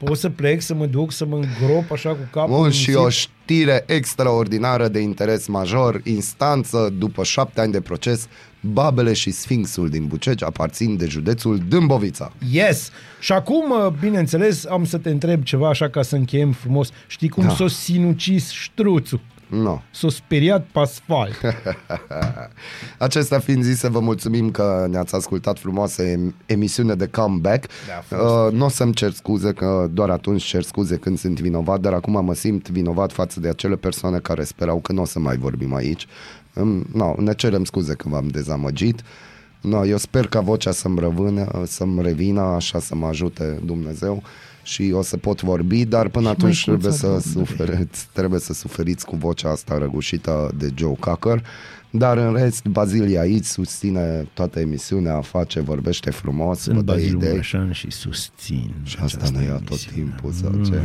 pot 0.05 0.17
să 0.19 0.29
plec, 0.29 0.63
să 0.63 0.75
mă 0.75 0.87
duc, 0.87 1.13
să 1.13 1.27
mă 1.27 1.35
îngrop 1.37 1.93
așa 1.93 2.09
cu 2.11 2.29
capul 2.31 2.55
Bun, 2.55 2.65
în 2.65 2.71
și 2.71 2.85
zid? 2.85 2.97
o 2.97 3.09
știre 3.09 3.85
extraordinară 3.87 4.89
de 4.89 4.99
interes 5.01 5.47
major, 5.47 6.01
instanță 6.05 6.95
după 6.99 7.23
șapte 7.25 7.61
ani 7.61 7.73
de 7.73 7.81
proces, 7.81 8.27
Babele 8.61 9.13
și 9.13 9.31
Sfinxul 9.31 9.89
din 9.89 10.07
Bucegi 10.07 10.45
aparțin 10.45 10.97
de 10.97 11.07
județul 11.07 11.59
Dâmbovița. 11.69 12.33
Yes! 12.51 12.91
Și 13.21 13.33
acum, 13.33 13.71
uh, 13.71 13.93
bineînțeles, 14.01 14.67
am 14.67 14.85
să 14.85 14.99
te 14.99 15.11
întreb 15.11 15.43
ceva 15.43 15.69
așa 15.69 15.89
ca 15.89 16.03
să 16.03 16.17
încheiem 16.17 16.53
frumos. 16.53 16.91
Știi 17.07 17.29
cum 17.29 17.43
Da. 17.43 17.49
da. 17.49 17.55
s-o 17.55 17.67
sinucis 17.69 18.51
ștruțul? 18.51 19.21
No. 19.49 19.81
S-o 19.91 20.09
speriat 20.09 20.67
pe 20.73 20.79
asfalt. 20.79 21.35
Acestea 22.99 23.39
fiind 23.39 23.63
zise, 23.63 23.89
vă 23.89 24.01
mulțumim 24.01 24.51
că 24.51 24.87
ne-ați 24.91 25.15
ascultat 25.15 25.59
frumoasă 25.59 26.03
em- 26.03 26.35
emisiune 26.47 26.95
de 26.95 27.07
comeback. 27.07 27.67
Da, 27.87 27.97
a 27.99 28.01
fost. 28.01 28.47
uh, 28.47 28.59
nu 28.59 28.65
o 28.65 28.69
să-mi 28.69 28.95
cer 28.95 29.13
scuze, 29.13 29.53
că 29.53 29.89
doar 29.93 30.11
atunci 30.11 30.43
cer 30.43 30.63
scuze 30.63 30.97
când 30.97 31.19
sunt 31.19 31.41
vinovat, 31.41 31.81
dar 31.81 31.93
acum 31.93 32.25
mă 32.25 32.35
simt 32.35 32.69
vinovat 32.69 33.13
față 33.13 33.41
de 33.41 33.49
acele 33.49 33.77
persoane 33.77 34.19
care 34.19 34.45
sperau 34.45 34.79
că 34.79 34.93
nu 34.93 35.03
o 35.03 35.05
să 35.05 35.19
mai 35.19 35.37
vorbim 35.37 35.75
aici. 35.75 36.07
Um, 36.55 36.87
no, 36.93 37.15
ne 37.19 37.35
cerem 37.35 37.65
scuze 37.65 37.95
că 37.95 38.09
v-am 38.09 38.29
dezamăgit. 38.29 39.03
No, 39.61 39.87
eu 39.87 39.97
sper 39.97 40.27
ca 40.27 40.41
vocea 40.41 40.71
să-mi 40.71 41.01
răvână, 41.01 41.63
să-mi 41.67 42.03
revină, 42.03 42.41
așa 42.41 42.79
să 42.81 42.95
mă 42.95 43.07
ajute 43.07 43.59
Dumnezeu 43.65 44.23
și 44.69 44.93
o 44.95 45.03
să 45.03 45.17
pot 45.17 45.43
vorbi, 45.43 45.85
dar 45.85 46.09
până 46.09 46.29
atunci 46.29 46.67
măicuța 46.67 46.89
trebuie 46.89 46.93
să 46.93 47.07
Domnului. 47.33 47.57
suferiți, 47.57 48.09
trebuie 48.13 48.41
să 48.41 48.53
suferiți 48.53 49.05
cu 49.07 49.17
vocea 49.17 49.51
asta 49.51 49.79
răgușită 49.79 50.51
de 50.57 50.73
Joe 50.75 50.95
Cocker. 51.01 51.45
Dar 51.91 52.17
în 52.17 52.35
rest, 52.35 52.65
Bazilia 52.67 53.21
aici 53.21 53.45
susține 53.45 54.29
toată 54.35 54.61
emisiunea, 54.61 55.21
face, 55.21 55.61
vorbește 55.61 56.11
frumos, 56.11 56.57
vă 56.57 56.63
Sunt 56.73 56.85
dă 56.85 56.93
Bazil 56.93 57.15
idei. 57.15 57.29
Mureșan 57.29 57.73
și 57.73 57.91
susțin 57.91 58.75
Și 58.83 58.99
asta 59.03 59.17
această 59.17 59.39
ne 59.39 59.45
ia 59.45 59.53
tot 59.53 59.69
emisiune. 59.69 59.97
timpul 59.97 60.33
sau 60.33 60.61
ce? 60.67 60.81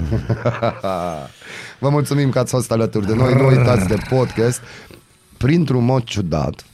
Vă 1.80 1.90
mulțumim 1.90 2.30
că 2.30 2.40
ați 2.40 2.52
fost 2.52 2.72
alături 2.72 3.06
de 3.06 3.14
noi. 3.14 3.34
Nu 3.34 3.48
uitați 3.48 3.88
de 3.88 3.98
podcast. 4.10 4.62
Printr-un 5.38 5.86
mod 5.86 6.04
ciudat, 6.04 6.66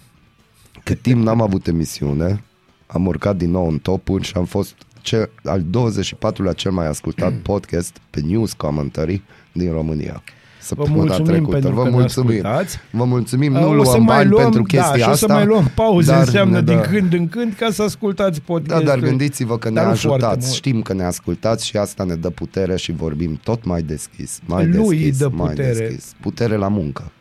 cât 0.84 1.02
timp 1.02 1.24
n-am 1.24 1.42
avut 1.42 1.68
emisiune, 1.68 2.44
am 2.88 3.06
urcat 3.06 3.36
din 3.36 3.52
nou 3.52 3.68
în 3.68 3.78
topuri 3.78 4.24
și 4.24 4.34
am 4.36 4.46
fost 4.46 4.76
ce, 5.10 5.30
al 5.44 5.62
24-lea 5.62 6.56
cel 6.56 6.72
mai 6.72 6.88
ascultat 6.88 7.34
podcast 7.34 7.98
pe 8.10 8.20
News 8.26 8.54
Commentary 8.54 9.22
din 9.52 9.72
România. 9.72 10.24
Săptămâna 10.62 10.96
mulțumim 11.04 11.26
trecută. 11.26 11.52
pentru 11.52 11.72
Vă 11.74 11.84
că 11.84 11.90
ne 11.90 11.96
mulțumim. 11.96 12.46
ascultați. 12.46 12.78
Vă 12.92 13.04
mulțumim. 13.04 13.54
Uh, 13.54 13.60
Nu 13.60 13.80
o 13.80 13.84
să 13.84 13.90
luăm 13.92 14.04
mai 14.04 14.16
bani 14.18 14.30
luăm, 14.30 14.44
pentru 14.44 14.64
chestia 14.64 14.92
da, 14.92 14.98
și 14.98 15.08
o 15.08 15.12
asta. 15.12 15.28
să 15.28 15.34
mai 15.34 15.46
luăm 15.46 15.72
pauze, 15.76 16.12
dar 16.12 16.20
înseamnă 16.20 16.56
ne 16.60 16.64
din 16.64 16.76
dă- 16.78 16.82
când 16.90 17.14
în 17.14 17.28
când, 17.28 17.54
ca 17.54 17.70
să 17.72 17.84
ascultați 17.84 18.38
da, 18.40 18.44
podcastul. 18.48 18.86
dar 18.88 19.00
gândiți-vă 19.00 19.58
că 19.58 19.70
ne 19.70 19.76
Dar 19.76 19.88
nu 19.88 19.96
foarte 19.96 20.24
ajutați, 20.26 20.46
mult. 20.46 20.58
știm 20.58 20.82
că 20.82 20.94
ne 20.94 21.04
ascultați 21.04 21.66
și 21.66 21.78
asta 21.78 22.04
ne 22.04 22.16
dă 22.16 22.30
putere 22.30 22.76
și 22.78 22.92
vorbim 22.92 23.40
tot 23.44 23.64
mai 23.66 23.82
deschis, 23.82 24.40
mai 24.46 24.68
Lui 24.68 24.78
îi 24.88 24.98
deschis, 24.98 25.18
dă 25.18 25.30
mai 25.34 25.50
putere. 25.50 25.74
deschis. 25.74 26.14
Putere 26.22 26.56
la 26.56 26.68
muncă. 26.68 27.12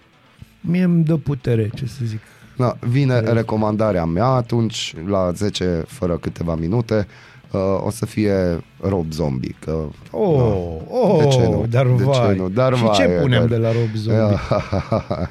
Mie 0.60 0.82
îmi 0.82 1.04
dă 1.04 1.16
putere, 1.16 1.70
ce 1.74 1.86
să 1.86 2.00
zic. 2.04 2.20
Da, 2.56 2.76
vine 2.80 3.20
recomandarea 3.20 4.04
mea 4.04 4.26
atunci, 4.26 4.94
la 5.06 5.30
10 5.34 5.84
fără 5.86 6.16
câteva 6.16 6.54
minute, 6.54 7.06
uh, 7.50 7.60
o 7.86 7.90
să 7.90 8.06
fie 8.06 8.34
Rob 8.80 9.12
Zombie. 9.12 9.54
Că, 9.64 9.84
Oh, 10.10 10.72
oh, 10.90 11.18
De 11.18 11.26
ce 11.28 11.42
nu? 11.42 11.66
dar 11.70 11.86
De 11.86 11.96
ce 11.96 12.02
vai. 12.04 12.36
nu? 12.36 12.48
Dar 12.48 12.74
Și 12.74 12.82
vai, 12.82 12.92
ce 12.94 13.02
punem 13.20 13.38
dar- 13.38 13.48
de 13.48 13.56
la 13.56 13.72
Rob 13.72 13.94
Zombie? 13.94 14.38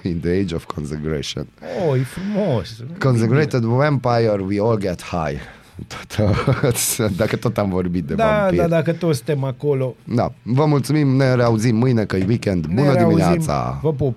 In 0.12 0.20
the 0.20 0.30
age 0.44 0.56
of 0.56 0.66
consecration. 0.66 1.48
Oh, 1.90 1.98
e 2.00 2.04
frumos. 2.04 2.84
Consecrated 3.00 3.62
vampire, 3.64 4.44
we 4.48 4.60
all 4.62 4.78
get 4.80 5.02
high. 5.04 5.38
Tot, 6.18 7.08
dacă 7.18 7.36
tot 7.36 7.58
am 7.58 7.70
vorbit 7.70 8.04
de 8.04 8.14
Da, 8.14 8.26
vampiri. 8.40 8.62
da, 8.62 8.68
dacă 8.68 8.92
toți 8.94 9.18
suntem 9.18 9.44
acolo. 9.44 9.96
da. 10.04 10.32
Vă 10.44 10.66
mulțumim, 10.66 11.08
ne 11.16 11.36
reauzim 11.36 11.76
mâine 11.76 12.06
că 12.06 12.16
e 12.16 12.26
weekend. 12.28 12.66
ne 12.66 12.74
Bună 12.82 12.94
reauzim. 12.94 13.18
dimineața! 13.18 13.80
Vă 13.82 13.94
pup. 13.94 14.16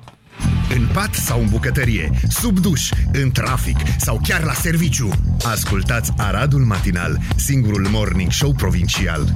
În 0.74 0.88
pat 0.92 1.14
sau 1.14 1.40
în 1.40 1.48
bucătărie, 1.48 2.10
sub 2.28 2.58
duș, 2.58 2.90
în 3.12 3.30
trafic 3.30 3.76
sau 3.98 4.20
chiar 4.22 4.42
la 4.42 4.52
serviciu. 4.52 5.08
Ascultați 5.44 6.12
Aradul 6.16 6.64
Matinal, 6.64 7.18
singurul 7.36 7.86
morning 7.90 8.32
show 8.32 8.52
provincial. 8.52 9.34